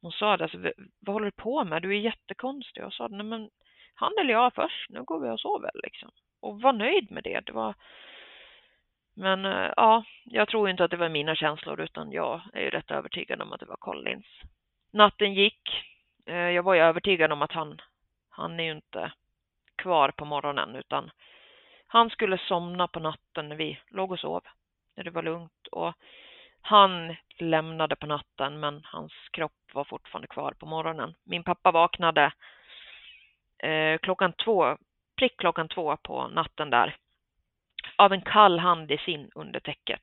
Hon 0.00 0.12
sa 0.12 0.36
det, 0.36 0.44
alltså, 0.44 0.58
vad 1.00 1.14
håller 1.14 1.26
du 1.26 1.42
på 1.42 1.64
med? 1.64 1.82
Du 1.82 1.90
är 1.90 2.00
jättekonstig. 2.00 2.80
Jag 2.80 2.92
sa, 2.92 3.08
nej 3.08 3.26
men 3.26 3.50
han 3.94 4.12
eller 4.20 4.32
jag 4.32 4.54
först, 4.54 4.90
nu 4.90 5.02
går 5.02 5.20
vi 5.20 5.30
och 5.30 5.40
sover 5.40 5.70
liksom 5.74 6.10
och 6.42 6.60
var 6.60 6.72
nöjd 6.72 7.10
med 7.10 7.24
det. 7.24 7.40
det 7.46 7.52
var... 7.52 7.74
Men 9.14 9.44
eh, 9.44 9.70
ja, 9.76 10.04
jag 10.24 10.48
tror 10.48 10.70
inte 10.70 10.84
att 10.84 10.90
det 10.90 10.96
var 10.96 11.08
mina 11.08 11.34
känslor 11.34 11.80
utan 11.80 12.12
jag 12.12 12.40
är 12.52 12.60
ju 12.60 12.70
rätt 12.70 12.90
övertygad 12.90 13.42
om 13.42 13.52
att 13.52 13.60
det 13.60 13.66
var 13.66 13.76
Collins. 13.76 14.26
Natten 14.92 15.34
gick. 15.34 15.84
Eh, 16.26 16.36
jag 16.36 16.62
var 16.62 16.74
ju 16.74 16.80
övertygad 16.80 17.32
om 17.32 17.42
att 17.42 17.52
han, 17.52 17.80
han 18.30 18.60
är 18.60 18.64
ju 18.64 18.72
inte 18.72 19.12
kvar 19.76 20.10
på 20.10 20.24
morgonen 20.24 20.76
utan 20.76 21.10
han 21.86 22.10
skulle 22.10 22.38
somna 22.38 22.88
på 22.88 23.00
natten 23.00 23.48
när 23.48 23.56
vi 23.56 23.78
låg 23.88 24.12
och 24.12 24.20
sov. 24.20 24.42
När 24.96 25.04
det 25.04 25.10
var 25.10 25.22
lugnt 25.22 25.66
och 25.72 25.94
han 26.60 27.16
lämnade 27.38 27.96
på 27.96 28.06
natten 28.06 28.60
men 28.60 28.80
hans 28.84 29.12
kropp 29.32 29.74
var 29.74 29.84
fortfarande 29.84 30.28
kvar 30.28 30.52
på 30.52 30.66
morgonen. 30.66 31.14
Min 31.24 31.44
pappa 31.44 31.70
vaknade 31.70 32.32
eh, 33.58 33.98
klockan 33.98 34.32
två 34.32 34.76
prick 35.16 35.36
klockan 35.36 35.68
två 35.68 35.96
på 35.96 36.28
natten 36.28 36.70
där 36.70 36.96
av 38.04 38.12
en 38.12 38.22
kall 38.22 38.58
hand 38.58 38.90
i 38.90 38.98
sin 38.98 39.30
under 39.34 39.60
täcket. 39.60 40.02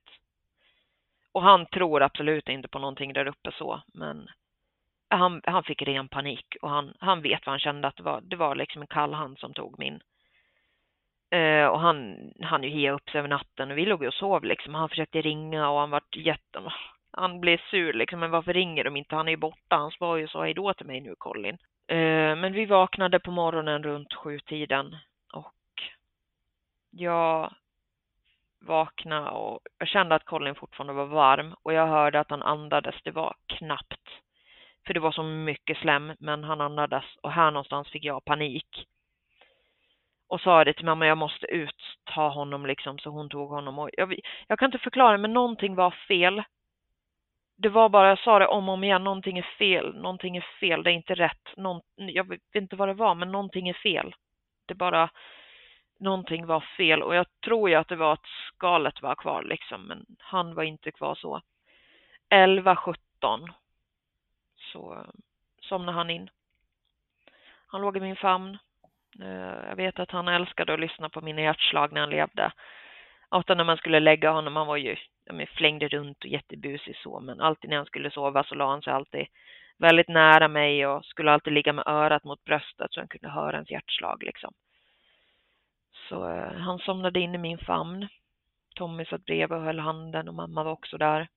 Och 1.32 1.44
han 1.44 1.66
tror 1.66 2.02
absolut 2.02 2.50
inte 2.50 2.68
på 2.68 2.80
någonting 2.80 3.14
där 3.14 3.28
uppe 3.28 3.52
så, 3.52 3.82
men 3.94 4.30
han, 5.10 5.42
han 5.44 5.64
fick 5.64 5.82
ren 5.82 6.10
panik 6.10 6.46
och 6.62 6.70
han, 6.70 6.94
han 7.00 7.22
vet 7.22 7.46
vad 7.46 7.54
han 7.54 7.60
kände 7.60 7.88
att 7.88 7.96
det 7.96 8.04
var. 8.04 8.22
Det 8.22 8.36
var 8.36 8.56
liksom 8.56 8.82
en 8.82 8.88
kall 8.88 9.14
hand 9.14 9.40
som 9.40 9.54
tog 9.54 9.80
min. 9.80 10.00
Eh, 11.32 11.66
och 11.66 11.80
han 11.80 12.32
han 12.42 12.64
ju 12.64 12.70
hia 12.70 12.92
upp 12.92 13.10
sig 13.10 13.20
över 13.20 13.30
natten 13.30 13.72
och 13.72 13.78
vi 13.78 13.86
låg 13.86 14.04
och 14.04 14.14
sov 14.14 14.44
liksom. 14.44 14.74
Han 14.76 14.90
försökte 14.90 15.22
ringa 15.22 15.70
och 15.70 15.80
han 15.80 15.90
vart 15.90 16.16
jätte... 16.16 16.62
Han 17.12 17.40
blev 17.42 17.58
sur 17.72 17.94
liksom, 17.94 18.20
men 18.20 18.32
varför 18.32 18.54
ringer 18.54 18.84
de 18.84 18.98
inte? 18.98 19.16
Han 19.16 19.28
är 19.28 19.32
ju 19.32 19.38
borta. 19.38 19.76
Han 19.76 19.92
var 20.00 20.18
ju 20.18 20.28
så 20.28 20.42
hej 20.44 20.54
då 20.54 20.74
till 20.74 20.86
mig 20.86 21.02
nu, 21.02 21.16
Colin. 21.18 21.58
Eh, 21.88 22.36
men 22.36 22.54
vi 22.54 22.66
vaknade 22.66 23.20
på 23.20 23.32
morgonen 23.32 23.84
runt 23.84 24.14
sjutiden 24.14 24.98
och 25.34 25.54
jag 26.92 27.54
vakna 28.62 29.32
och 29.32 29.60
jag 29.78 29.88
kände 29.88 30.16
att 30.16 30.26
Colin 30.26 30.56
fortfarande 30.56 30.94
var 30.94 31.06
varm 31.06 31.56
och 31.64 31.74
jag 31.74 31.88
hörde 31.88 32.20
att 32.20 32.30
han 32.30 32.42
andades. 32.42 32.96
Det 33.04 33.12
var 33.12 33.36
knappt. 33.48 34.10
För 34.88 34.94
det 34.94 35.00
var 35.00 35.12
så 35.12 35.24
mycket 35.24 35.78
slem, 35.78 36.14
men 36.20 36.44
han 36.44 36.62
andades 36.62 37.04
och 37.24 37.32
här 37.32 37.52
någonstans 37.52 37.90
fick 37.90 38.04
jag 38.06 38.26
panik. 38.26 38.86
Och 40.30 40.42
sa 40.42 40.64
det 40.64 40.74
till 40.74 40.86
mamma, 40.86 41.08
jag 41.08 41.18
måste 41.18 41.46
ut, 41.46 41.98
ta 42.04 42.30
honom 42.30 42.66
liksom, 42.66 43.00
så 43.00 43.10
hon 43.10 43.30
tog 43.30 43.50
honom. 43.50 43.80
Och 43.80 43.90
jag, 43.94 44.20
jag 44.48 44.60
kan 44.60 44.68
inte 44.68 44.78
förklara, 44.78 45.18
men 45.18 45.34
någonting 45.34 45.76
var 45.76 45.92
fel. 45.92 46.44
det 47.58 47.70
var 47.70 47.90
bara, 47.90 48.10
jag 48.10 48.20
sa 48.20 48.40
det 48.40 48.48
om 48.48 48.70
och 48.70 48.74
om 48.74 48.84
igen, 48.84 49.04
någonting 49.04 49.38
är 49.38 49.56
fel, 49.58 49.96
någonting 49.96 50.38
är 50.38 50.46
fel, 50.60 50.84
det 50.84 50.92
är 50.92 50.94
inte 50.94 51.16
rätt. 51.16 51.58
Någon, 51.58 51.82
jag 51.96 52.30
vet 52.30 52.42
inte 52.56 52.76
vad 52.76 52.88
det 52.88 52.94
var, 52.94 53.16
men 53.16 53.32
någonting 53.32 53.70
är 53.70 53.74
fel. 53.74 54.16
Det 54.68 54.76
bara, 54.76 55.10
någonting 56.00 56.46
var 56.46 56.60
fel 56.60 57.04
och 57.04 57.16
jag 57.16 57.26
tror 57.46 57.70
ju 57.70 57.76
att 57.76 57.88
det 57.88 57.96
var 57.96 58.14
att 58.14 58.26
skalet 58.56 59.02
var 59.02 59.16
kvar 59.16 59.44
liksom, 59.44 59.82
men 59.84 60.06
han 60.20 60.56
var 60.56 60.64
inte 60.64 60.92
kvar 60.92 61.16
så. 61.16 61.42
11.17 62.30 62.96
så 64.56 64.94
eh, 64.94 65.10
somnade 65.62 65.98
han 65.98 66.10
in. 66.10 66.30
Han 67.68 67.82
låg 67.82 67.98
i 67.98 68.00
min 68.00 68.16
famn. 68.16 68.58
Eh, 69.22 69.68
jag 69.70 69.76
vet 69.76 70.00
att 70.00 70.12
han 70.12 70.28
älskade 70.28 70.74
att 70.74 70.80
lyssna 70.80 71.10
på 71.10 71.22
mina 71.22 71.42
hjärtslag 71.42 71.92
när 71.92 72.02
han 72.02 72.10
levde. 72.10 72.52
Ofta 73.30 73.56
när 73.56 73.64
man 73.64 73.78
skulle 73.78 74.00
lägga 74.00 74.32
honom, 74.32 74.56
han 74.56 74.68
var 74.68 74.78
ju, 74.78 74.96
flängde 75.56 75.88
runt 75.88 76.24
och 76.24 76.30
jättebusig 76.30 76.96
så, 76.96 77.20
men 77.20 77.42
alltid 77.42 77.70
när 77.70 77.78
han 77.78 77.86
skulle 77.86 78.12
sova 78.12 78.44
så 78.44 78.56
la 78.56 78.70
han 78.70 78.82
sig 78.82 78.94
alltid 78.94 79.28
väldigt 79.78 80.08
nära 80.08 80.48
mig 80.48 80.88
och 80.88 81.06
skulle 81.06 81.32
alltid 81.32 81.54
ligga 81.54 81.74
med 81.74 81.88
örat 81.88 82.24
mot 82.24 82.44
bröstet 82.44 82.88
så 82.92 83.00
han 83.00 83.08
kunde 83.08 83.30
höra 83.30 83.56
ens 83.56 83.72
hjärtslag 83.72 84.24
liksom. 84.24 84.54
Så 86.10 86.30
eh, 86.30 86.54
han 86.54 86.80
somnade 86.80 87.20
in 87.20 87.36
i 87.36 87.38
min 87.38 87.58
famn. 87.58 88.08
Tommy 88.76 89.06
satt 89.06 89.26
bredvid 89.26 89.58
och 89.58 89.64
höll 89.64 89.80
handen 89.80 90.28
och 90.28 90.34
mamma 90.34 90.64
var 90.64 90.72
också 90.72 90.98
där. 90.98 91.28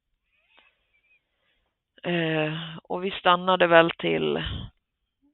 Eh, 2.02 2.54
och 2.82 3.04
vi 3.04 3.10
stannade 3.10 3.66
väl 3.66 3.90
till, 3.90 4.44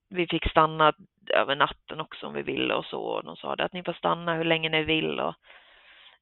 vi 0.09 0.27
fick 0.27 0.51
stanna 0.51 0.93
över 1.35 1.57
natten 1.57 2.01
också 2.01 2.27
om 2.27 2.35
vi 2.35 2.43
ville 2.43 2.75
och 2.75 2.85
så. 2.85 3.01
Och 3.01 3.25
de 3.25 3.37
sa 3.37 3.57
det 3.57 3.65
att 3.65 3.73
ni 3.73 3.83
får 3.83 3.93
stanna 3.93 4.35
hur 4.35 4.45
länge 4.45 4.69
ni 4.69 4.83
vill. 4.83 5.21
Och 5.21 5.35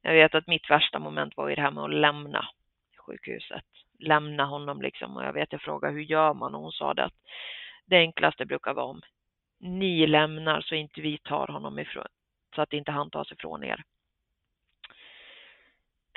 jag 0.03 0.13
vet 0.13 0.35
att 0.35 0.47
mitt 0.47 0.71
värsta 0.71 0.99
moment 0.99 1.37
var 1.37 1.49
ju 1.49 1.55
det 1.55 1.63
här 1.63 1.71
med 1.71 1.85
att 1.85 1.95
lämna 1.95 2.49
sjukhuset. 3.07 3.65
Lämna 3.99 4.45
honom 4.45 4.83
liksom. 4.83 5.17
Och 5.17 5.25
jag 5.25 5.33
vet, 5.33 5.53
jag 5.53 5.61
frågade 5.61 5.95
hur 5.95 6.03
gör 6.03 6.35
man? 6.35 6.55
Och 6.55 6.61
hon 6.61 6.73
sa 6.73 6.95
det 6.95 7.05
att 7.05 7.15
det 7.87 7.97
enklaste 7.97 8.47
brukar 8.47 8.75
vara 8.75 8.87
om 8.87 9.03
ni 9.59 10.07
lämnar 10.07 10.61
så 10.61 10.75
inte 10.75 11.01
vi 11.01 11.19
tar 11.19 11.47
honom 11.47 11.79
ifrån, 11.79 12.07
så 12.57 12.63
att 12.63 12.73
inte 12.73 12.93
han 12.93 13.11
tas 13.11 13.33
ifrån 13.33 13.65
er. 13.65 13.85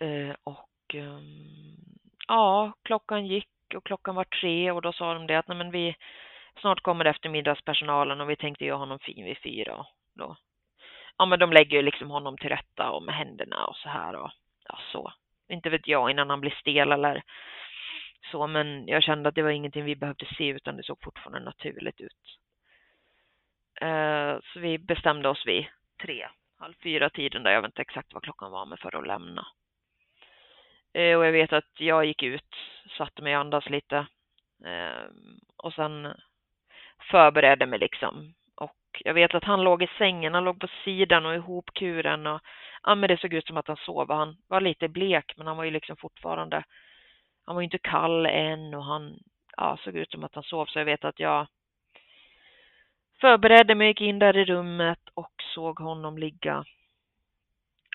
Eh, 0.02 0.36
och 0.44 0.96
ehm, 0.96 1.76
ja, 2.28 2.74
klockan 2.84 3.28
gick 3.28 3.50
och 3.76 3.86
klockan 3.86 4.16
var 4.16 4.24
tre 4.24 4.72
och 4.72 4.82
då 4.82 4.94
sa 4.94 5.14
de 5.14 5.28
det 5.28 5.36
att 5.36 5.48
nej, 5.48 5.58
men 5.58 5.72
vi 5.72 5.96
snart 6.62 6.82
kommer 6.82 7.06
eftermiddagspersonalen 7.06 8.22
och 8.22 8.30
vi 8.30 8.36
tänkte 8.36 8.66
göra 8.66 8.78
honom 8.78 9.00
fin 9.00 9.26
vid 9.26 9.38
fyra. 9.38 9.86
Då, 10.14 10.36
ja, 11.18 11.26
men 11.26 11.40
de 11.40 11.52
lägger 11.54 11.78
ju 11.78 11.84
liksom 11.84 12.10
honom 12.10 12.38
till 12.38 12.50
rätta 12.50 12.92
och 12.92 13.04
med 13.04 13.16
händerna 13.16 13.66
och 13.66 13.76
så 13.76 13.90
här 13.90 14.16
och 14.16 14.32
ja, 14.68 14.80
så. 14.92 15.14
Inte 15.50 15.70
vet 15.70 15.88
jag 15.88 16.12
innan 16.12 16.30
han 16.30 16.42
blir 16.42 16.56
stel 16.62 16.92
eller 16.92 17.24
så, 18.32 18.48
men 18.48 18.88
jag 18.88 19.04
kände 19.04 19.30
att 19.30 19.36
det 19.36 19.42
var 19.42 19.50
ingenting 19.50 19.84
vi 19.84 19.96
behövde 19.96 20.26
se 20.38 20.48
utan 20.48 20.78
det 20.78 20.84
såg 20.84 21.04
fortfarande 21.04 21.40
naturligt 21.40 22.02
ut. 22.02 22.40
Eh, 23.82 24.38
så 24.54 24.60
vi 24.60 24.78
bestämde 24.78 25.30
oss 25.30 25.46
vid 25.46 25.66
tre, 26.02 26.28
halv 26.60 26.74
fyra 26.84 27.10
tiden 27.10 27.44
där, 27.44 27.52
jag 27.52 27.62
vet 27.62 27.70
inte 27.70 27.82
exakt 27.82 28.14
vad 28.14 28.24
klockan 28.24 28.52
var, 28.52 28.66
men 28.66 28.78
för 28.78 28.96
att 28.96 29.08
lämna. 29.08 29.48
Eh, 30.94 31.18
och 31.18 31.26
jag 31.26 31.32
vet 31.32 31.54
att 31.54 31.70
jag 31.78 32.06
gick 32.06 32.24
ut, 32.24 32.56
satte 32.98 33.22
mig 33.22 33.36
och 33.36 33.42
andas 33.42 33.70
lite 33.70 33.98
eh, 34.66 35.04
och 35.58 35.74
sen 35.74 36.14
förberedde 37.12 37.66
mig 37.66 37.80
liksom. 37.80 38.34
Och 38.56 39.02
jag 39.04 39.14
vet 39.14 39.36
att 39.36 39.44
han 39.44 39.64
låg 39.64 39.84
i 39.84 39.90
sängen, 39.98 40.34
han 40.34 40.44
låg 40.44 40.60
på 40.60 40.68
sidan 40.84 41.26
och 41.26 41.36
ihopkuren 41.36 42.28
och 42.28 42.42
ja, 42.84 42.96
men 42.96 43.08
det 43.08 43.18
såg 43.18 43.34
ut 43.34 43.48
som 43.48 43.58
att 43.58 43.68
han 43.68 43.78
sov. 43.78 44.12
Han 44.12 44.38
var 44.48 44.62
lite 44.62 44.88
blek, 44.88 45.34
men 45.38 45.48
han 45.48 45.58
var 45.58 45.64
ju 45.64 45.72
liksom 45.72 45.96
fortfarande, 45.98 46.64
han 47.46 47.56
var 47.56 47.62
ju 47.62 47.66
inte 47.66 47.78
kall 47.78 48.26
än 48.26 48.74
och 48.74 48.84
han 48.84 49.20
ja, 49.58 49.78
såg 49.84 49.96
ut 49.96 50.12
som 50.12 50.24
att 50.24 50.36
han 50.36 50.44
sov. 50.44 50.66
Så 50.66 50.80
jag 50.80 50.86
vet 50.86 51.06
att 51.06 51.20
jag 51.20 51.48
förberedde 53.22 53.76
mig, 53.76 53.88
gick 53.88 54.02
in 54.02 54.20
där 54.20 54.38
i 54.38 54.46
rummet 54.46 55.00
och 55.14 55.34
såg 55.54 55.80
honom 55.80 56.18
ligga, 56.18 56.66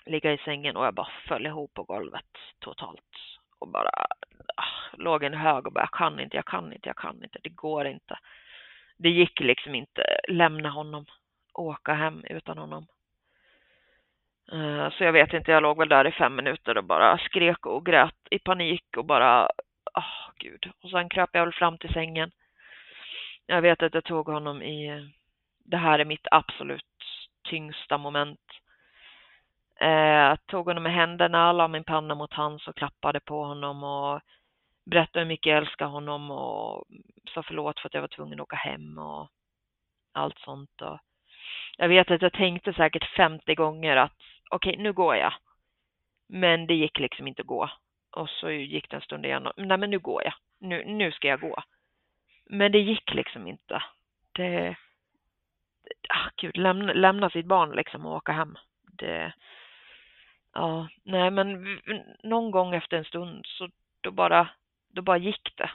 ligga 0.05 0.33
i 0.33 0.37
sängen 0.37 0.77
och 0.77 0.85
jag 0.85 0.93
bara 0.93 1.09
föll 1.27 1.45
ihop 1.45 1.73
på 1.73 1.83
golvet 1.83 2.25
totalt 2.59 2.99
och 3.59 3.67
bara 3.67 3.89
ah, 4.55 4.97
låg 4.97 5.23
en 5.23 5.33
hög 5.33 5.67
och 5.67 5.73
bara 5.73 5.81
jag 5.81 5.91
kan 5.91 6.19
inte, 6.19 6.35
jag 6.35 6.45
kan 6.45 6.73
inte, 6.73 6.89
jag 6.89 6.97
kan 6.97 7.23
inte, 7.23 7.39
det 7.43 7.49
går 7.49 7.87
inte 7.87 8.17
det 8.97 9.09
gick 9.09 9.39
liksom 9.39 9.75
inte 9.75 10.17
lämna 10.27 10.69
honom, 10.69 11.05
åka 11.53 11.93
hem 11.93 12.23
utan 12.29 12.57
honom. 12.57 12.87
Eh, 14.51 14.89
så 14.89 15.03
jag 15.03 15.13
vet 15.13 15.33
inte, 15.33 15.51
jag 15.51 15.63
låg 15.63 15.77
väl 15.77 15.89
där 15.89 16.07
i 16.07 16.11
fem 16.11 16.35
minuter 16.35 16.77
och 16.77 16.83
bara 16.83 17.17
skrek 17.17 17.65
och 17.65 17.85
grät 17.85 18.27
i 18.31 18.39
panik 18.39 18.97
och 18.97 19.05
bara, 19.05 19.49
åh 19.93 20.03
oh, 20.03 20.31
gud. 20.37 20.71
Och 20.81 20.89
sen 20.89 21.09
kröp 21.09 21.29
jag 21.33 21.45
väl 21.45 21.53
fram 21.53 21.77
till 21.77 21.93
sängen. 21.93 22.31
Jag 23.47 23.61
vet 23.61 23.83
att 23.83 23.93
jag 23.93 24.03
tog 24.03 24.27
honom 24.27 24.61
i, 24.61 25.09
det 25.65 25.77
här 25.77 25.99
är 25.99 26.05
mitt 26.05 26.27
absolut 26.31 26.85
tyngsta 27.49 27.97
moment. 27.97 28.39
Eh, 29.79 29.89
jag 29.89 30.45
tog 30.45 30.65
honom 30.65 30.83
med 30.83 30.93
händerna, 30.93 31.51
la 31.51 31.67
min 31.67 31.83
panna 31.83 32.15
mot 32.15 32.33
hans 32.33 32.67
och 32.67 32.75
klappade 32.75 33.19
på 33.19 33.43
honom 33.43 33.83
och 33.83 34.21
berättade 34.85 35.19
hur 35.19 35.27
mycket 35.27 35.49
jag 35.49 35.57
älskar 35.57 35.85
honom 35.85 36.31
och 36.31 36.85
sa 37.33 37.43
förlåt 37.43 37.79
för 37.79 37.87
att 37.89 37.93
jag 37.93 38.01
var 38.01 38.07
tvungen 38.07 38.39
att 38.39 38.43
åka 38.43 38.55
hem 38.55 38.97
och 38.97 39.29
allt 40.13 40.39
sånt. 40.39 40.81
Och 40.81 40.99
jag 41.77 41.89
vet 41.89 42.11
att 42.11 42.21
jag 42.21 42.33
tänkte 42.33 42.73
säkert 42.73 43.15
50 43.15 43.55
gånger 43.55 43.95
att 43.95 44.13
okej, 44.49 44.71
okay, 44.71 44.83
nu 44.83 44.93
går 44.93 45.15
jag. 45.15 45.33
Men 46.29 46.67
det 46.67 46.73
gick 46.73 46.99
liksom 46.99 47.27
inte 47.27 47.41
att 47.41 47.47
gå. 47.47 47.69
Och 48.11 48.29
så 48.29 48.51
gick 48.51 48.89
det 48.89 48.95
en 48.95 49.01
stund 49.01 49.25
igen 49.25 49.47
och 49.47 49.53
nej 49.57 49.77
men 49.77 49.89
nu 49.89 49.99
går 49.99 50.23
jag. 50.23 50.33
Nu, 50.59 50.85
nu 50.85 51.11
ska 51.11 51.27
jag 51.27 51.39
gå. 51.39 51.63
Men 52.45 52.71
det 52.71 52.79
gick 52.79 53.13
liksom 53.13 53.47
inte. 53.47 53.83
Det, 54.31 54.75
ah, 56.09 56.29
gud, 56.35 56.57
lämna, 56.57 56.93
lämna 56.93 57.29
sitt 57.29 57.45
barn 57.45 57.71
liksom 57.71 58.05
och 58.05 58.15
åka 58.15 58.31
hem. 58.31 58.57
Det, 58.81 59.33
ja, 60.53 60.87
nej 61.03 61.31
men 61.31 61.79
någon 62.23 62.51
gång 62.51 62.75
efter 62.75 62.97
en 62.97 63.05
stund 63.05 63.45
så 63.45 63.69
då 64.01 64.11
bara 64.11 64.49
då 64.95 65.01
bara 65.01 65.17
gick 65.17 65.51
det. 65.55 65.71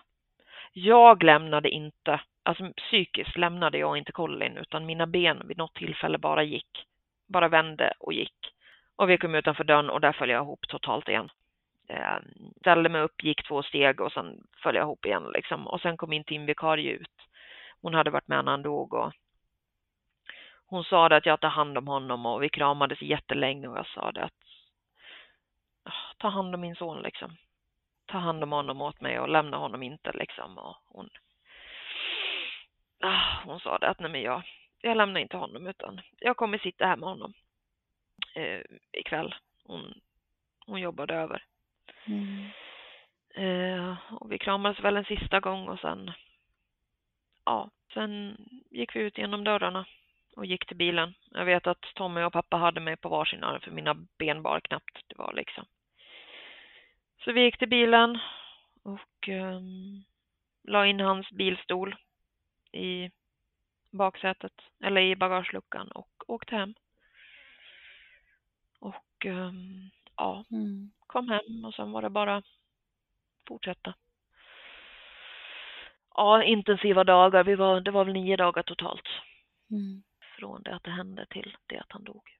Jag 0.72 1.22
lämnade 1.22 1.70
inte, 1.70 2.20
alltså 2.42 2.72
psykiskt 2.72 3.36
lämnade 3.36 3.78
jag 3.78 3.96
inte 3.98 4.12
Colin 4.12 4.56
utan 4.56 4.86
mina 4.86 5.06
ben 5.06 5.42
vid 5.48 5.56
något 5.56 5.74
tillfälle 5.74 6.18
bara 6.18 6.42
gick. 6.42 6.86
Bara 7.28 7.48
vände 7.48 7.92
och 7.98 8.12
gick. 8.12 8.54
Och 8.96 9.10
vi 9.10 9.18
kom 9.18 9.34
utanför 9.34 9.64
dörren 9.64 9.90
och 9.90 10.00
där 10.00 10.12
föll 10.12 10.30
jag 10.30 10.42
ihop 10.42 10.68
totalt 10.68 11.08
igen. 11.08 11.30
Eh, 11.90 12.18
ställde 12.60 12.88
mig 12.88 13.02
upp, 13.02 13.22
gick 13.22 13.46
två 13.48 13.62
steg 13.62 14.00
och 14.00 14.12
sen 14.12 14.46
föll 14.62 14.74
jag 14.74 14.82
ihop 14.82 15.06
igen 15.06 15.30
liksom. 15.34 15.66
Och 15.66 15.80
sen 15.80 15.96
kom 15.96 16.10
min 16.10 16.24
timvikarie 16.24 16.92
ut. 16.92 17.16
Hon 17.82 17.94
hade 17.94 18.10
varit 18.10 18.28
med 18.28 18.44
när 18.44 18.52
han 18.52 18.62
dog 18.62 18.94
och 18.94 19.12
hon 20.66 20.84
sa 20.84 21.08
det 21.08 21.16
att 21.16 21.26
jag 21.26 21.40
tar 21.40 21.48
hand 21.48 21.78
om 21.78 21.88
honom 21.88 22.26
och 22.26 22.42
vi 22.42 22.48
kramades 22.48 23.02
jättelänge 23.02 23.68
och 23.68 23.78
jag 23.78 23.86
sa 23.86 24.12
det 24.12 24.24
att 24.24 24.42
ah, 25.84 26.14
ta 26.18 26.28
hand 26.28 26.54
om 26.54 26.60
min 26.60 26.76
son 26.76 27.02
liksom 27.02 27.36
ta 28.06 28.18
hand 28.18 28.42
om 28.42 28.52
honom 28.52 28.82
åt 28.82 29.00
mig 29.00 29.20
och 29.20 29.28
lämna 29.28 29.56
honom 29.56 29.82
inte 29.82 30.12
liksom. 30.12 30.58
Och 30.58 30.76
hon, 30.86 31.10
ah, 33.00 33.42
hon 33.44 33.60
sa 33.60 33.78
det 33.78 33.88
att 33.88 34.00
nej 34.00 34.10
men 34.10 34.22
jag, 34.22 34.42
jag 34.80 34.96
lämnar 34.96 35.20
inte 35.20 35.36
honom 35.36 35.66
utan 35.66 36.00
jag 36.18 36.36
kommer 36.36 36.58
sitta 36.58 36.86
här 36.86 36.96
med 36.96 37.08
honom 37.08 37.32
eh, 38.34 38.60
ikväll. 38.92 39.34
Hon, 39.64 40.00
hon 40.66 40.80
jobbade 40.80 41.14
över. 41.14 41.44
Mm. 42.06 42.46
Eh, 43.34 43.96
och 44.12 44.32
vi 44.32 44.38
kramades 44.38 44.80
väl 44.80 44.96
en 44.96 45.04
sista 45.04 45.40
gång 45.40 45.68
och 45.68 45.78
sen, 45.78 46.12
ja, 47.44 47.70
sen 47.94 48.36
gick 48.70 48.96
vi 48.96 49.00
ut 49.00 49.18
genom 49.18 49.44
dörrarna 49.44 49.86
och 50.36 50.46
gick 50.46 50.66
till 50.66 50.76
bilen. 50.76 51.14
Jag 51.30 51.44
vet 51.44 51.66
att 51.66 51.82
Tommy 51.94 52.22
och 52.22 52.32
pappa 52.32 52.56
hade 52.56 52.80
mig 52.80 52.96
på 52.96 53.08
varsin 53.08 53.44
arm 53.44 53.60
för 53.60 53.70
mina 53.70 53.94
ben 54.18 54.42
bar 54.42 54.60
knappt. 54.60 54.98
Det 55.06 55.18
var 55.18 55.32
liksom 55.32 55.66
så 57.24 57.32
vi 57.32 57.40
gick 57.40 57.58
till 57.58 57.68
bilen 57.68 58.18
och 58.82 59.28
eh, 59.28 59.60
la 60.62 60.86
in 60.86 61.00
hans 61.00 61.30
bilstol 61.30 61.96
i 62.72 63.10
baksätet 63.90 64.52
eller 64.84 65.00
i 65.00 65.16
bagageluckan 65.16 65.90
och 65.90 66.24
åkte 66.26 66.56
hem. 66.56 66.74
Och 68.78 69.26
um, 69.26 69.90
ja, 70.20 70.44
mm. 70.50 70.90
kom 71.06 71.28
hem 71.28 71.64
och 71.64 71.74
sen 71.74 71.92
var 71.92 72.02
det 72.02 72.10
bara 72.10 72.42
fortsätta. 73.48 73.94
Ja, 76.14 76.44
intensiva 76.44 77.04
dagar. 77.04 77.44
Vi 77.44 77.54
var, 77.54 77.80
det 77.80 77.90
var 77.90 78.04
väl 78.04 78.14
nio 78.14 78.36
dagar 78.36 78.62
totalt. 78.62 79.08
Mm. 79.70 80.02
Från 80.38 80.62
det 80.62 80.74
att 80.74 80.84
det 80.84 80.90
hände 80.90 81.26
till 81.26 81.56
det 81.66 81.78
att 81.78 81.92
han 81.92 82.04
dog. 82.04 82.36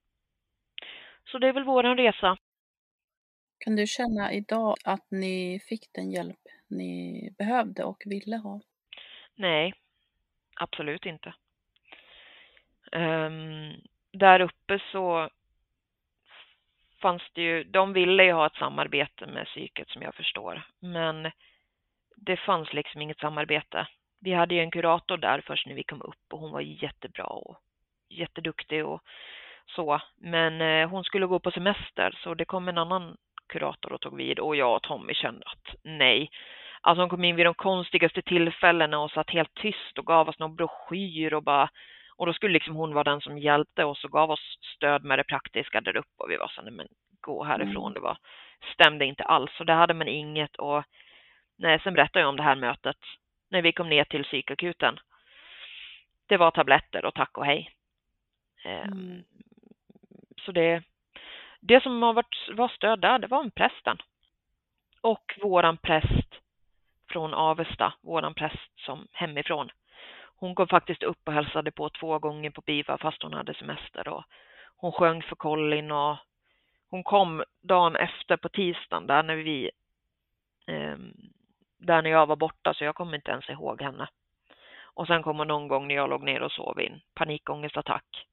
Så 1.25 1.39
det 1.39 1.49
är 1.49 1.53
väl 1.53 1.65
våran 1.65 1.97
resa. 1.97 2.37
Kan 3.59 3.77
du 3.77 3.87
känna 3.87 4.33
idag 4.33 4.77
att 4.85 5.11
ni 5.11 5.61
fick 5.69 5.93
den 5.93 6.11
hjälp 6.11 6.41
ni 6.69 7.35
behövde 7.39 7.85
och 7.85 8.03
ville 8.07 8.37
ha? 8.37 8.61
Nej, 9.35 9.75
absolut 10.55 11.07
inte. 11.07 11.35
Um, 12.93 13.81
där 14.13 14.41
uppe 14.41 14.81
så 14.93 15.31
fanns 17.01 17.23
det 17.33 17.43
ju, 17.43 17.65
de 17.65 17.93
ville 17.93 18.25
ju 18.25 18.33
ha 18.33 18.47
ett 18.47 18.57
samarbete 18.57 19.27
med 19.27 19.47
psyket 19.47 19.89
som 19.89 20.03
jag 20.03 20.15
förstår, 20.15 20.63
men 20.81 21.31
det 22.17 22.37
fanns 22.37 22.73
liksom 22.73 23.03
inget 23.03 23.19
samarbete. 23.19 23.87
Vi 24.21 24.33
hade 24.33 24.55
ju 24.55 24.61
en 24.61 24.71
kurator 24.71 25.17
där 25.17 25.43
först 25.47 25.67
när 25.67 25.75
vi 25.75 25.83
kom 25.83 26.03
upp 26.03 26.33
och 26.33 26.39
hon 26.39 26.53
var 26.53 26.61
jättebra 26.61 27.25
och 27.25 27.57
jätteduktig 28.09 28.87
och 28.87 29.03
så. 29.67 30.01
Men 30.17 30.61
eh, 30.61 30.89
hon 30.89 31.05
skulle 31.05 31.27
gå 31.27 31.39
på 31.39 31.51
semester 31.51 32.19
så 32.23 32.35
det 32.35 32.45
kom 32.45 32.69
en 32.69 32.79
annan 32.79 33.17
kurator 33.49 33.93
och 33.93 34.01
tog 34.01 34.17
vid 34.17 34.39
och 34.39 34.57
jag 34.57 34.77
och 34.77 34.83
Tommy 34.83 35.15
kände 35.15 35.47
att 35.47 35.75
nej. 35.83 36.31
Alltså 36.81 37.03
hon 37.03 37.11
kom 37.11 37.25
in 37.25 37.37
vid 37.37 37.47
de 37.47 37.55
konstigaste 37.55 38.23
tillfällena 38.23 38.99
och 38.99 39.11
satt 39.11 39.31
helt 39.31 39.55
tyst 39.55 39.99
och 39.99 40.07
gav 40.07 40.29
oss 40.29 40.39
någon 40.39 40.57
broschyr 40.57 41.35
och 41.35 41.43
bara 41.43 41.71
och 42.21 42.27
då 42.27 42.33
skulle 42.33 42.53
liksom 42.53 42.77
hon 42.77 42.95
vara 42.95 43.05
den 43.05 43.21
som 43.21 43.39
hjälpte 43.39 43.85
oss 43.85 44.05
och 44.05 44.13
gav 44.13 44.31
oss 44.31 44.59
stöd 44.77 45.05
med 45.05 45.19
det 45.19 45.25
praktiska 45.25 45.81
där 45.81 45.97
uppe 45.97 46.23
och 46.23 46.31
vi 46.31 46.37
var 46.37 46.49
så 46.49 46.63
nej 46.63 46.73
men 46.73 46.89
gå 47.21 47.45
härifrån. 47.45 47.93
Mm. 47.93 47.95
Det 47.95 48.01
var, 48.01 48.19
stämde 48.75 49.05
inte 49.05 49.23
alls 49.23 49.61
och 49.61 49.67
det 49.67 49.73
hade 49.73 49.95
man 49.95 50.09
inget 50.09 50.57
och 50.57 50.85
nej, 51.57 51.81
sen 51.81 51.95
berättade 51.95 52.21
jag 52.21 52.29
om 52.29 52.37
det 52.37 52.43
här 52.43 52.57
mötet 52.57 52.97
när 53.49 53.63
vi 53.63 53.73
kom 53.73 53.89
ner 53.89 54.05
till 54.05 54.25
psykakuten. 54.25 55.01
Det 56.27 56.37
var 56.37 56.51
tabletter 56.51 57.05
och 57.05 57.15
tack 57.15 57.39
och 57.39 57.47
hej. 57.47 57.73
Ehm, 58.65 58.93
mm. 58.93 59.25
Så 60.45 60.53
det, 60.53 60.83
det 61.61 61.83
som 61.83 62.03
har 62.03 62.13
varit, 62.13 62.49
var 62.53 62.69
stöd 62.69 63.01
där, 63.01 63.19
det 63.19 63.27
var 63.27 63.43
en 63.43 63.51
prästen. 63.51 63.99
Och 65.01 65.39
våran 65.43 65.77
präst 65.77 66.35
från 67.09 67.35
Avesta, 67.35 67.93
våran 68.01 68.35
präst 68.35 68.81
som 68.81 69.09
hemifrån. 69.13 69.71
Hon 70.41 70.55
kom 70.55 70.69
faktiskt 70.69 71.03
upp 71.03 71.19
och 71.25 71.33
hälsade 71.33 71.71
på 71.71 71.89
två 71.89 72.19
gånger 72.19 72.51
på 72.51 72.61
BIVA 72.61 72.99
fast 72.99 73.23
hon 73.23 73.33
hade 73.33 73.55
semester 73.55 74.09
och 74.09 74.25
hon 74.77 74.93
sjöng 74.93 75.23
för 75.23 75.37
Colin 75.37 75.91
och 75.91 76.17
hon 76.91 77.05
kom 77.05 77.45
dagen 77.61 77.97
efter 77.97 78.37
på 78.37 78.49
tisdagen 78.49 79.07
där 79.07 79.23
när 79.23 79.37
vi 79.37 79.71
eh, 80.67 80.97
där 81.79 82.03
när 82.03 82.11
jag 82.11 82.27
var 82.27 82.37
borta 82.37 82.75
så 82.75 82.85
jag 82.85 82.95
kommer 82.95 83.15
inte 83.15 83.31
ens 83.31 83.49
ihåg 83.49 83.83
henne. 83.83 84.09
Och 84.83 85.07
sen 85.07 85.23
kom 85.23 85.39
hon 85.39 85.49
någon 85.49 85.69
gång 85.69 85.89
när 85.89 85.95
jag 85.95 86.11
låg 86.11 86.23
ner 86.23 86.43
och 86.43 86.53
sov 86.53 86.81
i 86.81 86.87
en 86.87 87.01
panikångestattack. 87.15 88.27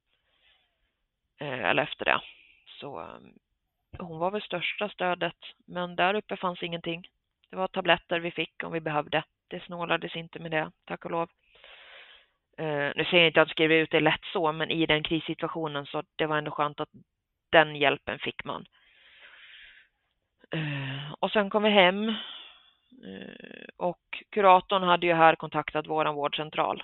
Eh, 1.39 1.65
eller 1.65 1.83
efter 1.83 2.05
det. 2.05 2.21
Så 2.65 3.01
eh, 3.01 3.19
hon 3.99 4.19
var 4.19 4.31
väl 4.31 4.41
största 4.41 4.89
stödet, 4.89 5.37
men 5.65 5.95
där 5.95 6.13
uppe 6.13 6.37
fanns 6.37 6.63
ingenting. 6.63 7.07
Det 7.49 7.55
var 7.55 7.67
tabletter 7.67 8.19
vi 8.19 8.31
fick 8.31 8.63
om 8.63 8.71
vi 8.71 8.79
behövde. 8.79 9.23
Det 9.47 9.63
snålades 9.63 10.15
inte 10.15 10.39
med 10.39 10.51
det, 10.51 10.71
tack 10.85 11.05
och 11.05 11.11
lov. 11.11 11.29
Eh, 12.57 12.91
nu 12.95 13.05
säger 13.05 13.23
jag 13.23 13.27
inte 13.27 13.41
att 13.41 13.49
skriva 13.49 13.73
ut 13.73 13.91
det 13.91 13.99
lätt 13.99 14.25
så, 14.33 14.51
men 14.51 14.71
i 14.71 14.85
den 14.85 15.03
krissituationen 15.03 15.85
så 15.85 16.03
det 16.15 16.25
var 16.25 16.37
ändå 16.37 16.51
skönt 16.51 16.79
att 16.79 16.89
den 17.51 17.75
hjälpen 17.75 18.19
fick 18.19 18.43
man. 18.43 18.65
Eh, 20.51 21.13
och 21.19 21.31
sen 21.31 21.49
kom 21.49 21.63
vi 21.63 21.69
hem 21.69 22.09
eh, 22.09 23.67
och 23.77 24.23
kuratorn 24.29 24.83
hade 24.83 25.07
ju 25.07 25.13
här 25.13 25.35
kontaktat 25.35 25.87
våran 25.87 26.15
vårdcentral. 26.15 26.83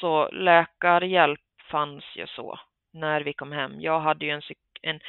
Så 0.00 0.30
läkarhjälp 0.30 1.40
fanns 1.70 2.04
ju 2.16 2.26
så 2.26 2.60
när 2.92 3.20
vi 3.20 3.32
kom 3.32 3.52
hem. 3.52 3.80
Jag 3.80 4.00
hade 4.00 4.24
ju 4.24 4.30
en, 4.30 4.42
en 4.82 5.00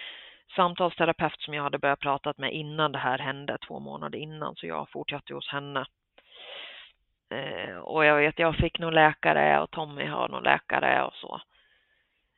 samtalsterapeut 0.55 1.41
som 1.41 1.53
jag 1.53 1.63
hade 1.63 1.79
börjat 1.79 1.99
prata 1.99 2.33
med 2.37 2.53
innan 2.53 2.91
det 2.91 2.99
här 2.99 3.17
hände, 3.17 3.57
två 3.67 3.79
månader 3.79 4.19
innan, 4.19 4.55
så 4.55 4.67
jag 4.67 4.89
fortsatte 4.89 5.33
hos 5.33 5.49
henne. 5.49 5.85
Eh, 7.29 7.77
och 7.77 8.05
jag 8.05 8.17
vet, 8.17 8.39
jag 8.39 8.55
fick 8.55 8.79
någon 8.79 8.93
läkare 8.93 9.61
och 9.61 9.71
Tommy 9.71 10.05
har 10.05 10.27
någon 10.27 10.43
läkare 10.43 11.03
och 11.03 11.13
så. 11.13 11.41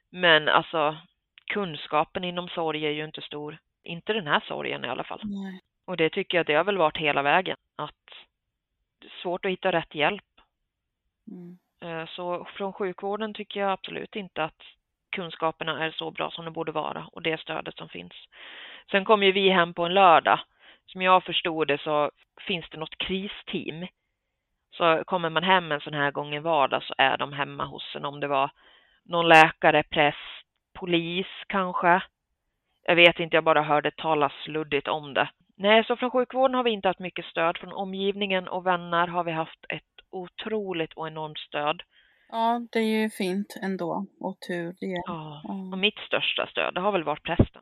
Men 0.09 0.49
alltså, 0.49 0.97
kunskapen 1.45 2.23
inom 2.23 2.49
sorg 2.49 2.85
är 2.85 2.91
ju 2.91 3.05
inte 3.05 3.21
stor. 3.21 3.57
Inte 3.83 4.13
den 4.13 4.27
här 4.27 4.39
sorgen 4.47 4.85
i 4.85 4.89
alla 4.89 5.03
fall. 5.03 5.21
Nej. 5.23 5.61
Och 5.85 5.97
det 5.97 6.09
tycker 6.09 6.37
jag 6.37 6.45
det 6.45 6.53
har 6.53 6.63
väl 6.63 6.77
varit 6.77 6.97
hela 6.97 7.21
vägen. 7.21 7.57
Att 7.75 8.05
det 8.99 9.07
är 9.07 9.21
svårt 9.21 9.45
att 9.45 9.51
hitta 9.51 9.71
rätt 9.71 9.95
hjälp. 9.95 10.23
Mm. 11.31 11.57
Eh, 11.81 12.07
så 12.07 12.45
från 12.45 12.73
sjukvården 12.73 13.33
tycker 13.33 13.59
jag 13.59 13.71
absolut 13.71 14.15
inte 14.15 14.43
att 14.43 14.61
kunskaperna 15.11 15.85
är 15.85 15.91
så 15.91 16.11
bra 16.11 16.31
som 16.31 16.45
de 16.45 16.53
borde 16.53 16.71
vara 16.71 17.07
och 17.11 17.21
det 17.21 17.39
stödet 17.39 17.77
som 17.77 17.89
finns. 17.89 18.13
Sen 18.91 19.05
kom 19.05 19.23
ju 19.23 19.31
vi 19.31 19.49
hem 19.49 19.73
på 19.73 19.85
en 19.85 19.93
lördag. 19.93 20.39
Som 20.85 21.01
jag 21.01 21.23
förstod 21.23 21.67
det 21.67 21.81
så 21.81 22.11
finns 22.47 22.65
det 22.69 22.77
något 22.77 22.97
kristeam. 22.97 23.87
Så 24.71 25.03
kommer 25.05 25.29
man 25.29 25.43
hem 25.43 25.71
en 25.71 25.81
sån 25.81 25.93
här 25.93 26.11
gång 26.11 26.35
i 26.35 26.39
vardag 26.39 26.83
så 26.83 26.93
är 26.97 27.17
de 27.17 27.33
hemma 27.33 27.65
hos 27.65 27.95
en 27.95 28.05
om 28.05 28.19
det 28.19 28.27
var 28.27 28.51
någon 29.03 29.27
läkare, 29.27 29.83
präst, 29.83 30.45
polis 30.73 31.27
kanske. 31.47 32.03
Jag 32.83 32.95
vet 32.95 33.19
inte, 33.19 33.35
jag 33.35 33.43
bara 33.43 33.63
hörde 33.63 33.91
talas 33.91 34.47
luddigt 34.47 34.87
om 34.87 35.13
det. 35.13 35.29
Nej, 35.57 35.83
så 35.83 35.95
från 35.95 36.11
sjukvården 36.11 36.55
har 36.55 36.63
vi 36.63 36.71
inte 36.71 36.87
haft 36.87 36.99
mycket 36.99 37.25
stöd. 37.25 37.57
Från 37.57 37.73
omgivningen 37.73 38.47
och 38.47 38.65
vänner 38.65 39.07
har 39.07 39.23
vi 39.23 39.31
haft 39.31 39.65
ett 39.69 39.83
otroligt 40.09 40.93
och 40.93 41.07
enormt 41.07 41.37
stöd. 41.37 41.81
Ja, 42.29 42.61
det 42.71 42.79
är 42.79 43.01
ju 43.01 43.09
fint 43.09 43.59
ändå 43.63 44.05
och 44.19 44.39
tur 44.47 44.75
det. 44.79 45.03
Ja, 45.05 45.41
och 45.71 45.77
mitt 45.77 45.99
största 45.99 46.47
stöd 46.47 46.73
det 46.73 46.81
har 46.81 46.91
väl 46.91 47.03
varit 47.03 47.23
prästen. 47.23 47.61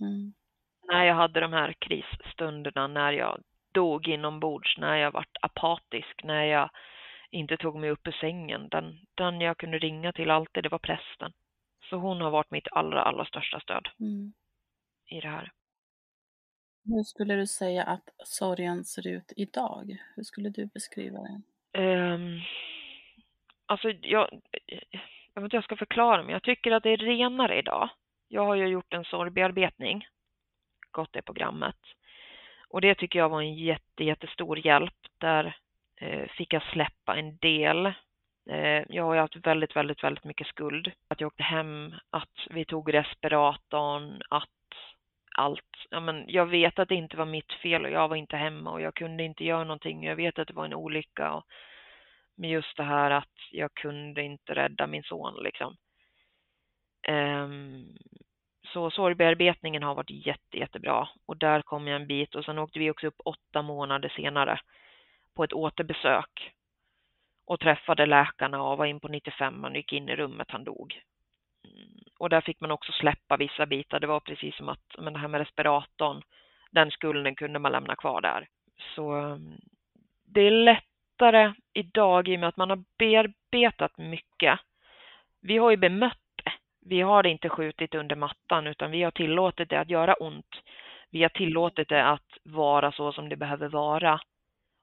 Mm. 0.00 0.32
När 0.92 1.04
jag 1.04 1.14
hade 1.14 1.40
de 1.40 1.52
här 1.52 1.74
krisstunderna, 1.78 2.86
när 2.86 3.12
jag 3.12 3.40
dog 3.72 4.08
inombords, 4.08 4.78
när 4.78 4.96
jag 4.96 5.12
vart 5.12 5.36
apatisk, 5.42 6.24
när 6.24 6.44
jag 6.44 6.70
inte 7.30 7.56
tog 7.56 7.76
mig 7.76 7.90
upp 7.90 8.06
ur 8.06 8.12
sängen. 8.12 8.68
Den, 8.68 8.98
den 9.14 9.40
jag 9.40 9.58
kunde 9.58 9.78
ringa 9.78 10.12
till 10.12 10.30
alltid, 10.30 10.62
det 10.62 10.68
var 10.68 10.78
prästen. 10.78 11.32
Så 11.90 11.96
hon 11.96 12.20
har 12.20 12.30
varit 12.30 12.50
mitt 12.50 12.68
allra, 12.72 13.02
allra 13.02 13.24
största 13.24 13.60
stöd 13.60 13.88
mm. 14.00 14.32
i 15.06 15.20
det 15.20 15.28
här. 15.28 15.52
Hur 16.84 17.02
skulle 17.02 17.34
du 17.34 17.46
säga 17.46 17.84
att 17.84 18.08
sorgen 18.24 18.84
ser 18.84 19.06
ut 19.08 19.32
idag? 19.36 19.96
Hur 20.16 20.22
skulle 20.22 20.48
du 20.48 20.66
beskriva 20.66 21.18
den? 21.18 21.42
Um, 21.84 22.40
alltså 23.66 23.90
jag, 23.90 24.40
jag 25.34 25.42
vet 25.42 25.44
inte 25.44 25.56
jag 25.56 25.64
ska 25.64 25.76
förklara, 25.76 26.22
men 26.22 26.32
jag 26.32 26.42
tycker 26.42 26.70
att 26.70 26.82
det 26.82 26.90
är 26.90 26.96
renare 26.96 27.58
idag. 27.58 27.90
Jag 28.28 28.44
har 28.46 28.54
ju 28.54 28.66
gjort 28.66 28.94
en 28.94 29.04
sorgbearbetning, 29.04 30.06
gått 30.90 31.12
det 31.12 31.22
programmet. 31.22 31.76
Och 32.70 32.80
det 32.80 32.94
tycker 32.94 33.18
jag 33.18 33.28
var 33.28 33.42
en 33.42 33.54
jätte, 33.54 34.04
jättestor 34.04 34.66
hjälp. 34.66 34.94
Där 35.18 35.56
eh, 36.00 36.28
fick 36.28 36.52
jag 36.52 36.62
släppa 36.62 37.16
en 37.16 37.36
del. 37.36 37.86
Eh, 38.50 38.82
jag 38.88 39.04
har 39.04 39.14
ju 39.14 39.20
haft 39.20 39.36
väldigt, 39.36 39.76
väldigt, 39.76 40.04
väldigt 40.04 40.24
mycket 40.24 40.46
skuld. 40.46 40.92
Att 41.08 41.20
jag 41.20 41.28
åkte 41.28 41.42
hem, 41.42 41.94
att 42.10 42.46
vi 42.50 42.64
tog 42.64 42.94
respiratorn, 42.94 44.22
att 44.30 44.48
allt. 45.36 45.86
Ja, 45.90 46.00
men 46.00 46.24
jag 46.28 46.46
vet 46.46 46.78
att 46.78 46.88
det 46.88 46.94
inte 46.94 47.16
var 47.16 47.26
mitt 47.26 47.52
fel 47.52 47.84
och 47.84 47.90
jag 47.90 48.08
var 48.08 48.16
inte 48.16 48.36
hemma 48.36 48.70
och 48.70 48.80
jag 48.80 48.94
kunde 48.94 49.24
inte 49.24 49.44
göra 49.44 49.64
någonting. 49.64 50.04
Jag 50.04 50.16
vet 50.16 50.38
att 50.38 50.48
det 50.48 50.54
var 50.54 50.64
en 50.64 50.74
olycka 50.74 51.32
och 51.32 51.44
men 52.38 52.50
just 52.50 52.76
det 52.76 52.82
här 52.82 53.10
att 53.10 53.34
jag 53.50 53.74
kunde 53.74 54.22
inte 54.22 54.54
rädda 54.54 54.86
min 54.86 55.02
son 55.02 55.42
liksom. 55.42 55.76
Um, 57.08 57.96
så 58.72 58.90
sorgbearbetningen 58.90 59.82
har 59.82 59.94
varit 59.94 60.26
jätte, 60.26 60.58
jättebra 60.58 61.08
och 61.26 61.36
där 61.36 61.62
kom 61.62 61.88
jag 61.88 62.00
en 62.00 62.06
bit 62.06 62.34
och 62.34 62.44
sen 62.44 62.58
åkte 62.58 62.78
vi 62.78 62.90
också 62.90 63.06
upp 63.06 63.20
åtta 63.24 63.62
månader 63.62 64.08
senare 64.08 64.60
på 65.34 65.44
ett 65.44 65.52
återbesök 65.52 66.52
och 67.46 67.60
träffade 67.60 68.06
läkarna 68.06 68.62
och 68.62 68.78
var 68.78 68.86
in 68.86 69.00
på 69.00 69.08
95 69.08 69.64
och 69.64 69.76
gick 69.76 69.92
in 69.92 70.08
i 70.08 70.16
rummet 70.16 70.50
han 70.50 70.64
dog. 70.64 71.00
Mm. 71.64 71.98
Och 72.18 72.30
där 72.30 72.40
fick 72.40 72.60
man 72.60 72.70
också 72.70 72.92
släppa 72.92 73.36
vissa 73.36 73.66
bitar. 73.66 74.00
Det 74.00 74.06
var 74.06 74.20
precis 74.20 74.56
som 74.56 74.68
att 74.68 74.94
men 74.98 75.12
det 75.12 75.18
här 75.18 75.28
med 75.28 75.38
respiratorn, 75.38 76.22
den 76.70 76.90
skulden 76.90 77.34
kunde 77.34 77.58
man 77.58 77.72
lämna 77.72 77.96
kvar 77.96 78.20
där. 78.20 78.48
Så 78.94 79.12
mm, 79.12 79.60
det 80.24 80.40
är 80.40 80.50
lättare 80.50 81.52
idag 81.72 82.28
i 82.28 82.36
och 82.36 82.40
med 82.40 82.48
att 82.48 82.56
man 82.56 82.70
har 82.70 82.84
bearbetat 82.98 83.98
mycket. 83.98 84.60
Vi 85.40 85.58
har 85.58 85.70
ju 85.70 85.76
bemött. 85.76 86.18
Vi 86.88 87.00
har 87.00 87.26
inte 87.26 87.48
skjutit 87.48 87.94
under 87.94 88.16
mattan 88.16 88.66
utan 88.66 88.90
vi 88.90 89.02
har 89.02 89.10
tillåtit 89.10 89.70
det 89.70 89.80
att 89.80 89.90
göra 89.90 90.14
ont. 90.14 90.56
Vi 91.10 91.22
har 91.22 91.28
tillåtit 91.28 91.88
det 91.88 92.04
att 92.04 92.28
vara 92.42 92.92
så 92.92 93.12
som 93.12 93.28
det 93.28 93.36
behöver 93.36 93.68
vara. 93.68 94.20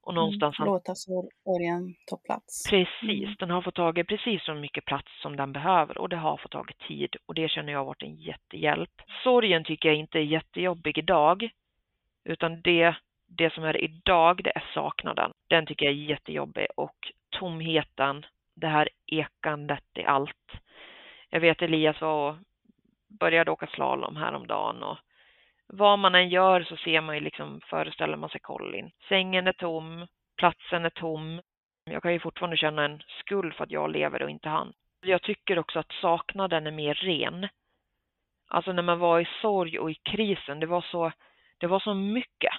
Och 0.01 0.12
mm, 0.12 0.22
någonstans 0.22 0.60
mm, 0.60 0.68
låta 0.68 0.95
sorgen 0.95 1.95
ta 2.10 2.18
plats. 2.18 2.70
Precis, 2.70 3.24
mm. 3.24 3.36
den 3.39 3.49
har 3.49 3.62
fått 3.62 3.76
tagit 3.76 4.08
precis 4.08 4.43
så 4.43 4.53
mycket 4.53 4.86
plats 4.86 5.22
som 5.22 5.36
den 5.36 5.53
behöver 5.53 5.97
och 5.97 6.10
det 6.10 6.16
har 6.16 6.38
fått 6.38 6.51
tagit 6.51 6.78
tid 6.78 7.16
och 7.26 7.34
det 7.34 7.49
känner 7.49 7.72
jag 7.72 7.80
har 7.80 7.86
varit 7.86 8.03
en 8.03 8.16
jättehjälp. 8.16 9.01
Sorgen 9.24 9.64
tycker 9.64 9.89
jag 9.89 9.97
inte 9.97 10.20
är 10.20 10.24
jättejobbig 10.24 10.97
idag 10.97 11.49
utan 12.24 12.62
det 12.62 12.95
det 13.28 13.53
som 13.53 13.64
är 13.64 13.84
idag, 13.84 14.43
det 14.43 14.51
är 14.56 14.64
saknaden. 14.74 15.32
Den 15.47 15.66
tycker 15.66 15.86
jag 15.86 15.93
är 15.93 15.97
jättejobbig 15.97 16.68
och 16.76 17.12
tomheten, 17.39 18.26
det 18.56 18.68
här 18.68 18.89
ekandet 19.06 19.84
i 19.95 20.03
allt. 20.03 20.51
Jag 21.36 21.39
vet 21.41 21.61
Elias 21.61 22.01
var 22.01 22.29
och 22.29 22.36
började 23.19 23.51
åka 23.51 23.67
slalom 23.67 24.15
häromdagen 24.15 24.83
och 24.83 24.97
vad 25.67 25.99
man 25.99 26.15
än 26.15 26.29
gör 26.29 26.63
så 26.63 26.77
ser 26.77 27.01
man 27.01 27.15
ju 27.15 27.21
liksom, 27.21 27.61
föreställer 27.69 28.17
man 28.17 28.29
sig 28.29 28.39
Colin. 28.41 28.91
Sängen 29.09 29.47
är 29.47 29.53
tom, 29.53 30.07
platsen 30.38 30.86
är 30.86 30.89
tom. 30.89 31.41
Jag 31.86 32.03
kan 32.03 32.13
ju 32.13 32.19
fortfarande 32.19 32.57
känna 32.57 32.86
en 32.86 33.01
skuld 33.19 33.53
för 33.53 33.63
att 33.63 33.71
jag 33.71 33.91
lever 33.91 34.23
och 34.23 34.29
inte 34.29 34.49
han. 34.49 34.73
Jag 35.01 35.21
tycker 35.21 35.59
också 35.59 35.79
att 35.79 35.91
saknaden 35.91 36.67
är 36.67 36.71
mer 36.71 36.93
ren. 36.93 37.47
Alltså 38.47 38.71
när 38.71 38.83
man 38.83 38.99
var 38.99 39.19
i 39.19 39.27
sorg 39.41 39.79
och 39.79 39.91
i 39.91 39.95
krisen, 39.95 40.59
det 40.59 40.65
var 40.65 40.81
så, 40.81 41.11
det 41.57 41.67
var 41.67 41.79
så 41.79 41.93
mycket 41.93 42.53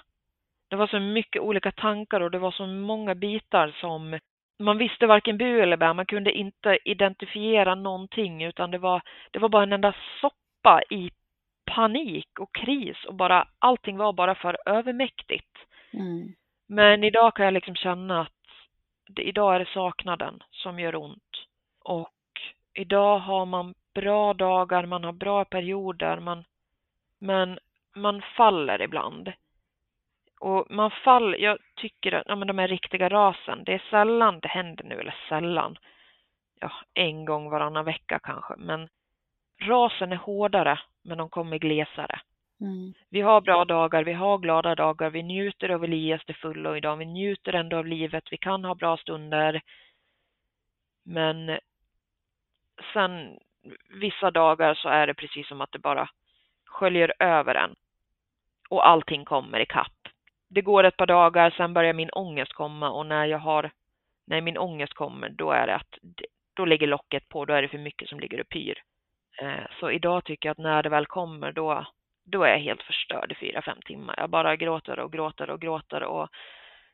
det 0.67 0.75
var 0.75 0.87
så 0.87 0.99
mycket 0.99 1.41
olika 1.41 1.71
tankar 1.71 2.21
och 2.21 2.31
det 2.31 2.39
var 2.39 2.51
så 2.51 2.65
många 2.65 3.15
bitar 3.15 3.75
som 3.81 4.19
man 4.59 4.77
visste 4.77 5.07
varken 5.07 5.37
bu 5.37 5.61
eller 5.61 5.77
bä. 5.77 5.93
Man 5.93 6.05
kunde 6.05 6.31
inte 6.31 6.77
identifiera 6.85 7.75
någonting 7.75 8.43
utan 8.43 8.71
det 8.71 8.77
var, 8.77 9.01
det 9.31 9.39
var 9.39 9.49
bara 9.49 9.63
en 9.63 9.73
enda 9.73 9.93
soppa 10.21 10.81
i 10.89 11.11
panik 11.65 12.39
och 12.39 12.55
kris 12.55 12.97
och 13.07 13.15
bara 13.15 13.47
allting 13.59 13.97
var 13.97 14.13
bara 14.13 14.35
för 14.35 14.57
övermäktigt. 14.65 15.57
Mm. 15.93 16.33
Men 16.67 17.03
idag 17.03 17.35
kan 17.35 17.45
jag 17.45 17.53
liksom 17.53 17.75
känna 17.75 18.21
att 18.21 18.31
det, 19.07 19.21
idag 19.23 19.55
är 19.55 19.59
det 19.59 19.69
saknaden 19.73 20.43
som 20.51 20.79
gör 20.79 20.95
ont. 20.95 21.47
Och 21.83 22.13
idag 22.73 23.19
har 23.19 23.45
man 23.45 23.73
bra 23.93 24.33
dagar, 24.33 24.85
man 24.85 25.03
har 25.03 25.11
bra 25.13 25.45
perioder, 25.45 26.19
man, 26.19 26.43
men 27.19 27.59
man 27.95 28.21
faller 28.37 28.81
ibland. 28.81 29.33
Och 30.39 30.67
man 30.69 30.91
faller, 30.91 31.37
jag 31.37 31.57
tycker 31.75 32.11
att 32.11 32.23
ja, 32.25 32.35
men 32.35 32.47
de 32.47 32.57
här 32.57 32.67
riktiga 32.67 33.09
rasen, 33.09 33.63
det 33.63 33.73
är 33.73 33.83
sällan 33.89 34.39
det 34.39 34.47
händer 34.47 34.83
nu, 34.83 34.99
eller 34.99 35.15
sällan, 35.29 35.77
ja, 36.59 36.71
en 36.93 37.25
gång 37.25 37.49
varannan 37.49 37.85
vecka 37.85 38.19
kanske, 38.23 38.55
men 38.57 38.89
rasen 39.61 40.11
är 40.11 40.15
hårdare, 40.15 40.79
men 41.03 41.17
de 41.17 41.29
kommer 41.29 41.57
glesare. 41.57 42.19
Mm. 42.61 42.93
Vi 43.09 43.21
har 43.21 43.41
bra 43.41 43.65
dagar, 43.65 44.03
vi 44.03 44.13
har 44.13 44.37
glada 44.37 44.75
dagar, 44.75 45.09
vi 45.09 45.23
njuter 45.23 45.69
av 45.69 45.83
Elias 45.83 46.25
till 46.25 46.35
fullo 46.35 46.75
idag, 46.75 46.97
vi 46.97 47.05
njuter 47.05 47.53
ändå 47.53 47.77
av 47.77 47.85
livet, 47.85 48.23
vi 48.31 48.37
kan 48.37 48.65
ha 48.65 48.75
bra 48.75 48.97
stunder. 48.97 49.61
Men 51.03 51.59
sen 52.93 53.39
vissa 53.89 54.31
dagar 54.31 54.73
så 54.73 54.89
är 54.89 55.07
det 55.07 55.13
precis 55.13 55.47
som 55.47 55.61
att 55.61 55.71
det 55.71 55.79
bara 55.79 56.09
sköljer 56.65 57.13
över 57.19 57.55
en 57.55 57.75
och 58.69 58.87
allting 58.87 59.25
kommer 59.25 59.59
ikapp. 59.59 59.96
Det 60.49 60.61
går 60.61 60.83
ett 60.83 60.97
par 60.97 61.05
dagar, 61.05 61.49
sen 61.49 61.73
börjar 61.73 61.93
min 61.93 62.09
ångest 62.09 62.53
komma 62.53 62.89
och 62.89 63.05
när 63.05 63.25
jag 63.25 63.39
har, 63.39 63.71
när 64.27 64.41
min 64.41 64.57
ångest 64.57 64.93
kommer, 64.93 65.29
då 65.29 65.51
är 65.51 65.67
det 65.67 65.75
att 65.75 65.97
då 66.53 66.65
ligger 66.65 66.87
locket 66.87 67.29
på, 67.29 67.45
då 67.45 67.53
är 67.53 67.61
det 67.61 67.67
för 67.67 67.77
mycket 67.77 68.09
som 68.09 68.19
ligger 68.19 68.41
och 68.41 68.49
pyr. 68.49 68.83
Eh, 69.41 69.65
så 69.79 69.91
idag 69.91 70.23
tycker 70.23 70.49
jag 70.49 70.51
att 70.51 70.63
när 70.63 70.83
det 70.83 70.89
väl 70.89 71.05
kommer, 71.05 71.51
då, 71.51 71.85
då 72.25 72.43
är 72.43 72.49
jag 72.49 72.59
helt 72.59 72.83
förstörd 72.83 73.31
i 73.31 73.35
fyra, 73.35 73.61
fem 73.61 73.77
timmar. 73.85 74.15
Jag 74.17 74.29
bara 74.29 74.55
gråter 74.55 74.99
och 74.99 75.11
gråter 75.11 75.49
och 75.49 75.61
gråter 75.61 76.03
och 76.03 76.29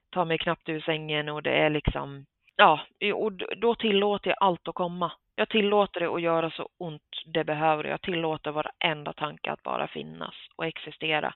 tar 0.09 0.25
mig 0.25 0.37
knappt 0.37 0.69
ur 0.69 0.81
sängen 0.81 1.29
och 1.29 1.43
det 1.43 1.51
är 1.51 1.69
liksom, 1.69 2.25
ja, 2.55 2.79
och 3.13 3.31
då 3.57 3.75
tillåter 3.75 4.29
jag 4.29 4.37
allt 4.39 4.67
att 4.67 4.75
komma. 4.75 5.11
Jag 5.35 5.49
tillåter 5.49 5.99
det 5.99 6.07
att 6.07 6.21
göra 6.21 6.51
så 6.51 6.69
ont 6.77 7.23
det 7.25 7.43
behöver. 7.43 7.83
Jag 7.83 8.01
tillåter 8.01 8.51
varenda 8.51 9.13
tanke 9.13 9.51
att 9.51 9.63
bara 9.63 9.87
finnas 9.87 10.35
och 10.55 10.65
existera. 10.65 11.33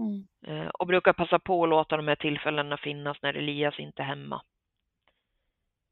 Mm. 0.00 0.26
Eh, 0.46 0.68
och 0.68 0.86
brukar 0.86 1.12
passa 1.12 1.38
på 1.38 1.62
att 1.64 1.68
låta 1.70 1.96
de 1.96 2.08
här 2.08 2.16
tillfällena 2.16 2.76
finnas 2.76 3.22
när 3.22 3.34
Elias 3.34 3.78
inte 3.78 4.02
är 4.02 4.06
hemma. 4.06 4.42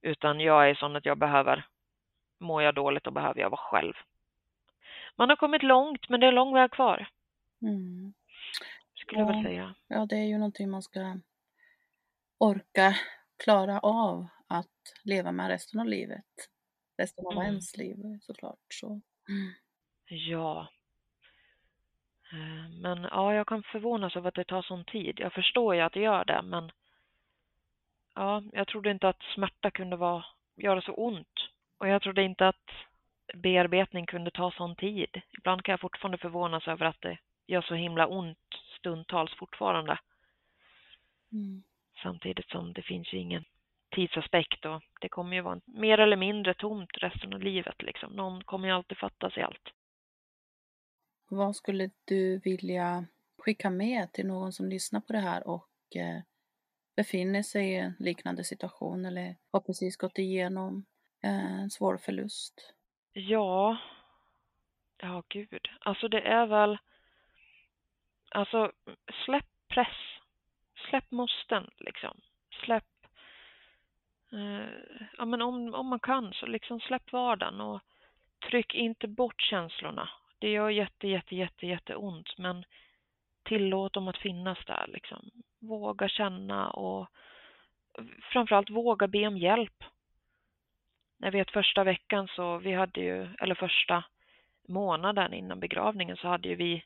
Utan 0.02 0.40
jag 0.40 0.70
är 0.70 0.74
sån 0.74 0.96
att 0.96 1.06
jag 1.06 1.18
behöver, 1.18 1.66
mår 2.40 2.62
jag 2.62 2.74
dåligt 2.74 3.04
då 3.04 3.10
behöver 3.10 3.40
jag 3.40 3.50
vara 3.50 3.60
själv. 3.60 3.94
Man 5.16 5.28
har 5.28 5.36
kommit 5.36 5.62
långt 5.62 6.08
men 6.08 6.20
det 6.20 6.26
är 6.26 6.32
lång 6.32 6.54
väg 6.54 6.70
kvar. 6.70 7.08
Mm. 7.62 8.12
Skulle 8.94 9.20
jag 9.20 9.28
Ja. 9.30 9.32
väl 9.34 9.44
säga. 9.44 9.74
Ja, 9.88 10.06
det 10.06 10.16
är 10.16 10.24
ju 10.24 10.38
någonting 10.38 10.70
man 10.70 10.82
ska 10.82 11.16
orka 12.38 12.94
klara 13.36 13.78
av 13.80 14.26
att 14.46 14.66
leva 15.02 15.32
med 15.32 15.48
resten 15.48 15.80
av 15.80 15.86
livet. 15.86 16.24
Resten 16.96 17.26
av 17.26 17.32
Mm. 17.32 17.44
ens 17.46 17.76
liv 17.76 17.96
såklart. 18.22 18.58
Så. 18.68 18.86
Mm. 19.28 19.52
Ja. 20.08 20.68
Eh, 22.32 22.70
Men 22.80 23.08
ja, 23.10 23.34
jag 23.34 23.46
kan 23.46 23.62
förvånas 23.62 24.16
över 24.16 24.28
att 24.28 24.34
det 24.34 24.44
tar 24.44 24.62
sån 24.62 24.84
tid. 24.84 25.20
Jag 25.20 25.32
förstår 25.32 25.74
ju 25.74 25.80
att 25.80 25.92
det 25.92 26.00
gör 26.00 26.24
det, 26.24 26.42
men 26.42 26.72
ja, 28.14 28.42
jag 28.52 28.68
trodde 28.68 28.90
inte 28.90 29.08
att 29.08 29.22
smärta 29.34 29.70
kunde 29.70 29.96
vara, 29.96 30.24
göra 30.56 30.82
så 30.82 30.92
ont. 30.92 31.48
Och 31.78 31.88
jag 31.88 32.02
trodde 32.02 32.22
inte 32.22 32.48
att 32.48 32.70
bearbetning 33.34 34.06
kunde 34.06 34.30
ta 34.30 34.50
sån 34.50 34.76
tid. 34.76 35.20
Ibland 35.38 35.64
kan 35.64 35.72
jag 35.72 35.80
fortfarande 35.80 36.18
förvånas 36.18 36.68
över 36.68 36.86
att 36.86 37.00
det 37.00 37.18
gör 37.46 37.62
så 37.62 37.74
himla 37.74 38.06
ont 38.06 38.38
stundtals 38.78 39.34
fortfarande. 39.34 39.98
Mm. 41.32 41.62
Samtidigt 42.02 42.50
som 42.50 42.72
det 42.72 42.82
finns 42.82 43.12
ju 43.12 43.18
ingen 43.18 43.44
tidsaspekt 43.90 44.64
och 44.64 44.82
det 45.00 45.08
kommer 45.08 45.36
ju 45.36 45.42
vara 45.42 45.60
mer 45.66 45.98
eller 45.98 46.16
mindre 46.16 46.54
tomt 46.54 46.90
resten 46.92 47.34
av 47.34 47.42
livet 47.42 47.82
liksom. 47.82 48.12
Någon 48.12 48.44
kommer 48.44 48.68
ju 48.68 48.74
alltid 48.74 48.98
fattas 48.98 49.36
i 49.36 49.42
allt. 49.42 49.68
Vad 51.28 51.56
skulle 51.56 51.90
du 52.04 52.38
vilja 52.38 53.04
skicka 53.38 53.70
med 53.70 54.12
till 54.12 54.26
någon 54.26 54.52
som 54.52 54.68
lyssnar 54.68 55.00
på 55.00 55.12
det 55.12 55.18
här 55.18 55.46
och 55.48 55.96
eh, 55.96 56.20
befinner 56.96 57.42
sig 57.42 57.70
i 57.72 57.76
en 57.76 57.94
liknande 57.98 58.44
situation 58.44 59.04
eller 59.04 59.36
har 59.52 59.60
precis 59.60 59.96
gått 59.96 60.18
igenom 60.18 60.84
eh, 61.22 61.60
en 61.60 61.70
svår 61.70 61.96
förlust? 61.96 62.74
Ja, 63.12 63.76
ja 64.96 65.22
gud. 65.28 65.68
Alltså 65.80 66.08
det 66.08 66.20
är 66.20 66.46
väl, 66.46 66.78
alltså 68.30 68.72
släpp 69.24 69.46
press. 69.68 69.96
Släpp 70.90 71.10
måsten 71.10 71.70
liksom. 71.78 72.20
Släpp, 72.64 73.06
eh, 74.32 74.68
ja 75.18 75.24
men 75.24 75.42
om, 75.42 75.74
om 75.74 75.86
man 75.86 76.00
kan 76.00 76.32
så 76.32 76.46
liksom 76.46 76.80
släpp 76.80 77.12
vardagen 77.12 77.60
och 77.60 77.80
tryck 78.50 78.74
inte 78.74 79.08
bort 79.08 79.42
känslorna. 79.42 80.08
Det 80.38 80.50
gör 80.50 80.70
jätte, 80.70 81.08
jätte, 81.08 81.36
jätte, 81.36 81.66
jätte 81.66 81.96
ont 81.96 82.38
men 82.38 82.64
tillåt 83.42 83.92
dem 83.92 84.08
att 84.08 84.18
finnas 84.18 84.58
där 84.66 84.86
liksom. 84.88 85.30
Våga 85.58 86.08
känna 86.08 86.70
och 86.70 87.08
framförallt 88.32 88.70
våga 88.70 89.06
be 89.06 89.26
om 89.26 89.38
hjälp. 89.38 89.84
Jag 91.18 91.32
vet 91.32 91.50
första 91.50 91.84
veckan 91.84 92.28
så 92.28 92.58
vi 92.58 92.72
hade 92.72 93.00
ju, 93.00 93.28
eller 93.40 93.54
första 93.54 94.04
månaden 94.68 95.34
innan 95.34 95.60
begravningen 95.60 96.16
så 96.16 96.28
hade 96.28 96.48
ju 96.48 96.54
vi, 96.54 96.84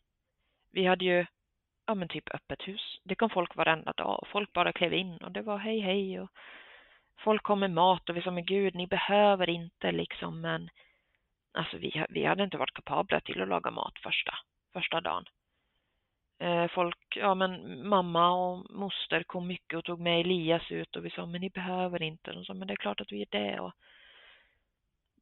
vi 0.71 0.87
hade 0.87 1.05
ju, 1.05 1.27
ja 1.87 1.95
men 1.95 2.09
typ 2.09 2.35
öppet 2.35 2.69
hus. 2.69 3.01
Det 3.05 3.15
kom 3.15 3.31
folk 3.31 3.57
varenda 3.57 3.93
dag 3.93 4.19
och 4.23 4.29
folk 4.29 4.53
bara 4.53 4.73
klev 4.73 4.93
in 4.93 5.17
och 5.17 5.33
det 5.33 5.43
var 5.43 5.59
hej 5.59 5.81
hej 5.81 6.21
och 6.21 6.31
folk 7.19 7.43
kom 7.43 7.61
med 7.61 7.71
mat 7.71 8.09
och 8.09 8.17
vi 8.17 8.23
sa 8.23 8.31
men 8.31 8.45
gud 8.45 8.75
ni 8.75 8.87
behöver 8.87 9.51
inte 9.51 9.93
liksom 9.93 10.41
men 10.41 10.71
alltså 11.53 11.77
vi, 11.77 12.05
vi 12.09 12.25
hade 12.25 12.45
inte 12.45 12.57
varit 12.57 12.75
kapabla 12.75 13.21
till 13.21 13.43
att 13.43 13.49
laga 13.49 13.71
mat 13.71 13.99
första, 13.99 14.35
första 14.73 15.01
dagen. 15.01 15.25
Eh, 16.39 16.69
folk, 16.69 17.17
ja 17.17 17.35
men 17.35 17.89
mamma 17.89 18.31
och 18.31 18.71
moster 18.71 19.23
kom 19.23 19.47
mycket 19.47 19.79
och 19.79 19.85
tog 19.85 20.01
med 20.01 20.21
Elias 20.21 20.71
ut 20.71 20.97
och 20.97 21.05
vi 21.05 21.11
sa 21.11 21.27
men 21.27 21.41
ni 21.41 21.51
behöver 21.51 22.03
inte. 22.03 22.33
De 22.33 22.45
sa 22.45 22.55
men 22.55 22.69
det 22.69 22.75
är 22.75 22.77
klart 22.77 23.01
att 23.01 23.13
vi 23.13 23.23
är 23.23 23.27
det 23.31 23.61
och 23.61 23.73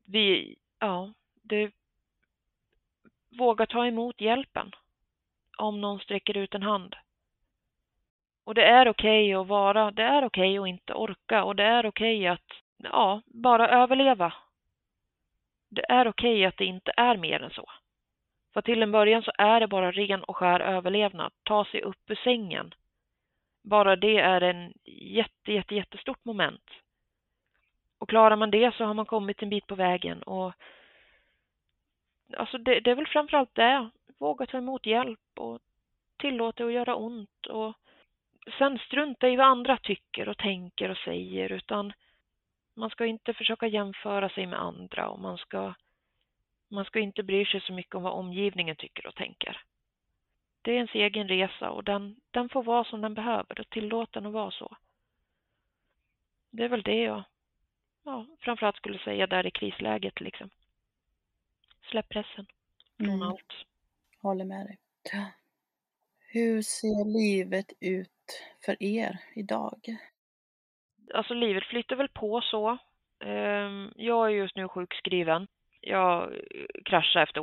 vi, 0.05 0.57
ja, 0.79 1.13
det 1.43 1.73
våga 3.39 3.67
ta 3.67 3.87
emot 3.87 4.21
hjälpen 4.21 4.71
om 5.59 5.81
någon 5.81 6.01
sträcker 6.01 6.37
ut 6.37 6.55
en 6.55 6.63
hand. 6.63 6.97
Och 8.45 8.55
det 8.55 8.65
är 8.65 8.89
okej 8.89 9.35
att 9.35 9.47
vara, 9.47 9.91
det 9.91 10.03
är 10.03 10.25
okej 10.25 10.59
att 10.59 10.69
inte 10.69 10.95
orka 10.95 11.45
och 11.45 11.57
det 11.57 11.65
är 11.65 11.87
okej 11.87 12.27
att, 12.27 12.47
ja, 12.77 13.23
bara 13.27 13.69
överleva. 13.69 14.33
Det 15.71 15.85
är 15.89 16.09
okej 16.09 16.45
att 16.45 16.57
det 16.57 16.65
inte 16.65 16.93
är 16.97 17.17
mer 17.17 17.43
än 17.43 17.51
så. 17.51 17.71
För 18.55 18.63
till 18.63 18.83
en 18.83 18.93
början 18.93 19.23
så 19.23 19.33
är 19.39 19.61
det 19.61 19.69
bara 19.69 19.93
ren 19.93 20.25
och 20.25 20.37
skär 20.37 20.61
överlevnad. 20.61 21.33
Ta 21.43 21.65
sig 21.65 21.83
upp 21.83 22.11
ur 22.11 22.21
sängen. 22.25 22.75
Bara 23.63 23.97
det 23.97 24.19
är 24.19 24.41
en 24.41 24.73
jätte, 24.85 25.53
jätte, 25.53 25.75
jättestort 25.75 26.25
moment. 26.25 26.71
Och 27.99 28.09
klarar 28.09 28.37
man 28.37 28.51
det 28.51 28.75
så 28.75 28.85
har 28.85 28.95
man 28.95 29.07
kommit 29.07 29.43
en 29.43 29.51
bit 29.51 29.67
på 29.67 29.75
vägen 29.75 30.23
och 30.23 30.53
alltså 32.37 32.59
det, 32.59 32.81
det 32.81 32.91
är 32.91 32.95
väl 32.95 33.07
framförallt 33.07 33.55
det. 33.55 33.91
Våga 34.19 34.47
ta 34.47 34.59
emot 34.59 34.87
hjälp 34.87 35.21
och 35.37 35.59
tillåta 36.19 36.65
att 36.65 36.73
göra 36.73 36.95
ont 36.95 37.47
och 37.47 37.75
sen 38.59 38.79
strunta 38.79 39.29
i 39.29 39.37
vad 39.37 39.47
andra 39.47 39.77
tycker 39.77 40.29
och 40.29 40.39
tänker 40.39 40.91
och 40.91 40.97
säger 40.97 41.53
utan 41.53 41.93
man 42.81 42.91
ska 42.91 43.07
inte 43.07 43.35
försöka 43.35 43.67
jämföra 43.67 44.29
sig 44.29 44.47
med 44.47 44.61
andra 44.61 45.09
och 45.09 45.21
man 45.21 45.39
ska 45.39 45.75
man 46.69 46.85
ska 46.85 46.99
inte 47.01 47.23
bry 47.23 47.45
sig 47.47 47.61
så 47.61 47.73
mycket 47.73 47.95
om 47.95 48.03
vad 48.03 48.13
omgivningen 48.13 48.77
tycker 48.77 49.07
och 49.07 49.15
tänker. 49.15 49.63
Det 50.63 50.71
är 50.71 50.75
ens 50.75 50.95
egen 50.95 51.29
resa 51.29 51.71
och 51.71 51.85
den, 51.85 52.17
den 52.31 52.49
får 52.49 52.63
vara 52.63 52.85
som 52.85 53.01
den 53.01 53.15
behöver 53.15 53.61
och 53.61 53.71
tillåt 53.71 54.13
den 54.13 54.27
att 54.27 54.33
vara 54.33 54.51
så. 54.51 54.77
Det 56.51 56.65
är 56.65 56.69
väl 56.69 56.83
det 56.83 57.03
jag 57.03 57.23
ja, 58.05 58.27
framförallt 58.41 58.77
skulle 58.77 58.99
säga 58.99 59.27
där 59.27 59.47
i 59.47 59.51
krisläget 59.51 60.21
liksom. 60.21 60.51
Släpp 61.91 62.09
pressen 62.09 62.47
från 62.97 63.09
Mm. 63.09 63.23
allt. 63.23 63.53
Håller 64.23 64.45
med 64.45 64.67
dig. 64.67 64.79
Hur 66.19 66.63
ser 66.63 67.05
livet 67.05 67.73
ut 67.81 68.43
för 68.65 68.83
er 68.83 69.19
idag? 69.35 69.81
Alltså 71.15 71.35
livet 71.35 71.65
flyter 71.65 71.97
väl 71.97 72.09
på 72.09 72.41
så. 72.41 72.79
Ehm, 73.25 73.93
jag 73.97 74.27
är 74.27 74.31
just 74.31 74.57
nu 74.57 74.69
sjukskriven. 74.69 75.47
Jag 75.81 76.23
eh, 76.33 76.39
kraschade 76.85 77.23
efter 77.23 77.41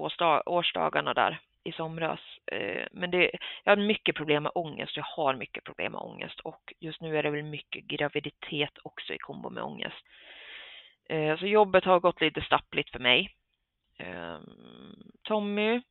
årsdagarna 0.50 1.14
där 1.14 1.40
i 1.64 1.72
somras. 1.72 2.20
Eh, 2.52 2.88
men 2.92 3.12
det, 3.12 3.32
jag 3.64 3.72
har 3.72 3.84
mycket 3.84 4.16
problem 4.16 4.44
med 4.44 4.52
ångest. 4.56 4.98
Jag 4.98 5.04
har 5.04 5.36
mycket 5.36 5.64
problem 5.64 5.92
med 5.92 6.02
ångest 6.02 6.40
och 6.40 6.74
just 6.80 7.02
nu 7.02 7.18
är 7.18 7.24
det 7.24 7.30
väl 7.30 7.44
mycket 7.44 7.84
graviditet 7.84 8.78
också 8.84 9.14
i 9.14 9.18
kombo 9.18 9.50
med 9.50 9.64
ångest. 9.64 10.06
Eh, 11.10 11.38
så 11.38 11.48
jobbet 11.48 11.86
har 11.86 12.00
gått 12.00 12.22
lite 12.22 12.42
stappligt 12.42 12.90
för 12.90 13.00
mig. 13.00 13.36
Ehm, 13.98 14.44
Tommy, 15.24 15.82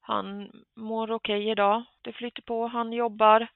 han 0.00 0.50
mår 0.76 1.10
okej 1.10 1.38
okay 1.38 1.50
idag. 1.50 1.84
Det 2.02 2.12
flyter 2.12 2.42
på. 2.42 2.66
Han 2.66 2.92
jobbar. 2.92 3.46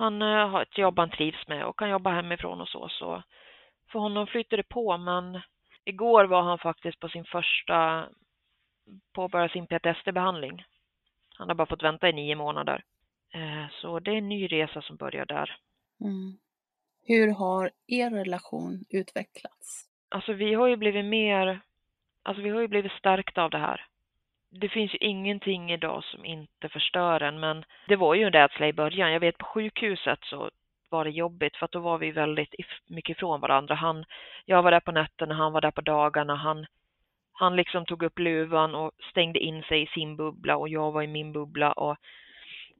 Han 0.00 0.20
har 0.20 0.62
ett 0.62 0.78
jobb 0.78 0.98
han 0.98 1.10
trivs 1.10 1.48
med 1.48 1.64
och 1.64 1.78
kan 1.78 1.90
jobba 1.90 2.10
hemifrån 2.10 2.60
och 2.60 2.68
så. 2.68 2.88
Så 2.88 3.22
för 3.92 3.98
honom 3.98 4.26
flyter 4.26 4.56
det 4.56 4.68
på. 4.68 4.96
Men 4.96 5.40
igår 5.84 6.24
var 6.24 6.42
han 6.42 6.58
faktiskt 6.58 7.00
på 7.00 7.08
sin 7.08 7.24
första 7.24 8.08
påbörja 9.14 9.48
sin 9.48 9.66
PTSD-behandling. 9.66 10.64
Han 11.38 11.48
har 11.48 11.54
bara 11.54 11.66
fått 11.66 11.82
vänta 11.82 12.08
i 12.08 12.12
nio 12.12 12.34
månader. 12.34 12.84
Eh, 13.34 13.66
så 13.70 14.00
det 14.00 14.10
är 14.10 14.16
en 14.16 14.28
ny 14.28 14.46
resa 14.46 14.82
som 14.82 14.96
börjar 14.96 15.26
där. 15.26 15.56
Mm. 16.00 16.38
Hur 17.06 17.34
har 17.34 17.70
er 17.86 18.10
relation 18.10 18.84
utvecklats? 18.90 19.86
Alltså 20.08 20.32
vi 20.32 20.54
har 20.54 20.66
ju 20.68 20.76
blivit 20.76 21.04
mer, 21.04 21.60
alltså 22.22 22.42
vi 22.42 22.48
har 22.50 22.60
ju 22.60 22.68
blivit 22.68 22.92
stärkta 22.92 23.42
av 23.42 23.50
det 23.50 23.58
här. 23.58 23.86
Det 24.50 24.68
finns 24.68 24.94
ju 24.94 24.98
ingenting 25.00 25.72
idag 25.72 26.04
som 26.04 26.24
inte 26.24 26.68
förstör 26.68 27.20
en, 27.20 27.40
men 27.40 27.64
det 27.88 27.96
var 27.96 28.14
ju 28.14 28.24
en 28.24 28.32
rädsla 28.32 28.68
i 28.68 28.72
början. 28.72 29.12
Jag 29.12 29.20
vet 29.20 29.38
på 29.38 29.46
sjukhuset 29.46 30.18
så 30.22 30.50
var 30.90 31.04
det 31.04 31.10
jobbigt 31.10 31.56
för 31.56 31.64
att 31.64 31.72
då 31.72 31.80
var 31.80 31.98
vi 31.98 32.10
väldigt 32.10 32.54
mycket 32.86 33.16
ifrån 33.16 33.40
varandra. 33.40 33.74
Han, 33.74 34.04
jag 34.44 34.62
var 34.62 34.70
där 34.70 34.80
på 34.80 34.92
nätterna, 34.92 35.34
han 35.34 35.52
var 35.52 35.60
där 35.60 35.70
på 35.70 35.80
dagarna. 35.80 36.34
Han, 36.34 36.66
han 37.32 37.56
liksom 37.56 37.86
tog 37.86 38.02
upp 38.02 38.18
luvan 38.18 38.74
och 38.74 38.92
stängde 39.10 39.38
in 39.38 39.62
sig 39.62 39.82
i 39.82 39.86
sin 39.86 40.16
bubbla 40.16 40.56
och 40.56 40.68
jag 40.68 40.92
var 40.92 41.02
i 41.02 41.06
min 41.06 41.32
bubbla 41.32 41.72
och 41.72 41.96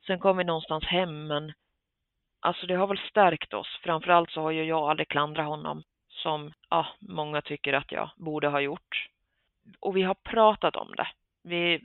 sen 0.07 0.18
kom 0.18 0.37
vi 0.37 0.45
någonstans 0.45 0.85
hem 0.85 1.27
men 1.27 1.53
alltså 2.41 2.66
det 2.66 2.75
har 2.75 2.87
väl 2.87 2.99
stärkt 3.11 3.55
oss. 3.55 3.81
Framförallt 3.83 4.31
så 4.31 4.41
har 4.41 4.51
ju 4.51 4.64
jag 4.64 4.91
aldrig 4.91 5.09
klandrat 5.09 5.47
honom 5.47 5.83
som 6.09 6.53
ja, 6.71 6.87
många 7.01 7.43
tycker 7.43 7.73
att 7.73 7.93
jag 7.93 8.11
borde 8.16 8.49
ha 8.49 8.61
gjort. 8.61 9.09
Och 9.81 9.97
vi 9.97 10.03
har 10.03 10.14
pratat 10.14 10.77
om 10.77 10.95
det. 10.97 11.09
Vi 11.43 11.80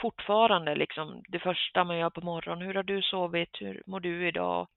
fortfarande 0.00 0.74
liksom 0.74 1.22
det 1.28 1.38
första 1.38 1.84
man 1.84 1.98
gör 1.98 2.10
på 2.10 2.20
morgonen. 2.20 2.66
Hur 2.66 2.74
har 2.74 2.82
du 2.82 3.02
sovit? 3.02 3.60
Hur 3.60 3.82
mår 3.86 4.00
du 4.00 4.28
idag? 4.28 4.68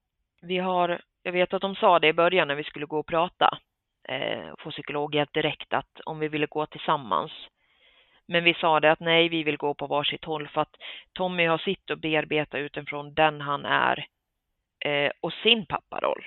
Vi 0.42 0.58
har, 0.58 1.02
jag 1.24 1.32
vet 1.32 1.54
att 1.54 1.62
de 1.62 1.76
sa 1.76 2.00
det 2.00 2.08
i 2.08 2.14
början 2.14 2.48
när 2.48 2.56
vi 2.56 2.64
skulle 2.64 2.86
gå 2.86 3.00
och 3.00 3.08
prata 3.08 3.58
eh, 4.08 4.54
få 4.60 4.72
psykologhjälp 4.72 5.34
direkt 5.34 5.74
att 5.74 6.00
om 6.06 6.20
vi 6.20 6.28
ville 6.28 6.46
gå 6.46 6.66
tillsammans. 6.66 7.32
Men 8.26 8.44
vi 8.44 8.54
sa 8.54 8.80
det 8.80 8.92
att 8.92 9.00
nej, 9.00 9.30
vi 9.30 9.44
vill 9.44 9.58
gå 9.58 9.74
på 9.74 9.88
varsitt 9.88 10.26
håll 10.26 10.48
för 10.48 10.62
att 10.62 10.76
Tommy 11.14 11.46
har 11.46 11.58
sitt 11.58 11.90
och 11.90 11.98
bearbeta 11.98 12.58
utifrån 12.58 13.14
den 13.14 13.42
han 13.42 13.66
är 13.66 14.06
eh, 14.86 15.12
och 15.22 15.34
sin 15.34 15.66
papparoll. 15.66 16.26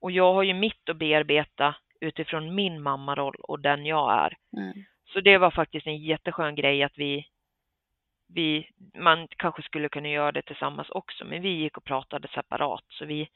Och 0.00 0.10
jag 0.10 0.34
har 0.34 0.42
ju 0.42 0.54
mitt 0.54 0.88
att 0.88 0.96
bearbeta 0.96 1.74
utifrån 2.00 2.54
min 2.54 2.82
mammaroll 2.82 3.34
och 3.34 3.60
den 3.60 3.86
jag 3.86 4.12
är. 4.12 4.36
Mm. 4.56 4.84
Så 5.14 5.20
det 5.20 5.38
var 5.38 5.50
faktiskt 5.50 5.86
en 5.86 5.96
jätteskön 5.96 6.54
grej 6.54 6.82
att 6.82 6.98
vi, 6.98 7.26
vi, 8.28 8.70
man 8.94 9.28
kanske 9.28 9.62
skulle 9.62 9.88
kunna 9.88 10.08
göra 10.08 10.32
det 10.32 10.42
tillsammans 10.42 10.90
också, 10.90 11.24
men 11.24 11.42
vi 11.42 11.48
gick 11.48 11.76
och 11.76 11.84
pratade 11.84 12.28
separat. 12.28 12.84
Så 12.88 13.04
vi, 13.04 13.28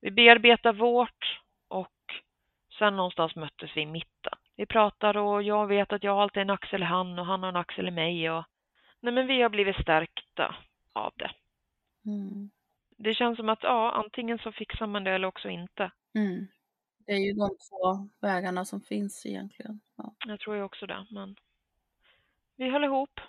vi 0.00 0.10
bearbetar 0.10 0.72
vårt 0.72 1.40
och 1.68 1.88
Sen 2.78 2.96
någonstans 2.96 3.36
möttes 3.36 3.70
vi 3.74 3.80
i 3.80 3.86
mitten. 3.86 4.32
Vi 4.56 4.66
pratar 4.66 5.16
och 5.16 5.42
jag 5.42 5.66
vet 5.66 5.92
att 5.92 6.04
jag 6.04 6.18
alltid 6.18 6.36
har 6.36 6.42
en 6.42 6.50
axel 6.50 6.82
i 6.82 6.84
han 6.84 7.18
och 7.18 7.26
han 7.26 7.42
har 7.42 7.48
en 7.48 7.56
axel 7.56 7.88
i 7.88 7.90
mig. 7.90 8.30
Och... 8.30 8.44
Nej, 9.00 9.14
men 9.14 9.26
vi 9.26 9.42
har 9.42 9.48
blivit 9.48 9.76
stärkta 9.76 10.54
av 10.92 11.12
det. 11.16 11.30
Mm. 12.06 12.50
Det 12.96 13.14
känns 13.14 13.36
som 13.36 13.48
att 13.48 13.62
ja, 13.62 13.90
antingen 13.90 14.38
så 14.38 14.52
fixar 14.52 14.86
man 14.86 15.04
det 15.04 15.10
eller 15.10 15.28
också 15.28 15.48
inte. 15.48 15.90
Mm. 16.14 16.46
Det 17.06 17.12
är 17.12 17.18
ju 17.18 17.32
de 17.32 17.48
två 17.48 18.08
vägarna 18.20 18.64
som 18.64 18.80
finns 18.80 19.26
egentligen. 19.26 19.80
Ja. 19.96 20.14
Jag 20.26 20.40
tror 20.40 20.56
ju 20.56 20.62
också 20.62 20.86
det, 20.86 21.06
men 21.10 21.36
vi 22.56 22.70
håller 22.70 22.86
ihop 22.86 23.20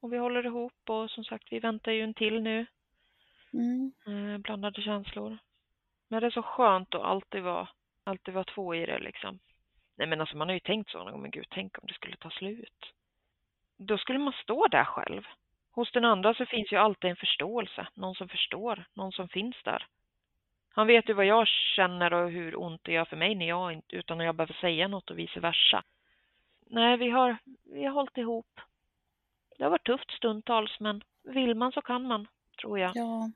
och 0.00 0.12
vi 0.12 0.18
håller 0.18 0.46
ihop 0.46 0.90
och 0.90 1.10
som 1.10 1.24
sagt, 1.24 1.52
vi 1.52 1.58
väntar 1.58 1.92
ju 1.92 2.02
en 2.02 2.14
till 2.14 2.42
nu. 2.42 2.66
Mm. 3.52 3.92
Eh, 4.06 4.38
blandade 4.38 4.82
känslor. 4.82 5.38
Men 6.08 6.20
det 6.20 6.26
är 6.26 6.30
så 6.30 6.42
skönt 6.42 6.94
att 6.94 7.02
alltid 7.02 7.42
vara 7.42 7.68
alltid 8.04 8.34
vara 8.34 8.44
två 8.44 8.74
i 8.74 8.86
det 8.86 8.98
liksom. 8.98 9.38
Nej 9.96 10.08
men 10.08 10.20
alltså 10.20 10.36
man 10.36 10.48
har 10.48 10.54
ju 10.54 10.60
tänkt 10.60 10.90
så, 10.90 11.16
men 11.16 11.30
gud 11.30 11.46
tänk 11.50 11.78
om 11.78 11.84
det 11.86 11.94
skulle 11.94 12.16
ta 12.16 12.30
slut. 12.30 12.92
Då 13.76 13.98
skulle 13.98 14.18
man 14.18 14.32
stå 14.32 14.66
där 14.66 14.84
själv. 14.84 15.22
Hos 15.70 15.92
den 15.92 16.04
andra 16.04 16.34
så 16.34 16.46
finns 16.46 16.72
ju 16.72 16.76
alltid 16.76 17.10
en 17.10 17.16
förståelse, 17.16 17.88
någon 17.94 18.14
som 18.14 18.28
förstår, 18.28 18.84
någon 18.94 19.12
som 19.12 19.28
finns 19.28 19.56
där. 19.64 19.86
Han 20.76 20.86
vet 20.86 21.08
ju 21.08 21.12
vad 21.12 21.26
jag 21.26 21.46
känner 21.76 22.12
och 22.12 22.30
hur 22.30 22.60
ont 22.60 22.80
det 22.84 22.92
gör 22.92 23.04
för 23.04 23.16
mig 23.16 23.34
när 23.34 23.48
jag 23.48 23.72
inte, 23.72 23.96
utan 23.96 24.20
att 24.20 24.26
jag 24.26 24.36
behöver 24.36 24.54
säga 24.60 24.88
något 24.88 25.10
och 25.10 25.18
vice 25.18 25.40
versa. 25.40 25.84
Nej, 26.66 26.96
vi 26.96 27.10
har, 27.10 27.36
vi 27.64 27.84
har 27.84 27.92
hållit 27.92 28.16
ihop. 28.16 28.60
Det 29.58 29.64
har 29.64 29.70
varit 29.70 29.86
tufft 29.86 30.10
stundtals, 30.10 30.80
men 30.80 31.02
vill 31.22 31.54
man 31.54 31.72
så 31.72 31.82
kan 31.82 32.02
man, 32.02 32.26
tror 32.60 32.78
jag. 32.78 32.92
Ja, 32.94 33.30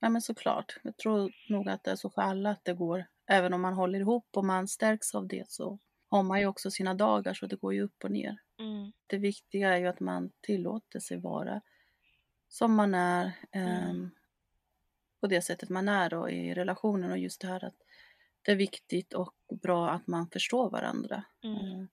ja 0.00 0.08
men 0.08 0.22
såklart. 0.22 0.76
Jag 0.82 0.96
tror 0.96 1.32
nog 1.48 1.68
att 1.68 1.84
det 1.84 1.90
är 1.90 1.96
så 1.96 2.10
för 2.10 2.22
alla 2.22 2.50
att 2.50 2.64
det 2.64 2.74
går 2.74 3.04
även 3.26 3.54
om 3.54 3.60
man 3.60 3.74
håller 3.74 3.98
ihop 3.98 4.26
och 4.36 4.44
man 4.44 4.68
stärks 4.68 5.14
av 5.14 5.26
det 5.26 5.50
så 5.50 5.78
har 6.10 6.22
man 6.22 6.40
ju 6.40 6.46
också 6.46 6.70
sina 6.70 6.94
dagar 6.94 7.34
så 7.34 7.46
det 7.46 7.56
går 7.56 7.74
ju 7.74 7.82
upp 7.82 8.04
och 8.04 8.10
ner. 8.10 8.36
Mm. 8.58 8.92
Det 9.06 9.18
viktiga 9.18 9.74
är 9.74 9.78
ju 9.78 9.86
att 9.86 10.00
man 10.00 10.30
tillåter 10.40 11.00
sig 11.00 11.18
vara 11.18 11.60
som 12.48 12.74
man 12.74 12.94
är 12.94 13.32
mm. 13.52 14.10
På 15.20 15.26
det 15.26 15.42
sättet 15.42 15.68
man 15.68 15.88
är 15.88 16.10
då 16.10 16.30
i 16.30 16.54
relationen 16.54 17.12
och 17.12 17.18
just 17.18 17.40
det 17.40 17.48
här 17.48 17.64
att 17.64 17.76
det 18.42 18.52
är 18.52 18.56
viktigt 18.56 19.12
och 19.12 19.34
bra 19.62 19.90
att 19.90 20.06
man 20.06 20.30
förstår 20.32 20.70
varandra. 20.70 21.24
Mm. 21.44 21.56
Eh, 21.56 21.86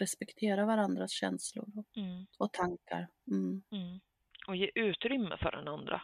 respekterar 0.00 0.64
varandras 0.64 1.10
känslor 1.10 1.66
och, 1.76 1.96
mm. 1.96 2.26
och 2.38 2.52
tankar. 2.52 3.08
Mm. 3.30 3.62
Mm. 3.72 4.00
Och 4.46 4.56
ge 4.56 4.70
utrymme 4.74 5.36
för 5.42 5.50
den 5.50 5.68
andra. 5.68 6.02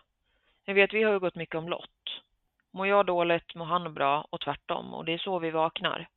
Jag 0.64 0.74
vet, 0.74 0.92
vi 0.92 1.02
har 1.02 1.12
ju 1.12 1.18
gått 1.18 1.34
mycket 1.34 1.54
om 1.54 1.68
lott 1.68 2.24
Mår 2.74 2.86
jag 2.86 3.06
dåligt 3.06 3.54
mår 3.54 3.64
han 3.64 3.94
bra 3.94 4.26
och 4.30 4.40
tvärtom 4.40 4.94
och 4.94 5.04
det 5.04 5.12
är 5.12 5.18
så 5.18 5.38
vi 5.38 5.50
vaknar. 5.50 6.08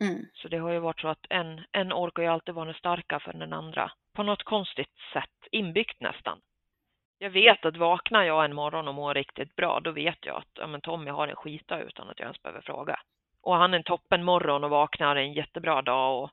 Mm. 0.00 0.26
Så 0.34 0.48
det 0.48 0.58
har 0.58 0.72
ju 0.72 0.78
varit 0.78 1.00
så 1.00 1.08
att 1.08 1.26
en, 1.30 1.64
en 1.72 1.92
orkar 1.92 2.22
ju 2.22 2.28
alltid 2.28 2.54
vara 2.54 2.64
den 2.64 2.74
starka 2.74 3.20
för 3.20 3.32
den 3.32 3.52
andra. 3.52 3.92
På 4.12 4.22
något 4.22 4.42
konstigt 4.42 4.94
sätt, 5.12 5.48
inbyggt 5.50 6.00
nästan. 6.00 6.40
Jag 7.18 7.30
vet 7.30 7.64
att 7.64 7.76
vaknar 7.76 8.22
jag 8.22 8.44
en 8.44 8.54
morgon 8.54 8.88
och 8.88 8.94
mår 8.94 9.14
riktigt 9.14 9.56
bra, 9.56 9.80
då 9.80 9.90
vet 9.90 10.18
jag 10.20 10.36
att 10.36 10.48
ja, 10.54 10.66
men 10.66 10.80
Tommy 10.80 11.10
har 11.10 11.28
en 11.28 11.36
skita 11.36 11.80
utan 11.80 12.08
att 12.08 12.18
jag 12.18 12.26
ens 12.26 12.42
behöver 12.42 12.60
fråga. 12.60 13.00
Och 13.40 13.54
han 13.54 13.74
en 13.74 13.82
toppen 13.82 14.24
morgon 14.24 14.64
och 14.64 14.70
vaknar 14.70 15.16
en 15.16 15.32
jättebra 15.32 15.82
dag 15.82 16.22
och 16.22 16.30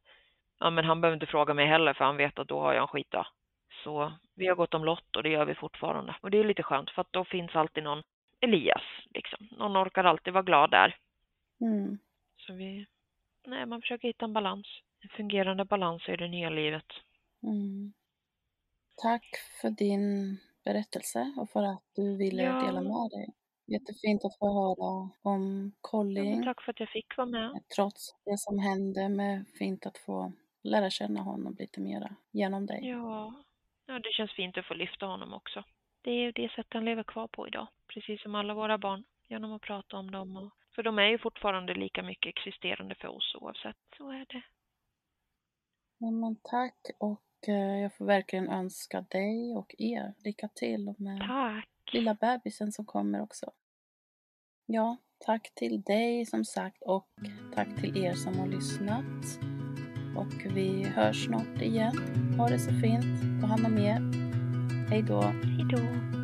ja, 0.59 0.69
men 0.69 0.85
han 0.85 1.01
behöver 1.01 1.15
inte 1.15 1.25
fråga 1.25 1.53
mig 1.53 1.67
heller 1.67 1.93
för 1.93 2.05
han 2.05 2.17
vet 2.17 2.39
att 2.39 2.47
då 2.47 2.59
har 2.59 2.73
jag 2.73 2.81
en 2.81 2.87
skita. 2.87 3.27
Så 3.83 4.13
vi 4.35 4.47
har 4.47 4.55
gått 4.55 4.73
om 4.73 4.85
lott 4.85 5.15
och 5.15 5.23
det 5.23 5.29
gör 5.29 5.45
vi 5.45 5.55
fortfarande. 5.55 6.15
Och 6.21 6.31
det 6.31 6.37
är 6.37 6.43
lite 6.43 6.63
skönt 6.63 6.91
för 6.91 7.01
att 7.01 7.13
då 7.13 7.25
finns 7.25 7.55
alltid 7.55 7.83
någon 7.83 8.03
Elias. 8.41 8.83
Liksom. 9.13 9.47
Någon 9.51 9.77
orkar 9.77 10.03
alltid 10.03 10.33
vara 10.33 10.43
glad 10.43 10.71
där. 10.71 10.97
Mm. 11.61 11.97
Så 12.37 12.53
vi, 12.53 12.85
nej, 13.45 13.65
man 13.65 13.81
försöker 13.81 14.07
hitta 14.07 14.25
en 14.25 14.33
balans. 14.33 14.67
En 15.01 15.09
fungerande 15.09 15.65
balans 15.65 16.09
i 16.09 16.15
det 16.15 16.27
nya 16.27 16.49
livet. 16.49 16.85
Mm. 17.43 17.93
Tack 18.97 19.25
för 19.61 19.69
din 19.69 20.37
berättelse 20.63 21.33
och 21.37 21.49
för 21.49 21.63
att 21.63 21.83
du 21.95 22.17
ville 22.17 22.43
ja. 22.43 22.65
dela 22.65 22.81
med 22.81 23.09
dig. 23.11 23.33
Jättefint 23.65 24.25
att 24.25 24.37
få 24.37 24.53
höra 24.53 25.09
om 25.21 25.71
Colin. 25.81 26.37
Ja, 26.37 26.43
tack 26.43 26.61
för 26.63 26.71
att 26.71 26.79
jag 26.79 26.89
fick 26.89 27.17
vara 27.17 27.27
med. 27.27 27.63
Trots 27.75 28.15
det 28.25 28.37
som 28.37 28.59
hände, 28.59 29.09
med 29.09 29.45
fint 29.59 29.85
att 29.85 29.97
få 29.97 30.31
lära 30.63 30.89
känna 30.89 31.21
honom 31.21 31.55
lite 31.59 31.81
mera 31.81 32.15
genom 32.31 32.65
dig. 32.65 32.79
Ja, 32.89 33.33
ja 33.85 33.93
det 33.93 34.11
känns 34.11 34.31
fint 34.35 34.57
att 34.57 34.65
få 34.65 34.73
lyfta 34.73 35.05
honom 35.05 35.33
också 35.33 35.63
det 36.03 36.11
är 36.11 36.31
det 36.31 36.51
sätt 36.51 36.67
han 36.69 36.85
lever 36.85 37.03
kvar 37.03 37.27
på 37.27 37.47
idag, 37.47 37.67
precis 37.87 38.21
som 38.21 38.35
alla 38.35 38.53
våra 38.53 38.77
barn, 38.77 39.03
genom 39.27 39.53
att 39.53 39.61
prata 39.61 39.97
om 39.97 40.11
dem. 40.11 40.37
Och, 40.37 40.51
för 40.75 40.83
de 40.83 40.99
är 40.99 41.07
ju 41.07 41.17
fortfarande 41.17 41.73
lika 41.73 42.03
mycket 42.03 42.29
existerande 42.37 42.95
för 42.95 43.07
oss 43.07 43.35
oavsett, 43.41 43.77
så 43.97 44.09
är 44.09 44.25
det. 44.25 44.43
Ja, 45.97 46.11
men 46.11 46.35
tack 46.43 46.77
och 46.99 47.21
jag 47.51 47.93
får 47.93 48.05
verkligen 48.05 48.49
önska 48.49 49.01
dig 49.01 49.55
och 49.55 49.75
er 49.77 50.13
lycka 50.23 50.49
till 50.55 50.95
med 50.97 51.19
tack. 51.19 51.69
lilla 51.93 52.13
bebisen 52.13 52.71
som 52.71 52.85
kommer 52.85 53.21
också. 53.21 53.51
Ja, 54.65 54.97
tack 55.25 55.51
till 55.55 55.81
dig 55.81 56.25
som 56.25 56.45
sagt 56.45 56.83
och 56.85 57.07
tack 57.55 57.81
till 57.81 57.97
er 57.97 58.13
som 58.13 58.39
har 58.39 58.47
lyssnat. 58.47 59.39
Och 60.17 60.55
vi 60.55 60.83
hörs 60.83 61.25
snart 61.25 61.61
igen. 61.61 61.95
Ha 62.37 62.49
det 62.49 62.59
så 62.59 62.71
fint. 62.71 63.41
Ta 63.41 63.47
hand 63.47 63.65
om 63.65 63.77
er. 63.77 63.99
Hej 64.89 65.01
då. 65.01 65.21
Hej 65.21 65.65
då. 65.69 66.22